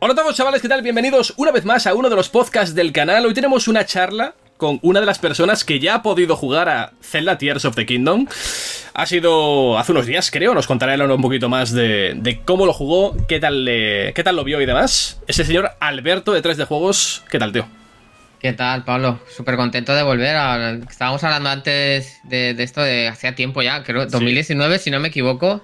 Hola 0.00 0.12
a 0.12 0.16
todos 0.16 0.36
chavales, 0.36 0.62
¿qué 0.62 0.68
tal? 0.68 0.80
Bienvenidos 0.80 1.34
una 1.38 1.50
vez 1.50 1.64
más 1.64 1.88
a 1.88 1.94
uno 1.94 2.08
de 2.08 2.14
los 2.14 2.28
podcasts 2.28 2.72
del 2.72 2.92
canal. 2.92 3.26
Hoy 3.26 3.34
tenemos 3.34 3.66
una 3.66 3.84
charla 3.84 4.36
con 4.56 4.78
una 4.82 5.00
de 5.00 5.06
las 5.06 5.18
personas 5.18 5.64
que 5.64 5.80
ya 5.80 5.96
ha 5.96 6.02
podido 6.04 6.36
jugar 6.36 6.68
a 6.68 6.92
Zelda 7.02 7.36
Tears 7.36 7.64
of 7.64 7.74
the 7.74 7.84
Kingdom. 7.84 8.28
Ha 8.94 9.06
sido 9.06 9.76
hace 9.76 9.90
unos 9.90 10.06
días, 10.06 10.30
creo. 10.30 10.54
Nos 10.54 10.68
contará 10.68 10.94
él 10.94 11.02
un 11.02 11.20
poquito 11.20 11.48
más 11.48 11.72
de, 11.72 12.40
cómo 12.44 12.64
lo 12.64 12.72
jugó, 12.72 13.16
qué 13.26 13.40
tal, 13.40 13.64
qué 13.66 14.22
tal 14.22 14.36
lo 14.36 14.44
vio 14.44 14.60
y 14.60 14.66
demás. 14.66 15.20
Es 15.26 15.40
el 15.40 15.46
señor 15.46 15.72
Alberto 15.80 16.32
de 16.32 16.44
3D 16.44 16.64
Juegos. 16.66 17.24
¿Qué 17.28 17.40
tal, 17.40 17.50
tío? 17.50 17.66
¿Qué 18.38 18.52
tal, 18.52 18.84
Pablo? 18.84 19.18
Súper 19.28 19.56
contento 19.56 19.96
de 19.96 20.04
volver. 20.04 20.36
A... 20.36 20.74
Estábamos 20.88 21.24
hablando 21.24 21.48
antes 21.48 22.20
de, 22.22 22.50
esto 22.50 22.82
de 22.82 23.08
hacía 23.08 23.34
tiempo 23.34 23.62
ya, 23.62 23.82
creo, 23.82 24.06
2019, 24.06 24.78
si 24.78 24.92
no 24.92 25.00
me 25.00 25.08
equivoco. 25.08 25.60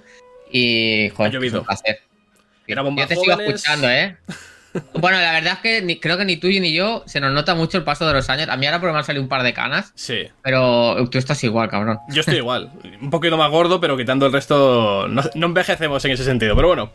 Y, 0.50 1.10
joder, 1.10 1.30
ha 1.30 1.34
llovido. 1.34 1.64
Yo 2.66 3.06
te 3.06 3.16
sigo 3.16 3.40
escuchando, 3.40 3.90
¿eh? 3.90 4.16
Bueno, 4.94 5.20
la 5.20 5.32
verdad 5.32 5.58
es 5.62 5.82
que 5.82 6.00
creo 6.00 6.18
que 6.18 6.24
ni 6.24 6.36
tú 6.36 6.48
ni 6.48 6.72
yo 6.72 7.04
se 7.06 7.20
nos 7.20 7.32
nota 7.32 7.54
mucho 7.54 7.78
el 7.78 7.84
paso 7.84 8.06
de 8.06 8.12
los 8.12 8.28
años. 8.28 8.48
A 8.48 8.56
mí 8.56 8.66
ahora 8.66 8.80
por 8.80 8.88
lo 8.88 8.92
menos 8.92 9.06
salido 9.06 9.22
un 9.22 9.28
par 9.28 9.42
de 9.42 9.54
canas. 9.54 9.92
Sí. 9.94 10.26
Pero 10.42 11.08
tú 11.10 11.18
estás 11.18 11.42
igual, 11.44 11.68
cabrón. 11.68 11.98
Yo 12.08 12.20
estoy 12.20 12.36
igual. 12.36 12.72
Un 13.00 13.10
poquito 13.10 13.36
más 13.36 13.50
gordo, 13.50 13.80
pero 13.80 13.96
quitando 13.96 14.26
el 14.26 14.32
resto. 14.32 15.06
No, 15.08 15.22
envejecemos 15.34 16.04
en 16.04 16.10
ese 16.10 16.24
sentido. 16.24 16.56
Pero 16.56 16.68
bueno. 16.68 16.90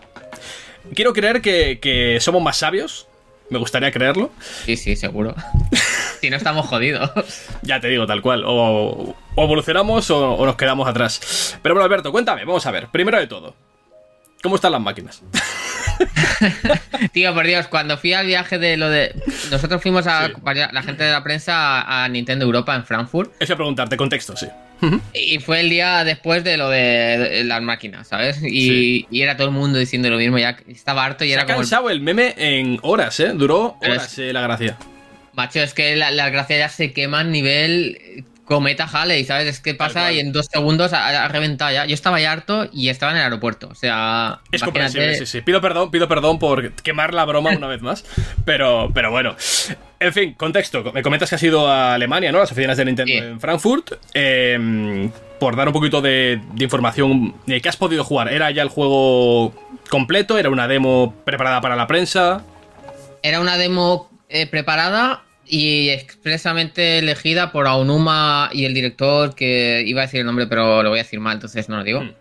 Quiero 0.94 1.14
creer 1.14 1.42
que, 1.42 2.18
somos 2.20 2.42
más 2.42 2.58
sabios. 2.58 3.08
Me 3.50 3.58
gustaría 3.58 3.92
creerlo. 3.92 4.32
Sí, 4.66 4.76
sí, 4.76 4.96
seguro. 4.96 5.34
si 6.22 6.30
no 6.30 6.36
estamos 6.36 6.68
jodidos. 6.68 7.10
Ya 7.62 7.80
te 7.80 7.88
digo, 7.88 8.06
tal 8.06 8.22
cual. 8.22 8.44
O, 8.46 9.16
evolucionamos 9.38 10.12
o, 10.12 10.34
o 10.34 10.46
nos 10.46 10.56
quedamos 10.56 10.88
atrás. 10.88 11.58
Pero 11.62 11.76
bueno, 11.76 11.86
Alberto, 11.86 12.12
cuéntame. 12.12 12.44
Vamos 12.46 12.66
a 12.66 12.72
ver. 12.72 12.88
Primero 12.88 13.18
de 13.18 13.28
todo. 13.28 13.56
¿Cómo 14.42 14.56
están 14.56 14.72
las 14.72 14.82
máquinas? 14.82 15.22
Tío, 17.12 17.34
por 17.34 17.46
Dios, 17.46 17.68
cuando 17.68 17.98
fui 17.98 18.14
al 18.14 18.26
viaje 18.26 18.58
de 18.58 18.78
lo 18.78 18.90
de. 18.90 19.14
Nosotros 19.52 19.82
fuimos 19.82 20.08
a 20.08 20.30
la 20.72 20.84
gente 20.84 21.04
de 21.04 21.12
la 21.12 21.24
prensa 21.24 22.04
a 22.04 22.08
Nintendo 22.08 22.46
Europa 22.46 22.74
en 22.76 22.86
Frankfurt. 22.86 23.34
Eso 23.40 23.54
a 23.54 23.56
preguntarte, 23.58 23.98
contexto, 23.98 24.38
sí. 24.38 24.48
Y 25.14 25.40
fue 25.40 25.60
el 25.60 25.70
día 25.70 26.06
después 26.06 26.46
de 26.46 26.56
lo 26.56 26.70
de 26.70 27.44
las 27.44 27.62
máquinas, 27.62 28.08
¿sabes? 28.08 28.40
Y, 28.42 29.06
era 29.12 29.36
todo 29.36 29.48
el 29.48 29.54
mundo 29.54 29.78
diciendo 29.78 30.10
lo 30.10 30.18
mismo, 30.18 30.38
ya 30.38 30.58
estaba 30.68 31.04
harto 31.04 31.26
y 31.26 31.34
era 31.34 31.44
ha 31.44 31.46
cansado 31.46 31.90
el... 31.90 32.00
meme 32.00 32.34
en 32.38 32.80
horas, 32.82 33.20
¿eh? 33.20 33.34
Duró 33.34 33.78
horas 33.82 34.18
eh, 34.20 34.32
la 34.32 34.42
gracia. 34.42 34.78
Macho, 35.34 35.60
es 35.60 35.74
que 35.74 35.98
las 35.98 36.14
la 36.14 36.30
gracias 36.30 36.60
ya 36.60 36.70
se 36.70 36.94
queman 36.94 37.32
nivel 37.32 38.26
cometa 38.50 38.90
Halley, 38.92 39.24
¿sabes? 39.26 39.48
Es 39.48 39.60
que 39.60 39.76
pasa 39.76 40.12
y 40.12 40.20
en 40.20 40.34
dos 40.34 40.48
segundos 40.52 40.92
ha, 40.92 41.28
reventado 41.28 41.72
ya. 41.72 41.86
Yo 41.86 41.94
estaba 41.94 42.20
ya 42.20 42.32
harto 42.32 42.68
y 42.74 42.90
estaba 42.90 43.12
en 43.12 43.20
el 43.20 43.24
aeropuerto. 43.26 43.70
O 43.70 43.76
sea. 43.76 44.40
Es 44.52 44.64
comprensible, 44.64 45.14
sí, 45.14 45.28
sí. 45.28 45.42
Pido 45.42 45.62
perdón, 45.62 45.92
pido 45.92 46.08
perdón 46.08 46.40
por 46.40 46.72
quemar 46.74 47.14
la 47.14 47.26
broma 47.26 47.52
una 47.52 47.68
vez 47.68 47.84
más. 47.84 48.04
Pero, 48.46 48.90
pero 48.92 49.12
bueno. 49.12 49.36
En 50.00 50.14
fin, 50.14 50.34
contexto. 50.34 50.92
Me 50.94 51.04
comentas 51.04 51.30
que 51.30 51.36
has 51.36 51.44
ido 51.44 51.68
a 51.68 51.94
Alemania, 51.94 52.32
¿no? 52.32 52.40
Las 52.40 52.52
oficinas 52.52 52.76
de 52.76 52.86
Nintendo 52.86 53.14
en 53.14 53.40
Frankfurt. 53.40 53.94
Em, 54.16 55.12
por 55.40 55.56
dar 55.56 55.68
un 55.68 55.74
poquito 55.74 56.02
de, 56.02 56.42
información. 56.58 57.36
¿Qué 57.46 57.70
has 57.70 57.78
podido 57.78 58.04
jugar? 58.04 58.34
¿Era 58.34 58.50
ya 58.50 58.64
el 58.64 58.70
juego 58.70 59.54
completo? 59.90 60.40
¿Era 60.40 60.50
una 60.50 60.68
demo 60.68 61.14
preparada 61.24 61.62
para 61.62 61.76
la 61.76 61.86
prensa? 61.86 62.44
Era 63.22 63.42
una 63.42 63.58
demo 63.58 64.10
eh, 64.28 64.48
preparada 64.48 65.22
y 65.50 65.90
expresamente 65.90 67.00
elegida 67.00 67.52
por 67.52 67.66
Aonuma 67.68 68.50
y 68.54 68.66
el 68.66 68.74
director, 68.76 69.34
que 69.34 69.84
iba 69.86 70.02
a 70.02 70.06
decir 70.06 70.20
el 70.20 70.26
nombre, 70.28 70.46
pero 70.46 70.84
lo 70.84 70.90
voy 70.90 71.00
a 71.00 71.04
decir 71.04 71.20
mal, 71.20 71.34
entonces 71.34 71.68
no 71.70 71.78
lo 71.78 71.84
digo. 71.84 72.02
Hmm, 72.02 72.12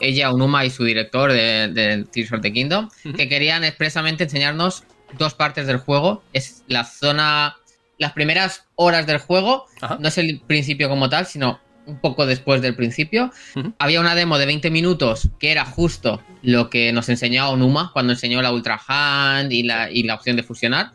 Ella, 0.00 0.28
Aonuma 0.28 0.64
y 0.64 0.70
su 0.70 0.84
director 0.84 1.32
de, 1.32 1.68
de 1.68 2.04
Tears 2.04 2.32
of 2.32 2.40
the 2.42 2.52
Kingdom, 2.52 2.88
que 3.16 3.28
querían 3.28 3.64
expresamente 3.64 4.24
enseñarnos 4.24 4.84
dos 5.18 5.34
partes 5.34 5.66
del 5.66 5.78
juego. 5.78 6.22
Es 6.32 6.62
la 6.68 6.84
zona, 6.84 7.56
las 7.98 8.12
primeras 8.12 8.64
horas 8.76 9.06
del 9.06 9.18
juego, 9.18 9.66
no 9.98 10.08
es 10.08 10.18
el 10.18 10.40
principio 10.46 10.88
como 10.88 11.08
tal, 11.08 11.26
sino 11.26 11.60
un 11.86 12.00
poco 12.00 12.26
después 12.26 12.62
del 12.62 12.74
principio. 12.76 13.32
Había 13.78 14.00
una 14.00 14.14
demo 14.14 14.38
de 14.38 14.46
20 14.46 14.70
minutos 14.70 15.28
que 15.38 15.50
era 15.50 15.64
justo 15.64 16.20
lo 16.42 16.70
que 16.70 16.92
nos 16.92 17.08
enseñó 17.08 17.48
Onuma 17.50 17.90
cuando 17.92 18.12
enseñó 18.12 18.42
la 18.42 18.52
Ultra 18.52 18.80
Hand 18.86 19.52
y 19.52 19.62
la, 19.64 19.90
y 19.90 20.02
la 20.04 20.14
opción 20.14 20.36
de 20.36 20.42
fusionar 20.42 20.92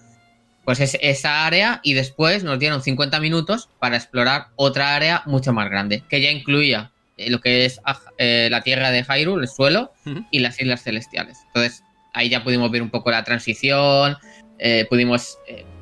pues 0.65 0.79
es 0.79 0.97
esa 1.01 1.45
área 1.45 1.79
y 1.83 1.93
después 1.93 2.43
nos 2.43 2.59
dieron 2.59 2.81
50 2.81 3.19
minutos 3.19 3.69
para 3.79 3.97
explorar 3.97 4.47
otra 4.55 4.95
área 4.95 5.23
mucho 5.25 5.53
más 5.53 5.69
grande, 5.69 6.03
que 6.07 6.21
ya 6.21 6.31
incluía 6.31 6.91
eh, 7.17 7.29
lo 7.29 7.41
que 7.41 7.65
es 7.65 7.79
ah, 7.85 7.99
eh, 8.17 8.47
la 8.51 8.61
tierra 8.61 8.91
de 8.91 9.03
Hyrule, 9.03 9.43
el 9.43 9.47
suelo, 9.47 9.91
y 10.29 10.39
las 10.39 10.59
islas 10.59 10.83
celestiales. 10.83 11.39
Entonces 11.47 11.83
ahí 12.13 12.29
ya 12.29 12.43
pudimos 12.43 12.71
ver 12.71 12.81
un 12.81 12.89
poco 12.89 13.11
la 13.11 13.23
transición, 13.23 14.17
eh, 14.59 14.85
pudimos 14.89 15.37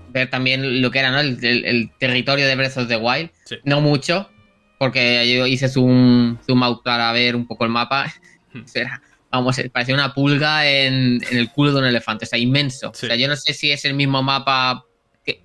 ver 0.10 0.30
también 0.30 0.82
lo 0.82 0.92
que 0.92 1.00
era 1.00 1.20
el, 1.20 1.92
territorio 2.00 2.48
de 2.48 2.56
Breath 2.56 2.78
of 2.78 2.88
the 2.88 2.98
Wild, 2.98 3.30
no 3.64 3.82
mucho, 3.82 4.30
porque 4.78 5.32
yo 5.32 5.46
hice 5.46 5.68
zoom, 5.68 6.38
zoom 6.46 6.64
out 6.64 6.84
para 6.84 7.12
ver 7.12 7.36
un 7.36 7.46
poco 7.46 7.66
el 7.66 7.72
mapa. 7.72 8.12
Será 8.66 9.02
vamos, 9.32 9.62
parecía 9.72 9.96
una 9.96 10.14
pulga 10.14 10.68
en, 10.68 11.22
el 11.32 11.52
culo 11.52 11.74
de 11.74 11.80
un 11.80 11.86
elefante, 11.86 12.26
o 12.26 12.28
sea, 12.28 12.40
inmenso. 12.40 12.90
O 12.90 12.94
sea, 12.94 13.16
yo 13.16 13.28
no 13.28 13.36
sé 13.36 13.54
si 13.54 13.72
es 13.72 13.86
el 13.86 13.94
mismo 13.94 14.24
mapa, 14.24 14.86
que, 15.24 15.44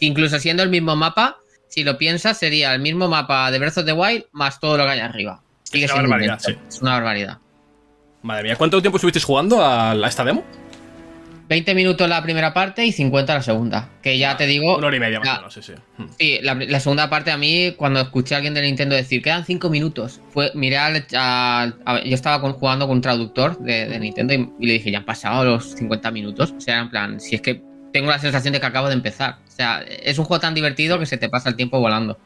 incluso 0.00 0.38
siendo 0.38 0.62
el 0.62 0.68
mismo 0.68 0.96
mapa, 0.96 1.38
si 1.68 1.84
lo 1.84 1.98
piensas, 1.98 2.38
sería 2.38 2.74
el 2.74 2.80
mismo 2.80 3.08
mapa 3.08 3.50
de 3.50 3.58
Breath 3.58 3.78
of 3.78 3.84
the 3.84 3.92
Wild 3.92 4.24
más 4.32 4.60
todo 4.60 4.76
lo 4.78 4.84
que 4.84 4.90
hay 4.90 5.00
arriba. 5.00 5.42
Sigue 5.64 5.86
es 5.86 5.92
una 5.92 6.02
barbaridad, 6.02 6.40
Es 6.68 6.80
una 6.80 6.92
barbaridad. 6.92 7.38
Madre 8.22 8.44
mía, 8.44 8.56
¿cuánto 8.56 8.80
tiempo 8.80 8.96
estuviste 8.96 9.20
jugando 9.20 9.64
a 9.64 9.94
esta 10.06 10.24
demo? 10.24 10.44
20 11.48 11.74
minutos 11.74 12.08
la 12.08 12.22
primera 12.22 12.52
parte 12.52 12.84
y 12.84 12.92
50 12.92 13.34
la 13.34 13.42
segunda. 13.42 13.90
Que 14.02 14.18
ya 14.18 14.36
te 14.36 14.46
digo. 14.46 14.76
Una 14.76 14.88
hora 14.88 14.96
y 14.96 15.00
media 15.00 15.20
más 15.20 15.28
o 15.28 15.36
menos, 15.36 15.54
sí, 15.54 15.62
sí. 15.62 15.72
Hmm. 15.96 16.06
Sí, 16.18 16.38
la, 16.42 16.80
segunda 16.80 17.08
parte 17.08 17.30
a 17.30 17.36
mí, 17.36 17.74
cuando 17.76 18.00
escuché 18.00 18.34
a 18.34 18.38
alguien 18.38 18.54
de 18.54 18.62
Nintendo 18.62 18.96
decir, 18.96 19.22
quedan 19.22 19.44
5 19.44 19.70
minutos, 19.70 20.20
fue, 20.30 20.50
miré 20.54 20.78
al, 20.78 21.06
Yo 21.08 22.14
estaba 22.14 22.38
jugando 22.50 22.86
con 22.86 22.96
un 22.96 23.02
traductor 23.02 23.58
de, 23.58 23.98
Nintendo 23.98 24.34
y, 24.34 24.66
le 24.66 24.72
dije, 24.74 24.90
ya 24.90 24.98
han 24.98 25.04
pasado 25.04 25.44
los 25.44 25.74
50 25.74 26.10
minutos. 26.10 26.52
O 26.56 26.60
sea, 26.60 26.80
en 26.80 26.90
plan, 26.90 27.20
si 27.20 27.36
es 27.36 27.40
que 27.40 27.62
tengo 27.92 28.10
la 28.10 28.18
sensación 28.18 28.52
de 28.52 28.60
que 28.60 28.66
acabo 28.66 28.88
de 28.88 28.94
empezar. 28.94 29.38
O 29.46 29.50
sea, 29.50 29.82
es 29.82 30.18
un 30.18 30.24
juego 30.24 30.40
tan 30.40 30.54
divertido 30.54 30.98
que 30.98 31.06
se 31.06 31.16
te 31.16 31.28
pasa 31.28 31.48
el 31.48 31.56
tiempo 31.56 31.78
volando. 31.78 32.18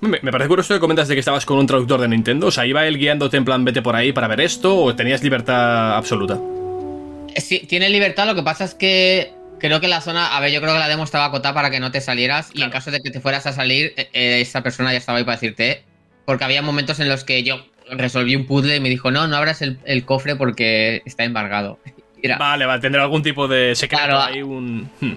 Me, 0.00 0.18
me 0.22 0.30
parece 0.30 0.48
curioso 0.48 0.74
que 0.74 0.80
comentas 0.80 1.08
de 1.08 1.14
que 1.14 1.20
estabas 1.20 1.46
con 1.46 1.58
un 1.58 1.66
traductor 1.66 2.00
de 2.00 2.08
Nintendo. 2.08 2.48
O 2.48 2.50
sea, 2.50 2.66
¿iba 2.66 2.86
él 2.86 2.98
guiándote 2.98 3.36
en 3.38 3.44
plan 3.44 3.64
vete 3.64 3.80
por 3.80 3.96
ahí 3.96 4.12
para 4.12 4.28
ver 4.28 4.40
esto 4.40 4.76
o 4.76 4.94
tenías 4.94 5.22
libertad 5.22 5.96
absoluta? 5.96 6.38
Sí, 7.36 7.60
tiene 7.68 7.88
libertad, 7.88 8.26
lo 8.26 8.34
que 8.34 8.42
pasa 8.42 8.64
es 8.64 8.74
que 8.74 9.32
creo 9.58 9.80
que 9.80 9.88
la 9.88 10.00
zona, 10.00 10.36
a 10.36 10.40
ver, 10.40 10.52
yo 10.52 10.60
creo 10.60 10.72
que 10.72 10.78
la 10.78 10.88
demo 10.88 11.04
estaba 11.04 11.26
acotada 11.26 11.54
para 11.54 11.70
que 11.70 11.80
no 11.80 11.90
te 11.90 12.00
salieras 12.00 12.50
y 12.52 12.62
en 12.62 12.70
caso 12.70 12.90
de 12.90 13.00
que 13.00 13.10
te 13.10 13.20
fueras 13.20 13.46
a 13.46 13.52
salir, 13.52 13.94
eh, 13.96 14.08
eh, 14.12 14.40
esa 14.40 14.62
persona 14.62 14.92
ya 14.92 14.98
estaba 14.98 15.18
ahí 15.18 15.24
para 15.24 15.36
decirte, 15.36 15.84
porque 16.26 16.44
había 16.44 16.62
momentos 16.62 17.00
en 17.00 17.08
los 17.08 17.24
que 17.24 17.42
yo 17.42 17.64
resolví 17.90 18.36
un 18.36 18.46
puzzle 18.46 18.76
y 18.76 18.80
me 18.80 18.88
dijo, 18.88 19.10
no, 19.10 19.26
no 19.26 19.36
abras 19.36 19.62
el, 19.62 20.04
cofre 20.04 20.36
porque 20.36 21.02
está 21.04 21.24
embargado. 21.24 21.78
Vale, 22.38 22.64
va 22.64 22.74
a 22.74 22.80
tener 22.80 23.00
algún 23.00 23.22
tipo 23.22 23.48
de 23.48 23.74
secreto 23.74 24.04
claro, 24.04 24.20
ahí, 24.22 24.42
un... 24.42 24.90
Hmm. 25.00 25.16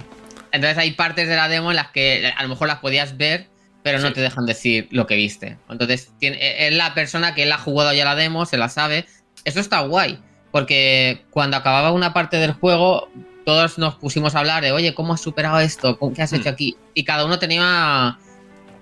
Entonces 0.51 0.77
hay 0.77 0.91
partes 0.91 1.27
de 1.27 1.35
la 1.35 1.47
demo 1.47 1.71
en 1.71 1.77
las 1.77 1.89
que 1.89 2.33
a 2.35 2.43
lo 2.43 2.49
mejor 2.49 2.67
las 2.67 2.79
podías 2.79 3.17
ver, 3.17 3.47
pero 3.83 3.99
no 3.99 4.11
te 4.11 4.19
dejan 4.21 4.45
decir 4.45 4.87
lo 4.91 5.07
que 5.07 5.15
viste. 5.15 5.57
Entonces, 5.69 6.11
es 6.19 6.73
la 6.73 6.93
persona 6.93 7.35
que 7.35 7.43
él 7.43 7.51
ha 7.51 7.57
jugado 7.57 7.93
ya 7.93 8.03
la 8.03 8.15
demo, 8.15 8.45
se 8.45 8.57
la 8.57 8.67
sabe. 8.67 9.05
Eso 9.45 9.59
está 9.59 9.79
guay. 9.81 10.19
Porque 10.57 11.21
cuando 11.29 11.55
acababa 11.55 11.91
una 11.91 12.13
parte 12.13 12.37
del 12.37 12.51
juego, 12.51 13.09
todos 13.45 13.77
nos 13.77 13.93
pusimos 13.93 14.33
a 14.33 14.39
hablar 14.39 14.63
de, 14.63 14.71
oye, 14.71 14.95
¿cómo 14.95 15.13
has 15.13 15.21
superado 15.21 15.59
esto? 15.59 15.99
¿Qué 16.15 16.23
has 16.23 16.33
hecho 16.33 16.49
hmm. 16.49 16.53
aquí? 16.53 16.75
Y 16.95 17.03
cada 17.03 17.25
uno 17.25 17.37
tenía, 17.37 18.17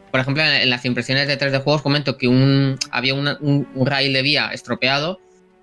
por 0.09 0.21
ejemplo, 0.21 0.41
en, 0.41 0.69
las 0.69 0.85
impresiones 0.85 1.27
de 1.27 1.37
3D 1.37 1.61
juegos 1.61 1.81
comento 1.81 2.17
que 2.17 2.29
un, 2.29 2.79
había 2.91 3.13
un, 3.13 3.67
rail 3.75 4.13
de 4.13 4.21
vía 4.21 4.51
estropeado 4.53 5.19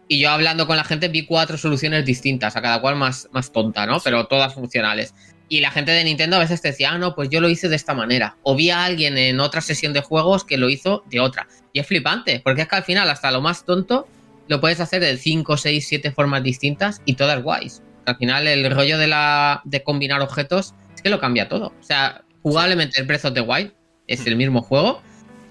y 0.06 0.19
yo 0.19 0.28
hablando 0.28 0.67
con 0.67 0.77
la 0.77 0.84
gente 0.84 1.09
vi 1.09 1.25
cuatro 1.25 1.56
soluciones 1.56 2.05
distintas, 2.05 2.56
a 2.56 2.61
cada 2.61 2.83
cual 2.83 2.97
más, 2.97 3.31
más 3.33 3.50
tonta, 3.50 3.87
¿no? 3.87 3.99
Pero 4.00 4.26
todas 4.26 4.53
funcionales. 4.53 5.14
Y 5.49 5.61
la 5.61 5.70
gente 5.70 5.93
de 5.93 6.05
Nintendo 6.05 6.37
a 6.37 6.41
veces 6.41 6.61
te 6.61 6.73
decía, 6.73 6.93
ah, 6.93 6.99
no, 6.99 7.14
pues 7.14 7.31
yo 7.31 7.41
lo 7.41 7.49
hice 7.49 7.70
de 7.70 7.76
esta 7.76 7.94
manera. 7.94 8.37
O 8.43 8.55
vi 8.55 8.69
a 8.69 8.85
alguien 8.85 9.17
en 9.17 9.41
otra 9.41 9.62
sesión 9.62 9.94
de 9.94 10.03
juegos 10.03 10.44
que 10.44 10.59
lo 10.59 10.69
hizo 10.69 11.05
de 11.06 11.20
otra. 11.20 11.49
Y 11.73 11.81
es 11.81 11.87
flipante, 11.87 12.43
porque 12.44 12.61
es 12.61 12.69
que 12.69 12.76
al 12.76 12.85
final 12.85 13.09
hasta 13.09 13.31
lo 13.31 13.41
más 13.41 13.64
tonto 13.64 14.06
lo 14.52 14.60
puedes 14.60 14.81
hacer 14.81 15.00
de 15.00 15.16
5, 15.16 15.56
6, 15.56 15.87
7 15.88 16.12
formas 16.12 16.43
distintas 16.43 17.00
y 17.06 17.14
todas 17.14 17.43
guays. 17.43 17.82
Al 18.04 18.16
final, 18.16 18.46
el 18.46 18.70
rollo 18.70 18.99
de, 18.99 19.06
la, 19.06 19.62
de 19.64 19.82
combinar 19.82 20.20
objetos 20.20 20.75
es 20.94 21.00
que 21.00 21.08
lo 21.08 21.19
cambia 21.19 21.49
todo. 21.49 21.69
O 21.69 21.82
sea, 21.82 22.22
jugablemente 22.43 23.00
el 23.00 23.06
Breath 23.06 23.25
of 23.25 23.32
the 23.32 23.40
Wild 23.40 23.72
es 24.08 24.26
el 24.26 24.37
mismo 24.37 24.60
juego, 24.60 25.00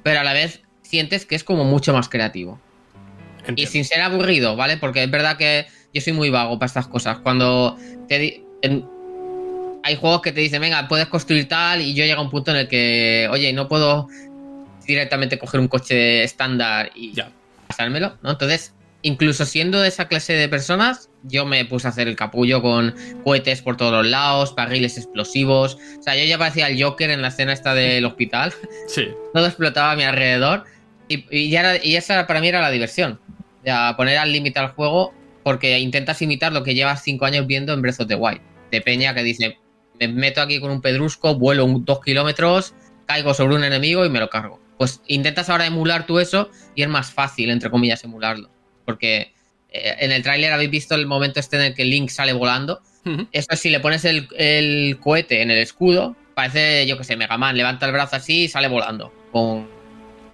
pero 0.04 0.20
a 0.20 0.24
la 0.24 0.34
vez 0.34 0.62
sientes 0.84 1.26
que 1.26 1.34
es 1.34 1.44
como 1.44 1.64
mucho 1.64 1.94
más 1.94 2.10
creativo. 2.10 2.62
Y 3.56 3.66
sin 3.66 3.86
ser 3.86 4.02
aburrido, 4.02 4.56
¿vale? 4.56 4.78
Porque 4.78 5.02
es 5.02 5.10
verdad 5.10 5.36
que 5.36 5.66
yo 5.96 6.02
soy 6.02 6.14
muy 6.14 6.30
vago 6.30 6.60
para 6.60 6.68
estas 6.68 6.88
cosas. 6.88 7.18
Cuando 7.24 7.76
te 8.08 8.44
hay 9.84 9.96
juegos 9.96 10.22
que 10.22 10.32
te 10.32 10.42
dicen, 10.42 10.62
venga, 10.62 10.88
puedes 10.88 11.08
construir 11.08 11.48
tal, 11.48 11.82
y 11.82 11.96
yo 11.96 12.06
llego 12.06 12.20
a 12.20 12.24
un 12.24 12.30
punto 12.30 12.52
en 12.52 12.58
el 12.58 12.68
que, 12.68 13.28
oye, 13.32 13.52
no 13.52 13.68
puedo 13.68 14.08
directamente 14.86 15.40
coger 15.40 15.60
un 15.60 15.68
coche 15.68 16.24
estándar 16.24 16.92
y 16.94 17.16
pasármelo, 17.68 18.20
¿no? 18.22 18.30
Entonces, 18.30 18.76
incluso 19.02 19.46
siendo 19.46 19.80
de 19.82 19.88
esa 19.88 20.08
clase 20.08 20.34
de 20.34 20.50
personas, 20.50 21.10
yo 21.24 21.46
me 21.46 21.66
puse 21.66 21.88
a 21.88 21.92
hacer 21.92 22.08
el 22.08 22.16
capullo 22.16 22.62
con 22.62 22.96
cohetes 23.24 23.62
por 23.62 23.78
todos 23.78 23.92
los 23.92 24.08
lados, 24.08 24.56
barriles 24.56 24.98
explosivos. 24.98 25.78
O 26.00 26.04
sea, 26.04 26.16
yo 26.16 26.26
ya 26.26 26.38
parecía 26.38 26.68
el 26.68 26.82
Joker 26.82 27.10
en 27.10 27.22
la 27.22 27.30
escena 27.30 27.54
esta 27.54 27.74
del 27.74 28.06
hospital. 28.06 28.54
Sí. 28.88 29.08
Todo 29.34 29.46
explotaba 29.46 29.92
a 29.92 29.96
mi 29.96 30.04
alrededor. 30.04 30.66
Y, 31.08 31.50
ya 31.50 31.84
y 31.84 31.96
esa 31.96 32.28
para 32.28 32.42
mí 32.42 32.48
era 32.48 32.62
la 32.62 32.72
diversión. 32.72 33.20
Ya 33.64 33.96
poner 33.96 34.18
al 34.18 34.32
límite 34.32 34.60
al 34.60 34.70
juego 34.70 35.14
porque 35.44 35.80
intentas 35.80 36.22
imitar 36.22 36.52
lo 36.52 36.64
que 36.64 36.74
llevas 36.74 37.04
cinco 37.04 37.26
años 37.26 37.48
viendo 37.48 37.74
en 37.74 37.82
Breath 37.82 38.02
of 38.02 38.08
the 38.08 38.16
Wild. 38.16 38.42
De 38.72 38.82
Peña 38.82 39.14
que 39.14 39.24
dice, 39.24 39.58
me 40.00 40.08
meto 40.08 40.42
aquí 40.42 40.60
con 40.60 40.72
un 40.72 40.82
pedrusco, 40.82 41.36
vuelo 41.36 41.68
dos 41.68 42.02
kilómetros, 42.02 42.74
caigo 43.06 43.34
sobre 43.34 43.56
un 43.56 43.64
enemigo 43.64 44.06
y 44.06 44.10
me 44.10 44.20
lo 44.20 44.30
cargo. 44.30 44.60
Pues 44.78 45.02
intentas 45.08 45.50
ahora 45.50 45.66
emular 45.66 46.06
tú 46.06 46.20
eso 46.20 46.50
y 46.76 46.84
es 46.84 46.90
más 46.90 47.12
fácil, 47.12 47.50
entre 47.50 47.70
comillas, 47.70 48.04
emularlo. 48.04 48.50
Porque 48.92 49.34
eh, 49.72 49.96
en 50.00 50.12
el 50.12 50.24
tráiler 50.24 50.52
habéis 50.52 50.70
visto 50.70 50.96
el 50.96 51.08
momento 51.08 51.40
este 51.40 51.58
en 51.58 51.64
el 51.64 51.74
que 51.74 51.86
Link 51.86 52.10
sale 52.10 52.34
volando. 52.34 52.82
Eso 53.32 53.56
si 53.56 53.72
le 53.72 53.80
pones 53.80 54.06
el, 54.06 55.00
cohete 55.00 55.42
en 55.42 55.50
el 55.50 55.58
escudo, 55.58 56.16
parece, 56.36 56.86
yo 56.86 57.00
que 57.00 57.04
sé, 57.04 57.16
Mega 57.16 57.36
Man, 57.38 57.58
levanta 57.58 57.88
el 57.88 57.94
brazo 57.94 58.18
así 58.18 58.44
y 58.44 58.48
sale 58.48 58.68
volando. 58.68 59.12
Con, 59.32 59.68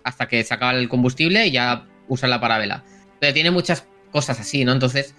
hasta 0.04 0.28
que 0.28 0.44
se 0.44 0.54
acaba 0.54 0.74
el 0.74 0.90
combustible 0.90 1.48
y 1.48 1.52
ya 1.52 1.86
usa 2.10 2.28
la 2.28 2.42
parabela. 2.42 2.84
Pero 3.20 3.34
tiene 3.34 3.52
muchas 3.52 3.88
cosas 4.12 4.40
así, 4.42 4.66
¿no? 4.66 4.74
Entonces, 4.74 5.16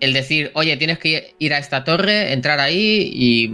el 0.00 0.12
decir, 0.12 0.50
oye, 0.54 0.76
tienes 0.76 0.98
que 0.98 1.36
ir 1.38 1.54
a 1.54 1.58
esta 1.58 1.84
torre, 1.84 2.32
entrar 2.32 2.58
ahí 2.58 3.10
y, 3.12 3.52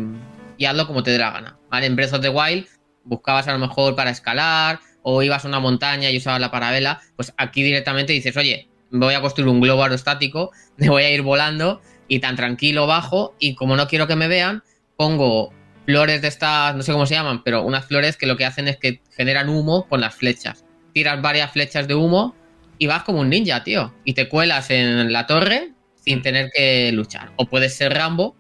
y 0.57 0.65
hazlo 0.65 0.87
como 0.87 1.03
te 1.03 1.11
dé 1.11 1.19
la 1.19 1.31
gana. 1.31 1.59
¿Vale? 1.71 1.87
En 1.87 1.97
Breath 1.97 2.15
of 2.15 2.21
the 2.23 2.31
Wild 2.31 2.67
buscabas 3.05 3.49
a 3.49 3.53
lo 3.53 3.59
mejor 3.59 3.97
para 3.97 4.11
escalar 4.11 4.81
o 5.03 5.23
ibas 5.23 5.45
a 5.45 5.49
una 5.49 5.61
montaña 5.61 6.11
y 6.11 6.17
usabas 6.17 6.41
la 6.41 6.51
parabela, 6.51 7.01
pues 7.15 7.33
aquí 7.37 7.63
directamente 7.63 8.13
dices, 8.13 8.37
oye, 8.37 8.69
voy 8.91 9.15
a 9.15 9.21
construir 9.21 9.49
un 9.49 9.61
globo 9.61 9.83
aerostático, 9.83 10.53
me 10.77 10.89
voy 10.89 11.05
a 11.05 11.11
ir 11.11 11.23
volando 11.23 11.81
y 12.09 12.21
tan 12.21 12.37
tranquilo 12.37 12.87
bajo 12.87 13.35
y 13.39 13.55
como 13.55 13.77
no 13.77 13.89
quiero 13.89 14.07
que 14.07 14.17
me 14.17 14.29
vean, 14.29 14.63
pongo 14.97 15.53
flores 15.87 16.23
de 16.23 16.29
estas, 16.29 16.75
no 16.75 16.83
sé 16.83 16.93
cómo 16.93 17.07
se 17.07 17.15
llaman, 17.15 17.43
pero 17.45 17.63
unas 17.63 17.87
flores 17.87 18.17
que 18.17 18.27
lo 18.27 18.37
que 18.37 18.45
hacen 18.45 18.69
es 18.69 18.77
que 18.77 19.01
generan 19.17 19.49
humo 19.49 19.87
con 19.89 20.01
las 20.01 20.15
flechas. 20.15 20.65
Tiras 20.93 21.23
varias 21.23 21.53
flechas 21.53 21.87
de 21.87 21.95
humo 21.95 22.35
y 22.79 22.87
vas 22.87 23.05
como 23.05 23.21
un 23.21 23.31
ninja, 23.31 23.63
tío. 23.63 23.95
Y 24.05 24.15
te 24.15 24.29
cuelas 24.29 24.71
en 24.71 25.13
la 25.13 25.27
torre 25.27 25.73
sin 25.95 26.23
tener 26.23 26.51
que 26.55 26.91
luchar. 26.93 27.33
O 27.37 27.47
puedes 27.47 27.75
ser 27.75 27.93
Rambo 27.93 28.37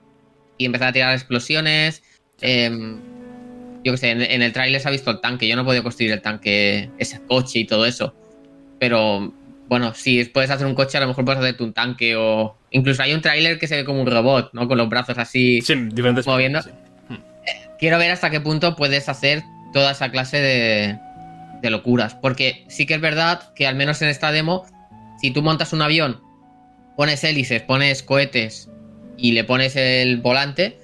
y 0.59 0.65
empezar 0.65 0.89
a 0.89 0.93
tirar 0.93 1.15
explosiones. 1.15 2.03
Em, 2.41 3.01
yo 3.85 3.93
qué 3.93 3.99
sé, 3.99 4.11
en, 4.11 4.43
el 4.43 4.53
trailer 4.53 4.81
se 4.81 4.89
ha 4.89 4.91
visto 4.91 5.11
el 5.11 5.21
tanque. 5.21 5.47
Yo 5.47 5.57
no 5.57 5.63
he 5.63 5.65
podido 5.65 5.83
construir 5.83 6.13
el 6.13 6.23
tanque, 6.23 6.91
ese 6.99 7.21
coche 7.27 7.61
y 7.61 7.67
todo 7.67 7.87
eso. 7.87 8.15
Pero 8.79 9.33
bueno, 9.69 9.95
si 9.95 10.25
puedes 10.25 10.51
hacer 10.51 10.67
un 10.67 10.75
coche, 10.75 10.97
a 10.97 11.01
lo 11.01 11.09
mejor 11.09 11.25
puedes 11.25 11.41
hacerte 11.41 11.65
un 11.65 11.73
tanque 11.73 12.15
o. 12.17 12.57
Incluso 12.71 13.03
hay 13.03 13.15
un 13.15 13.21
tráiler 13.21 13.59
que 13.59 13.67
se 13.67 13.77
ve 13.77 13.85
como 13.85 14.01
un 14.01 14.07
robot, 14.07 14.51
¿no? 14.53 14.69
Con 14.69 14.79
los 14.79 14.89
brazos 14.89 15.19
así 15.19 15.61
sí, 15.63 15.75
diferentes 15.93 16.27
moviendo. 16.27 16.61
Hmm. 17.09 17.17
Quiero 17.79 17.99
ver 17.99 18.11
hasta 18.11 18.31
qué 18.31 18.41
punto 18.41 18.77
puedes 18.77 19.09
hacer 19.09 19.43
toda 19.73 19.93
esa 19.93 20.11
clase 20.11 20.41
de, 20.41 20.99
de 21.63 21.71
locuras. 21.71 22.15
Porque 22.15 22.65
sí 22.69 22.87
que 22.87 22.95
es 22.95 23.01
verdad 23.01 23.53
que 23.55 23.67
al 23.67 23.75
menos 23.75 24.01
en 24.03 24.09
esta 24.09 24.31
demo, 24.31 24.67
si 25.21 25.33
tú 25.33 25.43
montas 25.43 25.73
un 25.73 25.83
avión, 25.83 26.21
pones 26.97 27.25
hélices, 27.25 27.63
pones 27.63 28.03
cohetes 28.03 28.71
y 29.17 29.33
le 29.33 29.45
pones 29.45 29.75
el 29.77 30.19
volante, 30.19 30.79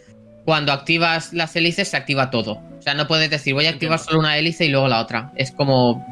cuando 0.45 0.73
activas 0.73 1.33
las 1.33 1.55
hélices 1.55 1.89
se 1.89 1.97
activa 1.97 2.31
todo. 2.31 2.61
O 2.79 2.83
sea, 2.83 2.95
no 2.95 3.07
puedes 3.07 3.31
decir 3.31 3.55
voy 3.55 3.67
a 3.67 3.71
activar 3.71 4.01
solo 4.01 4.19
una 4.19 4.37
hélice 4.37 4.65
y 4.65 4.69
luego 4.69 4.89
la 4.89 5.01
otra. 5.01 5.33
Es 5.37 5.53
como 5.53 6.05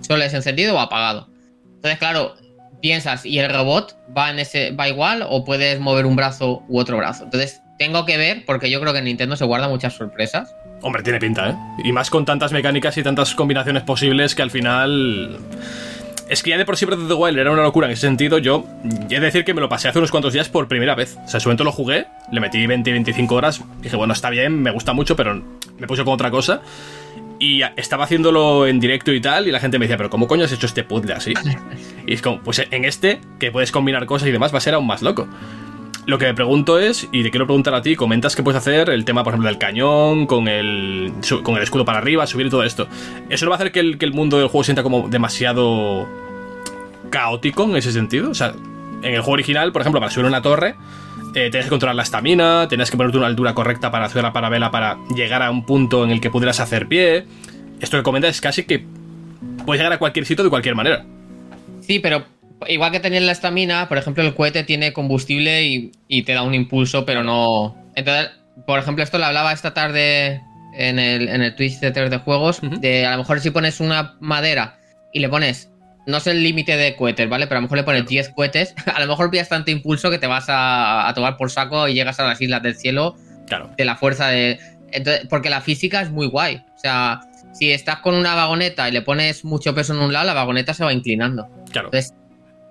solo 0.00 0.22
es 0.22 0.32
encendido 0.32 0.76
o 0.76 0.78
apagado. 0.78 1.33
Entonces, 1.84 1.98
claro, 1.98 2.34
piensas, 2.80 3.26
¿y 3.26 3.38
el 3.40 3.52
robot 3.52 3.94
va 4.16 4.30
en 4.30 4.38
ese, 4.38 4.70
va 4.70 4.88
igual 4.88 5.22
o 5.28 5.44
puedes 5.44 5.78
mover 5.80 6.06
un 6.06 6.16
brazo 6.16 6.62
u 6.66 6.78
otro 6.78 6.96
brazo? 6.96 7.24
Entonces, 7.24 7.60
tengo 7.78 8.06
que 8.06 8.16
ver, 8.16 8.46
porque 8.46 8.70
yo 8.70 8.80
creo 8.80 8.94
que 8.94 9.00
en 9.00 9.04
Nintendo 9.04 9.36
se 9.36 9.44
guarda 9.44 9.68
muchas 9.68 9.92
sorpresas. 9.92 10.56
Hombre, 10.80 11.02
tiene 11.02 11.18
pinta, 11.20 11.50
¿eh? 11.50 11.54
Y 11.84 11.92
más 11.92 12.08
con 12.08 12.24
tantas 12.24 12.52
mecánicas 12.52 12.96
y 12.96 13.02
tantas 13.02 13.34
combinaciones 13.34 13.82
posibles 13.82 14.34
que 14.34 14.40
al 14.40 14.50
final. 14.50 15.38
Es 16.30 16.42
que 16.42 16.48
ya 16.48 16.56
de 16.56 16.64
por 16.64 16.78
sí 16.78 16.86
Breath 16.86 17.00
of 17.00 17.08
the 17.08 17.12
Wild 17.12 17.38
era 17.38 17.50
una 17.50 17.62
locura 17.62 17.86
en 17.86 17.92
ese 17.92 18.06
sentido. 18.06 18.38
Yo 18.38 18.64
he 19.10 19.14
de 19.16 19.20
decir 19.20 19.44
que 19.44 19.52
me 19.52 19.60
lo 19.60 19.68
pasé 19.68 19.88
hace 19.88 19.98
unos 19.98 20.10
cuantos 20.10 20.32
días 20.32 20.48
por 20.48 20.68
primera 20.68 20.94
vez. 20.94 21.18
O 21.22 21.28
sea, 21.28 21.38
su 21.38 21.50
momento 21.50 21.64
lo 21.64 21.72
jugué, 21.72 22.06
le 22.32 22.40
metí 22.40 22.64
20-25 22.66 23.30
horas. 23.32 23.60
Dije, 23.82 23.94
bueno, 23.96 24.14
está 24.14 24.30
bien, 24.30 24.62
me 24.62 24.70
gusta 24.70 24.94
mucho, 24.94 25.16
pero 25.16 25.34
me 25.78 25.86
puse 25.86 26.02
con 26.02 26.14
otra 26.14 26.30
cosa. 26.30 26.62
Y 27.44 27.60
estaba 27.76 28.04
haciéndolo 28.04 28.66
en 28.66 28.80
directo 28.80 29.12
y 29.12 29.20
tal, 29.20 29.46
y 29.46 29.50
la 29.50 29.60
gente 29.60 29.78
me 29.78 29.84
decía, 29.84 29.98
pero 29.98 30.08
¿cómo 30.08 30.26
coño 30.26 30.46
has 30.46 30.52
hecho 30.52 30.64
este 30.64 30.82
puzzle 30.82 31.12
así? 31.12 31.34
Y 32.06 32.14
es 32.14 32.22
como, 32.22 32.40
pues 32.40 32.66
en 32.70 32.86
este, 32.86 33.20
que 33.38 33.50
puedes 33.50 33.70
combinar 33.70 34.06
cosas 34.06 34.28
y 34.28 34.32
demás, 34.32 34.52
va 34.54 34.58
a 34.58 34.60
ser 34.62 34.72
aún 34.72 34.86
más 34.86 35.02
loco. 35.02 35.28
Lo 36.06 36.16
que 36.16 36.24
me 36.24 36.32
pregunto 36.32 36.78
es, 36.78 37.06
y 37.12 37.22
te 37.22 37.30
quiero 37.30 37.46
preguntar 37.46 37.74
a 37.74 37.82
ti, 37.82 37.96
comentas 37.96 38.34
que 38.34 38.42
puedes 38.42 38.56
hacer 38.56 38.88
el 38.88 39.04
tema, 39.04 39.24
por 39.24 39.34
ejemplo, 39.34 39.50
del 39.50 39.58
cañón, 39.58 40.26
con 40.26 40.48
el, 40.48 41.12
con 41.42 41.56
el 41.56 41.62
escudo 41.62 41.84
para 41.84 41.98
arriba, 41.98 42.26
subir 42.26 42.46
y 42.46 42.50
todo 42.50 42.62
esto. 42.62 42.88
¿Eso 43.28 43.44
no 43.44 43.50
va 43.50 43.56
a 43.56 43.58
hacer 43.58 43.72
que 43.72 43.80
el, 43.80 43.98
que 43.98 44.06
el 44.06 44.14
mundo 44.14 44.38
del 44.38 44.48
juego 44.48 44.64
sienta 44.64 44.82
como 44.82 45.08
demasiado 45.10 46.08
caótico 47.10 47.64
en 47.64 47.76
ese 47.76 47.92
sentido? 47.92 48.30
O 48.30 48.34
sea, 48.34 48.54
en 49.02 49.14
el 49.14 49.20
juego 49.20 49.32
original, 49.32 49.70
por 49.70 49.82
ejemplo, 49.82 50.00
para 50.00 50.10
subir 50.10 50.26
una 50.26 50.40
torre, 50.40 50.76
eh, 51.34 51.50
tenías 51.50 51.64
que 51.66 51.70
controlar 51.70 51.96
la 51.96 52.04
estamina, 52.04 52.68
tenías 52.68 52.90
que 52.90 52.96
ponerte 52.96 53.18
una 53.18 53.26
altura 53.26 53.54
correcta 53.54 53.90
para 53.90 54.06
hacer 54.06 54.22
la 54.22 54.32
parabela 54.32 54.70
para 54.70 54.98
llegar 55.16 55.42
a 55.42 55.50
un 55.50 55.66
punto 55.66 56.04
en 56.04 56.10
el 56.10 56.20
que 56.20 56.30
pudieras 56.30 56.60
hacer 56.60 56.86
pie. 56.86 57.24
Esto 57.80 57.96
que 57.96 58.02
comentas 58.02 58.30
es 58.30 58.40
casi 58.40 58.64
que 58.64 58.84
puedes 59.66 59.80
llegar 59.80 59.92
a 59.92 59.98
cualquier 59.98 60.26
sitio 60.26 60.44
de 60.44 60.50
cualquier 60.50 60.74
manera. 60.74 61.04
Sí, 61.80 61.98
pero 61.98 62.24
igual 62.68 62.92
que 62.92 63.00
tener 63.00 63.22
la 63.22 63.32
estamina, 63.32 63.88
por 63.88 63.98
ejemplo, 63.98 64.22
el 64.22 64.34
cohete 64.34 64.64
tiene 64.64 64.92
combustible 64.92 65.64
y, 66.08 66.22
te 66.22 66.32
da 66.32 66.42
un 66.42 66.54
impulso, 66.54 67.04
pero 67.04 67.22
no. 67.22 67.76
Entonces, 67.96 68.30
por 68.66 68.78
ejemplo, 68.78 69.02
esto 69.02 69.18
lo 69.18 69.26
hablaba 69.26 69.52
esta 69.52 69.74
tarde 69.74 70.40
en 70.76 70.98
el, 70.98 71.28
en 71.28 71.42
el 71.42 71.54
Twitch 71.56 71.80
de 71.80 71.90
3 71.90 72.10
de 72.10 72.18
juegos. 72.18 72.60
De 72.80 73.06
a 73.06 73.12
lo 73.12 73.18
mejor 73.18 73.40
si 73.40 73.50
pones 73.50 73.80
una 73.80 74.16
madera 74.20 74.78
y 75.12 75.20
le 75.20 75.28
pones 75.28 75.70
no 76.06 76.20
sé 76.20 76.32
el 76.32 76.42
límite 76.42 76.76
de 76.76 76.96
cohetes, 76.96 77.28
¿vale? 77.28 77.46
Pero 77.46 77.58
a 77.58 77.60
lo 77.60 77.62
mejor 77.62 77.78
le 77.78 77.84
pones 77.84 78.06
10 78.06 78.30
cohetes, 78.30 78.74
a 78.94 79.00
lo 79.00 79.06
mejor 79.06 79.30
pillas 79.30 79.48
tanto 79.48 79.70
impulso 79.70 80.10
que 80.10 80.18
te 80.18 80.26
vas 80.26 80.46
a, 80.48 81.10
tomar 81.14 81.36
por 81.36 81.50
saco 81.50 81.88
y 81.88 81.94
llegas 81.94 82.20
a 82.20 82.24
las 82.24 82.40
islas 82.40 82.62
del 82.62 82.76
cielo 82.76 83.16
claro. 83.46 83.70
de 83.76 83.84
la 83.84 83.96
fuerza 83.96 84.28
de... 84.28 84.58
Entonces, 84.92 85.26
porque 85.28 85.50
la 85.50 85.60
física 85.60 86.02
es 86.02 86.10
muy 86.10 86.28
guay. 86.28 86.64
O 86.74 86.78
sea, 86.78 87.20
si 87.52 87.72
estás 87.72 87.98
con 87.98 88.14
una 88.14 88.34
vagoneta 88.34 88.88
y 88.88 88.92
le 88.92 89.02
pones 89.02 89.44
mucho 89.44 89.74
peso 89.74 89.92
en 89.92 90.00
un 90.00 90.12
lado, 90.12 90.26
la 90.26 90.34
vagoneta 90.34 90.72
se 90.72 90.84
va 90.84 90.92
inclinando. 90.92 91.48
Claro. 91.72 91.88
Entonces, 91.88 92.14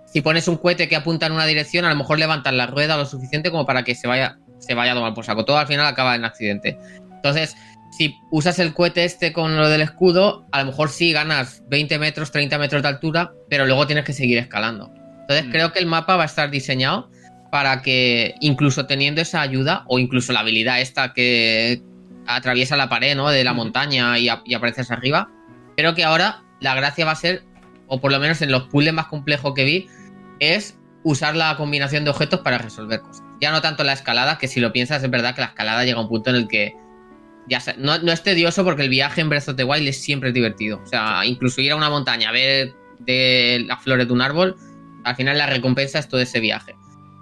si 0.05 0.21
pones 0.21 0.47
un 0.47 0.57
cohete 0.57 0.87
que 0.87 0.95
apunta 0.95 1.25
en 1.25 1.33
una 1.33 1.45
dirección, 1.45 1.85
a 1.85 1.89
lo 1.89 1.95
mejor 1.95 2.19
levantas 2.19 2.53
la 2.53 2.67
rueda 2.67 2.97
lo 2.97 3.05
suficiente 3.05 3.49
como 3.49 3.65
para 3.65 3.83
que 3.83 3.95
se 3.95 4.07
vaya, 4.07 4.37
se 4.59 4.73
vaya 4.73 4.91
a 4.91 4.95
tomar 4.95 5.13
por 5.13 5.25
saco. 5.25 5.43
Todo 5.43 5.57
al 5.57 5.67
final 5.67 5.85
acaba 5.85 6.15
en 6.15 6.23
accidente. 6.23 6.77
Entonces, 7.15 7.55
si 7.97 8.19
usas 8.31 8.57
el 8.59 8.73
cohete 8.73 9.03
este 9.03 9.33
con 9.33 9.55
lo 9.55 9.69
del 9.69 9.81
escudo, 9.81 10.47
a 10.51 10.59
lo 10.59 10.67
mejor 10.67 10.89
sí 10.89 11.11
ganas 11.11 11.63
20 11.69 11.99
metros, 11.99 12.31
30 12.31 12.57
metros 12.57 12.81
de 12.81 12.87
altura, 12.87 13.33
pero 13.49 13.65
luego 13.65 13.85
tienes 13.85 14.03
que 14.03 14.13
seguir 14.13 14.39
escalando. 14.39 14.91
Entonces 15.21 15.45
mm. 15.45 15.51
creo 15.51 15.71
que 15.71 15.79
el 15.79 15.85
mapa 15.85 16.15
va 16.15 16.23
a 16.23 16.25
estar 16.25 16.49
diseñado 16.49 17.09
para 17.51 17.83
que 17.83 18.33
incluso 18.41 18.87
teniendo 18.87 19.21
esa 19.21 19.41
ayuda 19.41 19.83
o 19.87 19.99
incluso 19.99 20.33
la 20.33 20.39
habilidad 20.39 20.81
esta 20.81 21.13
que 21.13 21.83
atraviesa 22.25 22.75
la 22.77 22.89
pared 22.89 23.15
¿no? 23.15 23.29
de 23.29 23.43
la 23.43 23.53
montaña 23.53 24.17
y, 24.17 24.29
apareces 24.29 24.89
arriba, 24.89 25.29
creo 25.77 25.93
que 25.93 26.03
ahora 26.03 26.41
la 26.61 26.73
gracia 26.73 27.05
va 27.05 27.11
a 27.11 27.15
ser, 27.15 27.43
o 27.87 28.01
por 28.01 28.11
lo 28.11 28.19
menos 28.19 28.41
en 28.41 28.51
los 28.51 28.63
puzzles 28.63 28.93
más 28.93 29.05
complejos 29.05 29.53
que 29.53 29.65
vi, 29.65 29.87
es 30.39 30.79
usar 31.03 31.35
la 31.35 31.55
combinación 31.57 32.05
de 32.05 32.09
objetos 32.09 32.39
para 32.39 32.57
resolver 32.57 33.01
cosas. 33.01 33.23
Ya 33.39 33.51
no 33.51 33.61
tanto 33.61 33.83
la 33.83 33.93
escalada, 33.93 34.37
que 34.39 34.47
si 34.47 34.59
lo 34.59 34.71
piensas 34.71 35.03
es 35.03 35.09
verdad 35.11 35.35
que 35.35 35.41
la 35.41 35.47
escalada 35.47 35.83
llega 35.83 35.99
a 35.99 36.01
un 36.01 36.09
punto 36.09 36.31
en 36.31 36.37
el 36.37 36.47
que 36.47 36.73
ya 37.47 37.61
no, 37.77 37.95
es 37.95 38.23
tedioso 38.23 38.63
porque 38.63 38.83
el 38.83 38.89
viaje 38.89 39.21
en 39.21 39.29
Breath 39.29 39.49
of 39.49 39.55
the 39.55 39.63
Wild 39.63 39.87
es 39.87 40.01
siempre 40.01 40.31
divertido. 40.31 40.81
O 40.83 40.85
sea, 40.85 41.25
incluso 41.25 41.61
ir 41.61 41.71
a 41.71 41.75
una 41.75 41.89
montaña 41.89 42.29
a 42.29 42.31
ver 42.31 42.73
de 42.99 43.63
las 43.67 43.81
flores 43.81 44.07
de 44.07 44.13
un 44.13 44.21
árbol, 44.21 44.55
al 45.03 45.15
final 45.15 45.37
la 45.37 45.47
recompensa 45.47 45.99
es 45.99 46.07
todo 46.07 46.21
ese 46.21 46.39
viaje. 46.39 46.75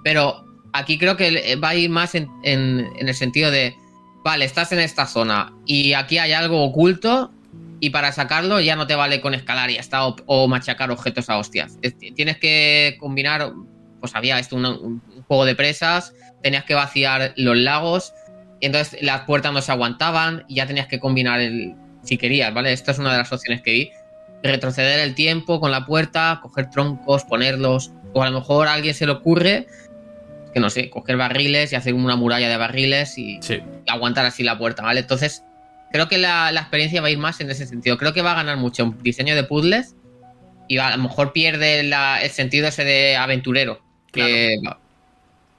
Pero 0.03 0.45
aquí 0.73 0.97
creo 0.97 1.17
que 1.17 1.55
va 1.55 1.69
a 1.69 1.75
ir 1.75 1.89
más 1.89 2.15
en, 2.15 2.29
el 2.43 3.13
sentido 3.13 3.51
de, 3.51 3.75
vale, 4.23 4.45
estás 4.45 4.71
en 4.71 4.79
esta 4.79 5.05
zona 5.05 5.53
y 5.65 5.93
aquí 5.93 6.17
hay 6.17 6.33
algo 6.33 6.63
oculto 6.63 7.31
y 7.79 7.89
para 7.89 8.11
sacarlo 8.11 8.59
ya 8.59 8.75
no 8.75 8.85
te 8.85 8.95
vale 8.95 9.21
con 9.21 9.33
escalar 9.33 9.71
y 9.71 9.77
hasta 9.77 10.05
o, 10.05 10.47
machacar 10.47 10.91
objetos 10.91 11.29
a 11.29 11.37
hostias. 11.37 11.77
tienes 12.15 12.37
que 12.37 12.97
combinar, 12.99 13.53
pues 13.99 14.15
había 14.15 14.37
esto, 14.37 14.55
un 14.55 15.01
juego 15.27 15.45
de 15.45 15.55
presas, 15.55 16.13
tenías 16.43 16.63
que 16.63 16.75
vaciar 16.75 17.33
los 17.37 17.57
lagos 17.57 18.13
y 18.61 18.67
entonces 18.67 19.01
las 19.01 19.21
puertas 19.21 19.51
no 19.51 19.61
se 19.61 19.71
aguantaban 19.71 20.45
y 20.47 20.55
ya 20.55 20.67
tenías 20.67 20.87
que 20.87 20.99
combinar 20.99 21.41
el. 21.41 21.75
Si 22.03 22.17
querías, 22.17 22.53
¿vale? 22.53 22.71
Esta 22.73 22.91
es 22.91 22.99
una 22.99 23.11
de 23.11 23.17
las 23.17 23.31
opciones 23.31 23.61
que 23.61 23.71
vi. 23.71 23.91
Retroceder 24.41 24.99
el 25.01 25.13
tiempo 25.13 25.59
con 25.59 25.71
la 25.71 25.85
puerta, 25.85 26.39
coger 26.41 26.69
troncos, 26.69 27.23
ponerlos. 27.25 27.91
O 28.13 28.23
a 28.23 28.29
lo 28.29 28.39
mejor 28.39 28.67
a 28.67 28.73
alguien 28.73 28.93
se 28.93 29.05
le 29.05 29.11
ocurre, 29.13 29.67
que 30.53 30.59
no 30.59 30.69
sé, 30.69 30.89
coger 30.89 31.17
barriles 31.17 31.71
y 31.71 31.75
hacer 31.75 31.93
una 31.93 32.15
muralla 32.15 32.49
de 32.49 32.57
barriles 32.57 33.17
y, 33.17 33.39
aguantar 33.87 34.25
así 34.25 34.43
la 34.43 34.57
puerta, 34.57 34.83
¿vale? 34.83 35.01
Entonces, 35.01 35.43
creo 35.91 36.07
que 36.07 36.17
la, 36.17 36.51
experiencia 36.51 37.01
va 37.01 37.07
a 37.07 37.11
ir 37.11 37.19
más 37.19 37.39
en 37.39 37.49
ese 37.49 37.65
sentido. 37.65 37.97
Creo 37.97 38.13
que 38.13 38.21
va 38.21 38.31
a 38.31 38.35
ganar 38.35 38.57
mucho 38.57 38.83
un 38.83 38.97
diseño 39.01 39.35
de 39.35 39.43
puzzles 39.43 39.95
y 40.67 40.77
a 40.77 40.95
lo 40.95 41.03
mejor 41.03 41.33
pierde 41.33 41.79
el 41.79 42.29
sentido 42.31 42.67
ese 42.67 42.83
de 42.83 43.15
aventurero. 43.15 43.81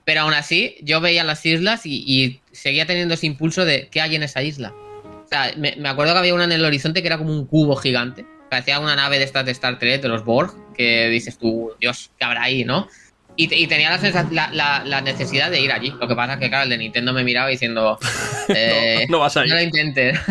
Pero 0.04 0.22
aún 0.22 0.34
así, 0.34 0.76
yo 0.82 1.00
veía 1.00 1.24
las 1.24 1.44
islas 1.46 1.82
y, 1.84 2.40
seguía 2.52 2.86
teniendo 2.86 3.14
ese 3.14 3.26
impulso 3.26 3.64
de 3.64 3.88
qué 3.90 4.00
hay 4.00 4.16
en 4.16 4.22
esa 4.22 4.42
isla. 4.42 4.72
O 4.72 5.28
sea, 5.28 5.52
me, 5.56 5.88
acuerdo 5.88 6.12
que 6.12 6.18
había 6.18 6.34
una 6.34 6.44
en 6.44 6.52
el 6.52 6.64
horizonte 6.64 7.00
que 7.02 7.08
era 7.08 7.18
como 7.18 7.32
un 7.32 7.46
cubo 7.46 7.76
gigante. 7.76 8.26
Parecía 8.50 8.80
una 8.80 8.96
nave 8.96 9.18
de 9.18 9.24
estas 9.24 9.46
de 9.46 9.52
Star 9.52 9.78
Trek, 9.78 10.02
de 10.02 10.08
los 10.08 10.24
Borg, 10.24 10.52
que 10.74 11.08
dices 11.08 11.38
tú, 11.38 11.72
Dios, 11.80 12.10
¿qué 12.18 12.24
habrá 12.24 12.42
ahí, 12.42 12.64
no? 12.64 12.88
Y, 13.34 13.66
tenía 13.66 13.98
la, 14.30 15.00
necesidad 15.02 15.50
de 15.50 15.60
ir 15.60 15.72
allí. 15.72 15.90
Lo 15.98 16.06
que 16.06 16.14
pasa 16.14 16.34
es 16.34 16.38
que, 16.38 16.50
claro, 16.50 16.64
el 16.64 16.70
de 16.70 16.76
Nintendo 16.76 17.14
me 17.14 17.24
miraba 17.24 17.48
diciendo, 17.48 17.98
eh, 18.48 19.06
no, 19.08 19.20
vas 19.20 19.36
a 19.36 19.44
ir. 19.44 19.50
No 19.50 19.56
lo 19.56 19.62
intentes. 19.62 20.18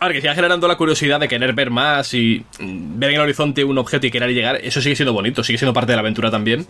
A 0.00 0.08
ver, 0.08 0.16
que 0.16 0.20
siga 0.20 0.34
generando 0.34 0.68
la 0.68 0.76
curiosidad 0.76 1.20
de 1.20 1.28
querer 1.28 1.54
ver 1.54 1.70
más 1.70 2.12
y 2.12 2.44
ver 2.58 3.10
en 3.10 3.16
el 3.16 3.22
horizonte 3.22 3.64
un 3.64 3.78
objeto 3.78 4.06
y 4.06 4.10
querer 4.10 4.30
llegar, 4.30 4.56
eso 4.62 4.82
sigue 4.82 4.96
siendo 4.96 5.12
bonito, 5.12 5.42
sigue 5.44 5.56
siendo 5.56 5.72
parte 5.72 5.92
de 5.92 5.96
la 5.96 6.00
aventura 6.00 6.30
también. 6.30 6.66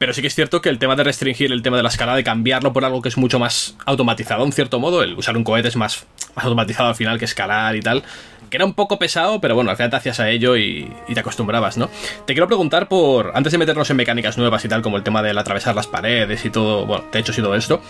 Pero 0.00 0.14
sí 0.14 0.22
que 0.22 0.28
es 0.28 0.34
cierto 0.34 0.62
que 0.62 0.70
el 0.70 0.78
tema 0.78 0.96
de 0.96 1.04
restringir 1.04 1.52
el 1.52 1.60
tema 1.60 1.76
de 1.76 1.82
la 1.82 1.90
escalada, 1.90 2.16
de 2.16 2.24
cambiarlo 2.24 2.72
por 2.72 2.86
algo 2.86 3.02
que 3.02 3.10
es 3.10 3.18
mucho 3.18 3.38
más 3.38 3.76
automatizado, 3.84 4.42
en 4.46 4.50
cierto 4.50 4.80
modo, 4.80 5.02
el 5.02 5.12
usar 5.12 5.36
un 5.36 5.44
cohete 5.44 5.68
es 5.68 5.76
más, 5.76 6.06
más 6.34 6.46
automatizado 6.46 6.88
al 6.88 6.94
final 6.94 7.18
que 7.18 7.26
escalar 7.26 7.76
y 7.76 7.80
tal, 7.80 8.02
que 8.48 8.56
era 8.56 8.64
un 8.64 8.72
poco 8.72 8.98
pesado, 8.98 9.42
pero 9.42 9.54
bueno, 9.54 9.68
al 9.68 9.76
final 9.76 9.90
te 9.90 9.96
hacías 9.96 10.18
a 10.18 10.30
ello 10.30 10.56
y, 10.56 10.90
te 11.12 11.20
acostumbrabas, 11.20 11.76
¿no? 11.76 11.90
Te 12.24 12.32
quiero 12.32 12.46
preguntar 12.46 12.88
por, 12.88 13.32
antes 13.34 13.52
de 13.52 13.58
meternos 13.58 13.90
en 13.90 13.98
mecánicas 13.98 14.38
nuevas 14.38 14.64
y 14.64 14.68
tal, 14.68 14.80
como 14.80 14.96
el 14.96 15.02
tema 15.02 15.22
del 15.22 15.36
atravesar 15.36 15.74
las 15.74 15.86
paredes 15.86 16.46
y 16.46 16.48
todo, 16.48 16.86
bueno, 16.86 17.04
hecho, 17.12 17.32
y 17.32 17.42
todo 17.42 17.54
esto, 17.54 17.82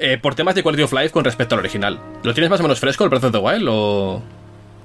eh, 0.00 0.18
por 0.18 0.34
temas 0.34 0.54
de 0.54 0.62
quality 0.62 0.82
of 0.82 0.92
life 0.92 1.12
con 1.12 1.24
respecto 1.24 1.54
al 1.54 1.60
original, 1.60 1.98
¿lo 2.24 2.34
tienes 2.34 2.50
más 2.50 2.60
o 2.60 2.62
menos 2.62 2.78
fresco 2.78 3.04
el 3.04 3.08
Breath 3.08 3.24
of 3.24 3.32
the 3.32 3.38
Wild 3.38 3.66
o, 3.70 4.22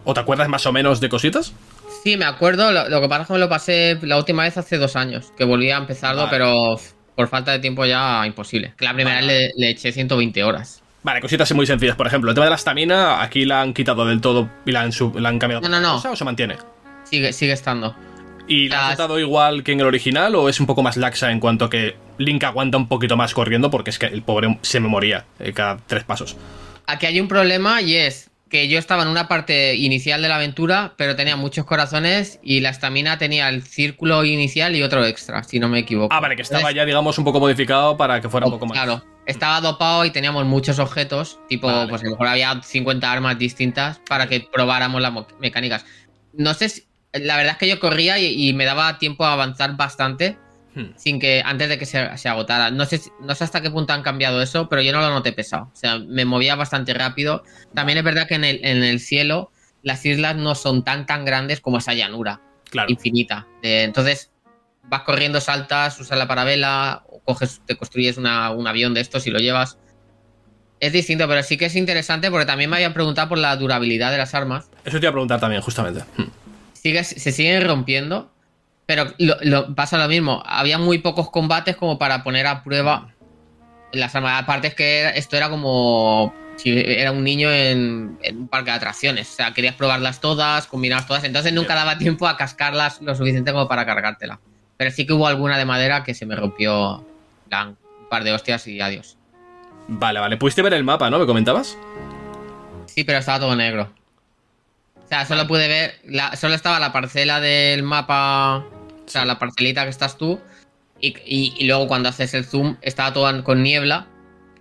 o 0.05 0.13
te 0.13 0.19
acuerdas 0.21 0.47
más 0.47 0.65
o 0.65 0.71
menos 0.71 1.01
de 1.01 1.09
cositas? 1.09 1.53
Sí, 2.03 2.17
me 2.17 2.25
acuerdo. 2.25 2.71
Lo, 2.71 3.01
que 3.01 3.07
pasa 3.07 3.21
es 3.21 3.27
que 3.27 3.33
me 3.33 3.39
lo 3.39 3.49
pasé 3.49 3.99
la 4.01 4.17
última 4.17 4.43
vez 4.43 4.57
hace 4.57 4.77
dos 4.77 4.95
años, 4.95 5.33
que 5.37 5.43
volví 5.43 5.69
a 5.71 5.77
empezarlo, 5.77 6.27
pero 6.29 6.79
por 7.15 7.27
falta 7.27 7.51
de 7.51 7.59
tiempo 7.59 7.85
ya 7.85 8.25
imposible. 8.25 8.73
Que 8.77 8.85
la 8.85 8.93
primera 8.93 9.21
vez 9.21 9.51
le, 9.55 9.69
eché 9.69 9.91
120 9.91 10.43
horas. 10.43 10.81
Vale, 11.03 11.21
cositas 11.21 11.51
muy 11.53 11.65
sencillas. 11.65 11.95
Por 11.95 12.07
ejemplo, 12.07 12.31
el 12.31 12.35
tema 12.35 12.45
de 12.45 12.51
la 12.51 12.55
estamina, 12.55 13.21
aquí 13.21 13.45
la 13.45 13.61
han 13.61 13.73
quitado 13.73 14.05
del 14.05 14.21
todo 14.21 14.49
y 14.65 14.71
la 14.71 14.81
han, 14.81 14.91
cambiado. 15.39 15.61
No, 15.61 15.69
no, 15.69 15.79
no. 15.79 15.95
¿O 15.97 16.15
se 16.15 16.23
mantiene? 16.23 16.57
Sigue, 17.03 17.33
sigue 17.33 17.53
estando. 17.53 17.95
¿Y 18.47 18.67
la 18.67 18.87
has 18.87 18.91
notado 18.91 19.19
igual 19.19 19.63
que 19.63 19.73
en 19.73 19.79
el 19.79 19.85
original 19.85 20.33
o 20.35 20.49
es 20.49 20.59
un 20.59 20.65
poco 20.65 20.81
más 20.81 20.97
laxa 20.97 21.31
en 21.31 21.39
cuanto 21.39 21.69
que 21.69 21.95
Link 22.17 22.43
aguanta 22.43 22.77
un 22.77 22.87
poquito 22.87 23.15
más 23.15 23.33
corriendo 23.33 23.69
porque 23.69 23.91
es 23.91 23.99
que 23.99 24.07
el 24.07 24.23
pobre 24.23 24.57
se 24.61 24.79
me 24.79 24.87
moría 24.87 25.25
eh, 25.39 25.53
cada 25.53 25.77
tres 25.85 26.03
pasos? 26.03 26.35
Aquí 26.87 27.05
hay 27.05 27.19
un 27.19 27.27
problema 27.27 27.81
y 27.81 27.95
es 27.95 28.28
que 28.49 28.67
yo 28.67 28.79
estaba 28.79 29.03
en 29.03 29.09
una 29.09 29.27
parte 29.27 29.75
inicial 29.75 30.21
de 30.21 30.27
la 30.27 30.35
aventura, 30.35 30.93
pero 30.97 31.15
tenía 31.15 31.35
muchos 31.35 31.65
corazones 31.65 32.39
y 32.43 32.59
la 32.59 32.69
estamina 32.69 33.17
tenía 33.17 33.47
el 33.49 33.63
círculo 33.63 34.25
inicial 34.25 34.75
y 34.75 34.83
otro 34.83 35.05
extra, 35.05 35.43
si 35.43 35.59
no 35.59 35.69
me 35.69 35.79
equivoco. 35.79 36.13
Ah, 36.13 36.19
vale, 36.19 36.35
que 36.35 36.41
estaba 36.41 36.71
ya, 36.71 36.85
digamos, 36.85 37.17
un 37.17 37.25
poco 37.25 37.39
modificado 37.39 37.95
para 37.95 38.19
que 38.19 38.29
fuera 38.29 38.47
un 38.47 38.53
poco 38.53 38.65
más. 38.65 38.77
Claro, 38.77 39.03
estaba 39.25 39.61
dopado 39.61 40.03
y 40.05 40.11
teníamos 40.11 40.45
muchos 40.45 40.79
objetos, 40.79 41.39
tipo, 41.47 41.69
pues 41.87 42.01
a 42.01 42.05
lo 42.05 42.11
mejor 42.11 42.27
había 42.27 42.61
50 42.61 43.11
armas 43.11 43.37
distintas 43.37 44.01
para 44.07 44.27
que 44.27 44.47
probáramos 44.51 45.01
las 45.01 45.13
mecánicas. 45.39 45.85
No 46.33 46.53
sé 46.53 46.69
si, 46.69 46.83
la 47.13 47.37
verdad 47.37 47.53
es 47.53 47.57
que 47.57 47.67
yo 47.67 47.79
corría 47.79 48.19
y 48.19 48.51
me 48.53 48.65
daba 48.65 48.97
tiempo 48.97 49.25
a 49.25 49.33
avanzar 49.33 49.77
bastante 49.77 50.37
Hmm. 50.75 50.91
sin 50.95 51.19
que 51.19 51.41
antes 51.43 51.67
de 51.67 51.79
que 51.79 51.85
se, 51.85 51.97
agotara. 51.97 52.69
No 52.69 52.85
sé, 52.85 53.01
no 53.21 53.33
sé 53.33 53.43
hasta 53.43 53.61
qué 53.61 53.71
punto 53.71 53.93
han 53.93 54.03
cambiado 54.03 54.41
eso, 54.41 54.69
pero 54.69 54.81
yo 54.81 54.91
no 54.91 55.01
lo 55.01 55.09
noté 55.09 55.33
pesado. 55.33 55.69
O 55.73 55.75
sea, 55.75 55.97
me 55.97 56.25
movía 56.25 56.55
bastante 56.55 56.93
rápido. 56.93 57.43
También 57.73 57.97
es 57.97 58.03
verdad 58.03 58.27
que 58.27 58.35
en 58.35 58.43
el, 58.43 58.59
en 58.63 58.83
el 58.83 58.99
cielo 58.99 59.51
las 59.81 60.05
islas 60.05 60.35
no 60.35 60.55
son 60.55 60.83
tan 60.83 61.05
tan 61.05 61.25
grandes 61.25 61.61
como 61.61 61.77
esa 61.77 61.93
llanura 61.93 62.41
infinita. 62.87 63.47
entonces 63.63 64.31
vas 64.83 65.01
corriendo, 65.01 65.41
saltas, 65.41 65.99
usas 65.99 66.17
la 66.17 66.27
parabela, 66.27 67.03
coges, 67.25 67.61
te 67.65 67.75
construyes 67.75 68.17
un 68.17 68.27
avión 68.27 68.93
de 68.93 69.01
estos 69.01 69.25
y 69.27 69.31
lo 69.31 69.39
llevas. 69.39 69.77
Es 70.79 70.93
distinto, 70.93 71.27
pero 71.27 71.43
sí 71.43 71.57
que 71.57 71.65
es 71.65 71.75
interesante 71.75 72.31
porque 72.31 72.45
también 72.45 72.69
me 72.69 72.77
habían 72.77 72.93
preguntado 72.93 73.29
por 73.29 73.37
la 73.37 73.55
durabilidad 73.55 74.11
de 74.11 74.17
las 74.17 74.33
armas. 74.33 74.69
Eso 74.85 74.99
te 74.99 75.05
iba 75.05 75.09
a 75.09 75.13
preguntar 75.13 75.39
también, 75.39 75.61
justamente. 75.61 76.03
Hmm. 76.15 76.29
Sigue, 76.73 77.03
se 77.03 77.31
siguen 77.31 77.67
rompiendo 77.67 78.31
pero 78.89 79.13
lo, 79.19 79.75
pasa 79.75 79.99
lo 79.99 80.07
mismo. 80.07 80.41
Había 80.47 80.79
muy 80.79 80.97
pocos 80.97 81.29
combates 81.29 81.75
como 81.75 81.99
para 81.99 82.23
poner 82.23 82.47
a 82.47 82.63
prueba 82.63 83.13
las 83.91 84.15
armas. 84.15 84.41
Aparte 84.41 84.69
es 84.69 84.73
que 84.73 85.09
esto 85.09 85.37
era 85.37 85.47
como 85.47 86.33
si 86.55 86.71
era 86.75 87.11
un 87.11 87.23
niño 87.23 87.51
en, 87.51 88.17
un 88.31 88.47
parque 88.47 88.71
de 88.71 88.77
atracciones. 88.77 89.29
O 89.29 89.35
sea, 89.35 89.53
querías 89.53 89.75
probarlas 89.75 90.19
todas, 90.19 90.65
combinarlas 90.65 91.05
todas. 91.05 91.23
Entonces 91.23 91.53
nunca 91.53 91.75
daba 91.75 91.99
tiempo 91.99 92.27
a 92.27 92.35
cascarlas 92.35 92.99
lo 93.03 93.13
suficiente 93.13 93.51
como 93.51 93.67
para 93.67 93.85
cargártela. 93.85 94.39
Pero 94.75 94.89
sí 94.89 95.05
que 95.05 95.13
hubo 95.13 95.27
alguna 95.27 95.59
de 95.59 95.65
madera 95.65 96.03
que 96.03 96.15
se 96.15 96.25
me 96.25 96.35
rompió 96.35 97.05
un 97.51 97.77
par 98.09 98.23
de 98.23 98.33
hostias 98.33 98.65
y 98.65 98.81
adiós. 98.81 99.17
Vale, 99.87 100.19
vale. 100.19 100.37
Pudiste 100.37 100.63
ver 100.63 100.73
el 100.73 100.83
mapa, 100.83 101.11
¿no? 101.11 101.19
¿Me 101.19 101.27
comentabas? 101.27 101.77
Sí, 102.87 103.03
pero 103.03 103.19
estaba 103.19 103.39
todo 103.39 103.55
negro. 103.55 103.93
O 105.05 105.07
sea, 105.07 105.27
solo 105.27 105.45
pude 105.45 105.67
ver. 105.67 105.99
solo 106.37 106.55
estaba 106.55 106.79
la 106.79 106.91
parcela 106.91 107.39
del 107.39 107.83
mapa 107.83 108.65
o 109.09 109.11
sea, 109.11 109.25
la 109.25 109.39
parcelita 109.39 109.83
que 109.83 109.89
estás 109.89 110.17
tú. 110.17 110.39
Y, 111.01 111.65
luego 111.65 111.87
cuando 111.87 112.09
haces 112.09 112.33
el 112.33 112.45
zoom 112.45 112.77
estaba 112.81 113.11
todo 113.11 113.43
con 113.43 113.63
niebla, 113.63 114.07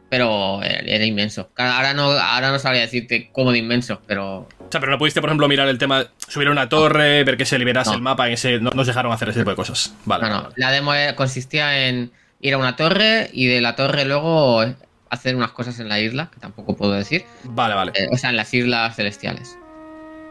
pero 0.09 0.63
era 0.63 1.05
inmenso. 1.05 1.51
Ahora 1.57 1.93
no, 1.93 2.13
ahora 2.13 2.51
no 2.51 2.59
sabría 2.59 2.83
decirte 2.83 3.29
cómo 3.33 3.53
de 3.53 3.59
inmenso, 3.59 4.01
pero... 4.07 4.39
O 4.39 4.71
sea, 4.71 4.81
pero 4.81 4.93
no 4.93 4.99
pudiste, 4.99 5.21
por 5.21 5.29
ejemplo, 5.29 5.49
mirar 5.49 5.69
el 5.69 5.79
tema, 5.79 6.07
subir 6.29 6.49
a 6.49 6.53
una 6.53 6.69
torre, 6.69 7.25
ver 7.25 7.37
que 7.37 7.45
se 7.45 7.59
liberase 7.59 7.93
el 7.93 8.01
mapa, 8.01 8.31
y 8.31 8.35
no 8.61 8.71
nos 8.71 8.87
dejaron 8.87 9.13
hacer 9.13 9.29
ese 9.29 9.41
tipo 9.41 9.51
de 9.51 9.57
cosas. 9.57 9.95
Vale. 10.07 10.29
No, 10.29 10.43
no. 10.43 10.49
La 10.57 10.71
demo 10.71 10.93
consistía 11.15 11.89
en 11.89 12.11
ir 12.41 12.55
a 12.55 12.59
una 12.59 12.77
torre 12.77 13.29
y 13.33 13.47
de 13.47 13.61
la 13.61 13.77
torre 13.77 14.05
luego 14.05 14.65
hacer 15.11 15.37
unas 15.37 15.51
cosas 15.51 15.79
en 15.81 15.89
la 15.89 16.01
isla, 16.01 16.31
que 16.33 16.41
tampoco 16.41 16.75
puedo 16.77 16.93
decir. 16.93 17.25
Vale, 17.45 17.75
vale. 17.75 17.93
Eh, 17.95 18.09
o 18.11 18.17
sea, 18.17 18.31
en 18.31 18.37
las 18.37 18.53
islas 18.55 18.97
celestiales. 18.97 19.59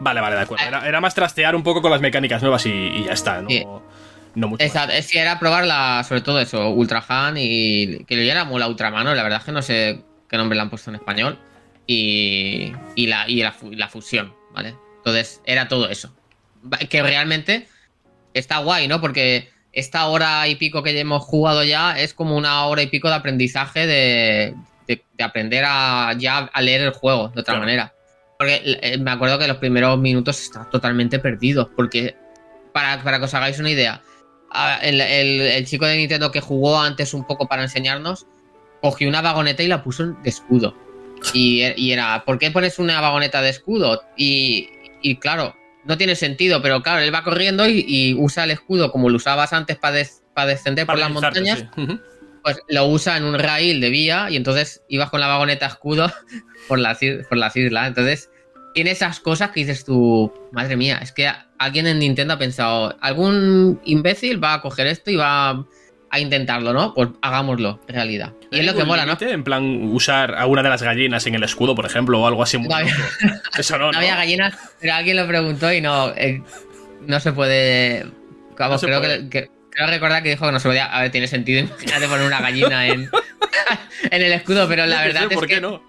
Vale, 0.00 0.20
vale, 0.20 0.36
de 0.36 0.42
acuerdo. 0.42 0.64
Era, 0.64 1.00
más 1.00 1.14
trastear 1.14 1.56
un 1.56 1.62
poco 1.62 1.82
con 1.82 1.90
las 1.90 2.00
mecánicas 2.00 2.42
nuevas 2.42 2.64
y, 2.66 3.04
ya 3.04 3.12
está, 3.12 3.42
¿no? 3.42 3.48
No 4.38 4.48
mucho 4.48 4.64
Exacto, 4.64 4.94
es 4.94 5.10
que 5.10 5.18
era 5.18 5.38
probar 5.38 6.04
sobre 6.04 6.20
todo 6.20 6.40
eso, 6.40 6.70
Ultra 6.70 7.04
Han 7.08 7.36
y 7.38 8.04
que 8.04 8.16
lo 8.16 8.22
llama 8.22 8.58
la 8.58 8.68
Ultramano, 8.68 9.14
la 9.14 9.22
verdad 9.24 9.40
es 9.40 9.44
que 9.44 9.52
no 9.52 9.62
sé 9.62 10.00
qué 10.28 10.36
nombre 10.36 10.54
le 10.54 10.62
han 10.62 10.70
puesto 10.70 10.90
en 10.90 10.96
español. 10.96 11.38
Y, 11.86 12.72
y, 12.96 13.06
la, 13.06 13.28
y 13.28 13.42
la, 13.42 13.88
fusión, 13.88 14.34
¿vale? 14.52 14.74
Entonces, 14.98 15.40
era 15.46 15.68
todo 15.68 15.88
eso. 15.88 16.14
Que 16.90 17.02
realmente 17.02 17.66
está 18.34 18.58
guay, 18.58 18.88
¿no? 18.88 19.00
Porque 19.00 19.50
esta 19.72 20.06
hora 20.06 20.46
y 20.48 20.56
pico 20.56 20.82
que 20.82 20.98
hemos 20.98 21.24
jugado 21.24 21.64
ya 21.64 21.98
es 21.98 22.12
como 22.12 22.36
una 22.36 22.66
hora 22.66 22.82
y 22.82 22.88
pico 22.88 23.08
de 23.08 23.14
aprendizaje 23.14 23.86
de, 23.86 24.54
de, 24.86 25.24
aprender 25.24 25.64
a 25.66 26.12
ya 26.18 26.50
a 26.52 26.60
leer 26.60 26.82
el 26.82 26.90
juego 26.90 27.28
de 27.28 27.40
otra 27.40 27.58
manera. 27.58 27.94
Porque 28.38 28.60
eh, 28.82 28.98
me 28.98 29.10
acuerdo 29.10 29.38
que 29.38 29.48
los 29.48 29.56
primeros 29.56 29.98
minutos 29.98 30.40
estaba 30.40 30.68
totalmente 30.68 31.18
perdido. 31.18 31.70
Porque, 31.74 32.16
para, 32.74 33.02
para 33.02 33.18
que 33.18 33.24
os 33.24 33.34
hagáis 33.34 33.58
una 33.58 33.70
idea, 33.70 34.02
el, 34.82 35.66
chico 35.66 35.86
de 35.86 35.96
Nintendo 35.96 36.30
que 36.30 36.40
jugó 36.40 36.80
antes 36.80 37.14
un 37.14 37.24
poco 37.26 37.46
para 37.46 37.62
enseñarnos, 37.62 38.26
cogió 38.80 39.08
una 39.08 39.22
vagoneta 39.22 39.62
y 39.62 39.68
la 39.68 39.82
puso 39.82 40.06
de 40.06 40.28
escudo. 40.28 40.74
Y, 41.34 41.90
era, 41.90 42.24
¿por 42.24 42.38
qué 42.38 42.50
pones 42.50 42.78
una 42.78 43.00
vagoneta 43.00 43.42
de 43.42 43.50
escudo? 43.50 44.02
Y, 44.16 44.68
claro, 45.20 45.56
no 45.84 45.96
tiene 45.98 46.14
sentido, 46.14 46.62
pero 46.62 46.82
claro, 46.82 47.00
él 47.00 47.14
va 47.14 47.24
corriendo 47.24 47.68
y, 47.68 48.14
usa 48.18 48.44
el 48.44 48.52
escudo 48.52 48.92
como 48.92 49.10
lo 49.10 49.16
usabas 49.16 49.52
antes 49.52 49.76
para, 49.76 49.96
descender 50.46 50.86
por 50.86 50.98
las 50.98 51.10
montañas. 51.10 51.64
Pues 52.44 52.60
lo 52.68 52.86
usa 52.86 53.16
en 53.16 53.24
un 53.24 53.36
rail 53.38 53.80
de 53.80 53.90
vía 53.90 54.28
y 54.30 54.36
entonces 54.36 54.82
ibas 54.88 55.10
con 55.10 55.20
la 55.20 55.26
vagoneta 55.26 55.66
escudo 55.66 56.10
por 56.68 56.78
las, 56.78 57.00
por 57.28 57.36
las 57.36 57.56
islas. 57.56 57.88
Entonces, 57.88 58.30
tiene 58.74 58.92
esas 58.92 59.18
cosas 59.18 59.50
que 59.50 59.60
dices 59.60 59.84
tú, 59.84 60.32
madre 60.52 60.76
mía, 60.76 61.00
es 61.02 61.10
que 61.12 61.28
alguien 61.58 61.86
en 61.86 61.98
Nintendo 61.98 62.34
ha 62.34 62.38
pensado, 62.38 62.96
algún 63.00 63.80
imbécil 63.84 64.42
va 64.42 64.54
a 64.54 64.60
coger 64.60 64.86
esto 64.86 65.10
y 65.10 65.16
va 65.16 65.64
a 66.10 66.20
intentarlo, 66.20 66.72
¿no? 66.72 66.94
Pues 66.94 67.08
hagámoslo, 67.20 67.80
en 67.88 67.94
realidad. 67.94 68.32
Y 68.50 68.60
es 68.60 68.66
lo 68.66 68.74
que 68.74 68.84
mola, 68.84 69.04
¿no? 69.04 69.16
En 69.20 69.44
plan, 69.44 69.90
usar 69.92 70.34
a 70.34 70.46
una 70.46 70.62
de 70.62 70.70
las 70.70 70.82
gallinas 70.82 71.26
en 71.26 71.34
el 71.34 71.42
escudo, 71.42 71.74
por 71.74 71.84
ejemplo, 71.84 72.20
o 72.20 72.26
algo 72.26 72.42
así. 72.42 72.58
no, 72.58 72.74
había... 72.74 72.94
Eso 73.58 73.76
no, 73.76 73.92
no, 73.92 73.98
había 73.98 74.16
gallinas, 74.16 74.56
pero 74.80 74.94
alguien 74.94 75.16
lo 75.16 75.26
preguntó 75.26 75.72
y 75.72 75.80
no, 75.80 76.10
eh, 76.16 76.42
no 77.06 77.20
se 77.20 77.32
puede... 77.32 78.06
Vamos, 78.58 78.80
creo 78.80 79.00
que, 79.00 79.50
Creo 79.78 79.86
recordar 79.86 80.24
que 80.24 80.30
dijo 80.30 80.44
que 80.44 80.50
no 80.50 80.58
se 80.58 80.68
podía. 80.68 80.86
A 80.86 81.02
ver, 81.02 81.12
tiene 81.12 81.28
sentido. 81.28 81.60
Imagínate 81.80 82.08
poner 82.08 82.26
una 82.26 82.40
gallina 82.40 82.88
en, 82.88 83.08
en 84.10 84.22
el 84.22 84.32
escudo, 84.32 84.66
pero 84.66 84.86
la 84.86 85.02
verdad 85.02 85.28
es 85.30 85.36
¿por 85.36 85.46
qué 85.46 85.60
no? 85.60 85.84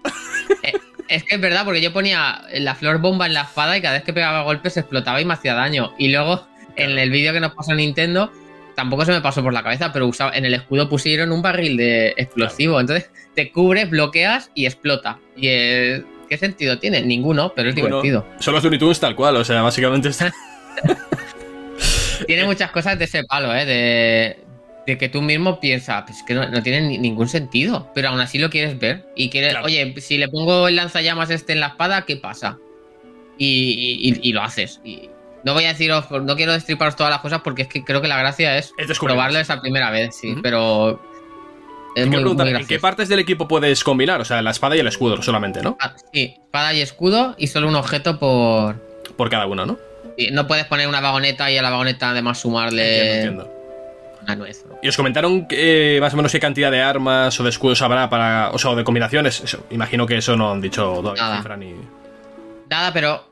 Eh, 0.62 0.72
es 1.10 1.24
que 1.24 1.34
es 1.34 1.40
verdad, 1.40 1.64
porque 1.64 1.80
yo 1.80 1.92
ponía 1.92 2.42
la 2.54 2.74
flor 2.76 2.98
bomba 2.98 3.26
en 3.26 3.34
la 3.34 3.42
espada 3.42 3.76
y 3.76 3.82
cada 3.82 3.94
vez 3.94 4.04
que 4.04 4.12
pegaba 4.12 4.42
golpes 4.42 4.76
explotaba 4.76 5.20
y 5.20 5.24
me 5.24 5.34
hacía 5.34 5.54
daño. 5.54 5.92
Y 5.98 6.08
luego, 6.08 6.46
en 6.76 6.98
el 6.98 7.10
vídeo 7.10 7.32
que 7.32 7.40
nos 7.40 7.52
pasó 7.52 7.74
Nintendo, 7.74 8.32
tampoco 8.76 9.04
se 9.04 9.10
me 9.10 9.20
pasó 9.20 9.42
por 9.42 9.52
la 9.52 9.64
cabeza, 9.64 9.92
pero 9.92 10.06
usaba, 10.06 10.36
en 10.36 10.44
el 10.44 10.54
escudo 10.54 10.88
pusieron 10.88 11.32
un 11.32 11.42
barril 11.42 11.76
de 11.76 12.14
explosivo. 12.16 12.78
Entonces, 12.78 13.10
te 13.34 13.50
cubres, 13.50 13.90
bloqueas 13.90 14.52
y 14.54 14.66
explota. 14.66 15.18
Y 15.36 15.48
¿qué 16.28 16.38
sentido 16.38 16.78
tiene? 16.78 17.02
Ninguno, 17.02 17.52
pero 17.56 17.70
es 17.70 17.74
divertido. 17.74 18.24
Son 18.38 18.54
los 18.54 18.62
Looney 18.62 18.78
Tunes 18.78 19.00
tal 19.00 19.16
cual, 19.16 19.36
o 19.36 19.44
sea, 19.44 19.62
básicamente 19.62 20.10
está. 20.10 20.32
tiene 22.26 22.44
muchas 22.44 22.70
cosas 22.70 22.96
de 22.96 23.06
ese 23.06 23.24
palo, 23.24 23.52
¿eh? 23.52 23.66
De, 23.66 24.49
de 24.90 24.98
que 24.98 25.08
tú 25.08 25.22
mismo 25.22 25.60
piensas, 25.60 26.02
pues 26.04 26.22
que 26.24 26.34
no, 26.34 26.62
tiene 26.64 26.98
ningún 26.98 27.28
sentido, 27.28 27.88
pero 27.94 28.08
aún 28.08 28.18
así 28.18 28.38
lo 28.38 28.50
quieres 28.50 28.76
ver. 28.76 29.06
Y 29.14 29.30
quieres, 29.30 29.54
oye, 29.62 29.94
si 30.00 30.18
le 30.18 30.28
pongo 30.28 30.66
el 30.66 30.74
lanzallamas 30.74 31.30
este 31.30 31.52
en 31.52 31.60
la 31.60 31.68
espada, 31.68 32.04
¿qué 32.06 32.16
pasa? 32.16 32.58
Y, 33.38 34.32
lo 34.32 34.42
haces. 34.42 34.80
Y 34.84 35.08
no 35.44 35.54
voy 35.54 35.64
a 35.64 35.68
deciros, 35.68 36.10
no 36.10 36.34
quiero 36.34 36.52
destriparos 36.52 36.96
todas 36.96 37.12
las 37.12 37.20
cosas 37.20 37.40
porque 37.42 37.62
es 37.62 37.68
que 37.68 37.84
creo 37.84 38.02
que 38.02 38.08
la 38.08 38.18
gracia 38.18 38.58
es, 38.58 38.74
probarlo 38.98 39.38
esa 39.38 39.60
primera 39.60 39.90
vez, 39.90 40.16
sí, 40.16 40.34
pero... 40.42 41.00
Es 41.96 42.06
muy, 42.06 42.18
¿en 42.18 42.66
qué 42.66 42.78
partes 42.78 43.08
del 43.08 43.18
equipo 43.18 43.48
puedes 43.48 43.82
combinar? 43.82 44.20
O 44.20 44.24
sea, 44.24 44.42
la 44.42 44.50
espada 44.50 44.76
y 44.76 44.80
el 44.80 44.86
escudo 44.86 45.22
solamente, 45.22 45.60
¿no? 45.60 45.76
Ah, 45.80 45.94
sí, 46.12 46.36
espada 46.44 46.72
y 46.72 46.80
escudo 46.80 47.34
y 47.38 47.46
solo 47.46 47.68
un 47.68 47.74
objeto 47.76 48.18
por... 48.18 48.76
Por 49.16 49.30
cada 49.30 49.46
uno, 49.46 49.66
¿no? 49.66 49.78
no 50.32 50.46
puedes 50.46 50.66
poner 50.66 50.86
una 50.86 51.00
vagoneta 51.00 51.50
y 51.50 51.56
a 51.56 51.62
la 51.62 51.70
vagoneta 51.70 52.10
además 52.10 52.38
sumarle... 52.38 53.16
Entiendo, 53.16 53.59
¿Y 54.82 54.88
os 54.88 54.96
comentaron 54.96 55.46
que, 55.46 55.98
más 56.00 56.12
o 56.14 56.16
menos 56.16 56.32
qué 56.32 56.40
cantidad 56.40 56.70
de 56.70 56.82
armas 56.82 57.38
o 57.40 57.42
de 57.42 57.50
escudos 57.50 57.82
habrá 57.82 58.08
para. 58.08 58.50
O 58.50 58.58
sea, 58.58 58.70
o 58.70 58.76
de 58.76 58.84
combinaciones? 58.84 59.58
imagino 59.70 60.06
que 60.06 60.18
eso 60.18 60.36
no 60.36 60.52
han 60.52 60.60
dicho 60.60 60.82
todavía 61.02 61.22
Nada. 61.22 61.58
Nada, 62.68 62.92
pero. 62.92 63.28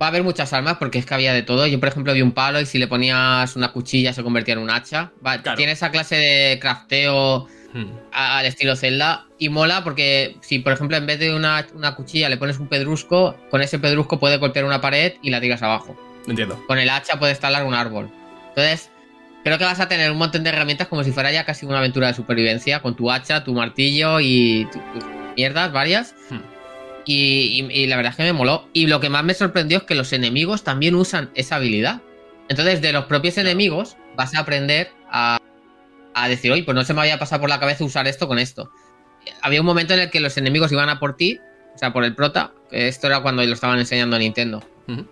Va 0.00 0.06
a 0.06 0.08
haber 0.10 0.22
muchas 0.22 0.52
armas 0.52 0.76
porque 0.76 0.98
es 0.98 1.06
que 1.06 1.14
había 1.14 1.32
de 1.32 1.42
todo. 1.42 1.66
Yo, 1.66 1.80
por 1.80 1.88
ejemplo, 1.88 2.12
vi 2.12 2.20
un 2.20 2.32
palo 2.32 2.60
y 2.60 2.66
si 2.66 2.78
le 2.78 2.86
ponías 2.86 3.56
una 3.56 3.72
cuchilla 3.72 4.12
se 4.12 4.22
convertía 4.22 4.52
en 4.52 4.60
un 4.60 4.70
hacha. 4.70 5.10
Tiene 5.56 5.72
esa 5.72 5.90
clase 5.90 6.16
de 6.16 6.58
crafteo 6.60 7.46
hmm. 7.72 7.86
al 8.12 8.44
estilo 8.44 8.76
Zelda 8.76 9.24
y 9.38 9.48
mola 9.48 9.82
porque 9.84 10.36
si, 10.42 10.58
por 10.58 10.74
ejemplo, 10.74 10.98
en 10.98 11.06
vez 11.06 11.18
de 11.18 11.34
una, 11.34 11.66
una, 11.74 11.94
cuchilla 11.94 12.28
le 12.28 12.36
pones 12.36 12.58
un 12.58 12.68
pedrusco, 12.68 13.36
con 13.50 13.62
ese 13.62 13.78
pedrusco 13.78 14.18
puede 14.18 14.36
golpear 14.36 14.66
una 14.66 14.82
pared 14.82 15.14
y 15.22 15.30
la 15.30 15.40
tiras 15.40 15.62
abajo. 15.62 15.96
Entiendo. 16.26 16.62
Con 16.66 16.78
el 16.78 16.90
hacha 16.90 17.18
puedes 17.18 17.40
talar 17.40 17.64
un 17.64 17.72
árbol. 17.72 18.10
Entonces, 18.48 18.90
creo 19.46 19.58
que 19.58 19.64
vas 19.64 19.78
a 19.78 19.86
tener 19.86 20.10
un 20.10 20.18
montón 20.18 20.42
de 20.42 20.50
herramientas 20.50 20.88
como 20.88 21.04
si 21.04 21.12
fuera 21.12 21.30
ya 21.30 21.44
casi 21.44 21.66
una 21.66 21.78
aventura 21.78 22.08
de 22.08 22.14
supervivencia, 22.14 22.82
con 22.82 22.96
tu 22.96 23.12
hacha, 23.12 23.44
tu 23.44 23.54
martillo 23.54 24.18
y 24.18 24.66
tus 24.72 24.82
mierdas 25.36 25.70
varias. 25.70 26.16
Hmm. 26.30 26.40
Y, 27.04 27.86
la 27.86 27.94
verdad 27.94 28.10
es 28.10 28.16
que 28.16 28.24
me 28.24 28.32
moló. 28.32 28.68
Y 28.72 28.88
lo 28.88 28.98
que 28.98 29.08
más 29.08 29.22
me 29.22 29.34
sorprendió 29.34 29.78
es 29.78 29.84
que 29.84 29.94
los 29.94 30.12
enemigos 30.12 30.64
también 30.64 30.96
usan 30.96 31.30
esa 31.34 31.56
habilidad. 31.56 32.00
Entonces, 32.48 32.82
de 32.82 32.92
los 32.92 33.04
propios 33.04 33.38
enemigos 33.38 33.96
vas 34.16 34.34
a 34.34 34.40
aprender 34.40 34.90
a, 35.12 35.38
a 36.14 36.28
decir, 36.28 36.50
oye, 36.50 36.64
pues 36.64 36.74
no 36.74 36.82
se 36.82 36.92
me 36.92 37.02
había 37.02 37.20
pasado 37.20 37.42
por 37.42 37.48
la 37.48 37.60
cabeza 37.60 37.84
usar 37.84 38.08
esto 38.08 38.26
con 38.26 38.40
esto. 38.40 38.72
Había 39.42 39.60
un 39.60 39.66
momento 39.66 39.94
en 39.94 40.00
el 40.00 40.10
que 40.10 40.18
los 40.18 40.36
enemigos 40.36 40.72
iban 40.72 40.88
a 40.88 40.98
por 40.98 41.16
ti, 41.16 41.38
o 41.72 41.78
sea, 41.78 41.92
por 41.92 42.02
el 42.02 42.16
prota. 42.16 42.50
Esto 42.72 43.06
era 43.06 43.20
cuando 43.20 43.44
lo 43.44 43.52
estaban 43.52 43.78
enseñando 43.78 44.16
a 44.16 44.18
Nintendo. 44.18 44.60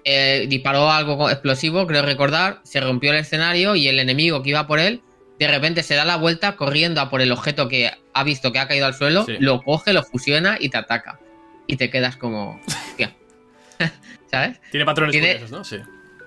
Eh, 0.04 0.47
disparó 0.49 0.90
algo 0.90 1.28
explosivo, 1.28 1.87
creo 1.87 2.02
recordar, 2.02 2.61
se 2.62 2.81
rompió 2.81 3.11
el 3.11 3.19
escenario 3.19 3.75
y 3.75 3.88
el 3.88 3.99
enemigo 3.99 4.43
que 4.43 4.50
iba 4.50 4.66
por 4.66 4.78
él, 4.78 5.02
de 5.38 5.49
repente 5.49 5.83
se 5.83 5.95
da 5.95 6.04
la 6.04 6.16
vuelta 6.16 6.57
corriendo 6.57 7.00
a 7.00 7.11
por 7.11 7.21
el 7.21 7.33
objeto 7.33 7.69
que 7.69 7.90
ha 8.12 8.25
visto 8.25 8.52
que 8.52 8.61
ha 8.61 8.69
caído 8.69 8.87
al 8.87 8.95
suelo, 8.95 9.26
lo 9.40 9.62
coge, 9.62 9.93
lo 9.93 10.02
fusiona 10.02 10.57
y 10.61 10.69
te 10.69 10.78
ataca. 10.78 11.19
Y 11.66 11.76
te 11.76 11.90
quedas 11.90 12.16
como... 12.16 12.61
¿Sabes? 14.31 14.61
Tiene 14.71 14.85
patrones 14.85 15.50
¿no? 15.50 15.64
Sí. 15.64 15.78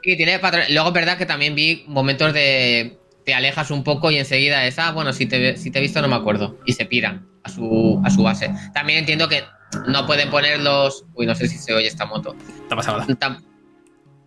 tiene 0.02 0.40
patrones. 0.40 0.70
Luego 0.70 0.90
es 0.90 0.94
verdad 0.94 1.18
que 1.18 1.26
también 1.26 1.56
vi 1.56 1.84
momentos 1.88 2.34
de... 2.34 2.98
Te 3.26 3.34
alejas 3.34 3.72
un 3.72 3.84
poco 3.84 4.10
y 4.10 4.18
enseguida 4.18 4.66
es, 4.66 4.80
ah, 4.80 4.92
bueno, 4.92 5.12
si 5.12 5.26
te, 5.26 5.58
si 5.58 5.70
te 5.70 5.80
he 5.80 5.82
visto 5.82 6.02
no 6.02 6.08
me 6.08 6.16
acuerdo. 6.16 6.58
Y 6.66 6.74
se 6.74 6.86
piran 6.86 7.28
a 7.44 7.50
su, 7.50 8.02
a 8.06 8.10
su 8.10 8.24
base. 8.24 8.50
También 8.74 9.00
entiendo 9.00 9.28
que 9.28 9.44
no 9.88 10.06
pueden 10.06 10.30
poner 10.30 10.60
los. 10.60 11.06
Uy, 11.14 11.26
no 11.26 11.36
sé 11.36 11.48
si 11.48 11.58
se 11.58 11.74
oye 11.74 11.88
esta 11.88 12.06
moto. 12.06 12.36
Está 12.64 12.76
pasada. 12.76 13.06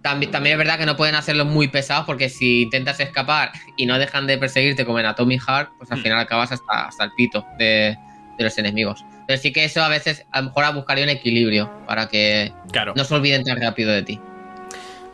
También, 0.02 0.32
también 0.32 0.54
es 0.54 0.59
verdad 0.59 0.78
que 0.78 0.87
no 0.87 0.97
pueden 0.97 1.14
hacerlos 1.14 1.47
muy 1.47 1.68
pesados 1.68 2.06
porque 2.06 2.30
si 2.30 2.62
intentas 2.62 3.00
escapar 3.00 3.52
y 3.76 3.85
no 3.85 3.99
dejan 3.99 4.26
de 4.26 4.38
perseguirte 4.38 4.87
como 4.87 4.99
en 4.99 5.04
Atomic 5.04 5.42
Heart, 5.47 5.70
pues 5.76 5.92
al 5.92 5.99
hmm. 5.99 6.02
final 6.02 6.18
acabas 6.18 6.52
hasta, 6.52 6.87
hasta 6.87 7.04
el 7.04 7.11
pito 7.16 7.44
de, 7.59 7.99
los 8.38 8.56
enemigos. 8.56 9.04
Pero 9.26 9.38
sí 9.38 9.52
que 9.52 9.64
eso 9.64 9.82
a 9.82 9.88
veces, 9.88 10.25
a 10.32 10.40
lo 10.40 10.49
mejor 10.49 10.75
buscaría 10.75 11.04
un 11.04 11.11
equilibrio 11.11 11.71
para 11.86 12.08
que 12.08 12.50
no 12.97 13.04
se 13.04 13.15
olviden 13.15 13.45
tan 13.45 13.60
rápido 13.60 13.93
de 13.93 14.02
ti. 14.02 14.21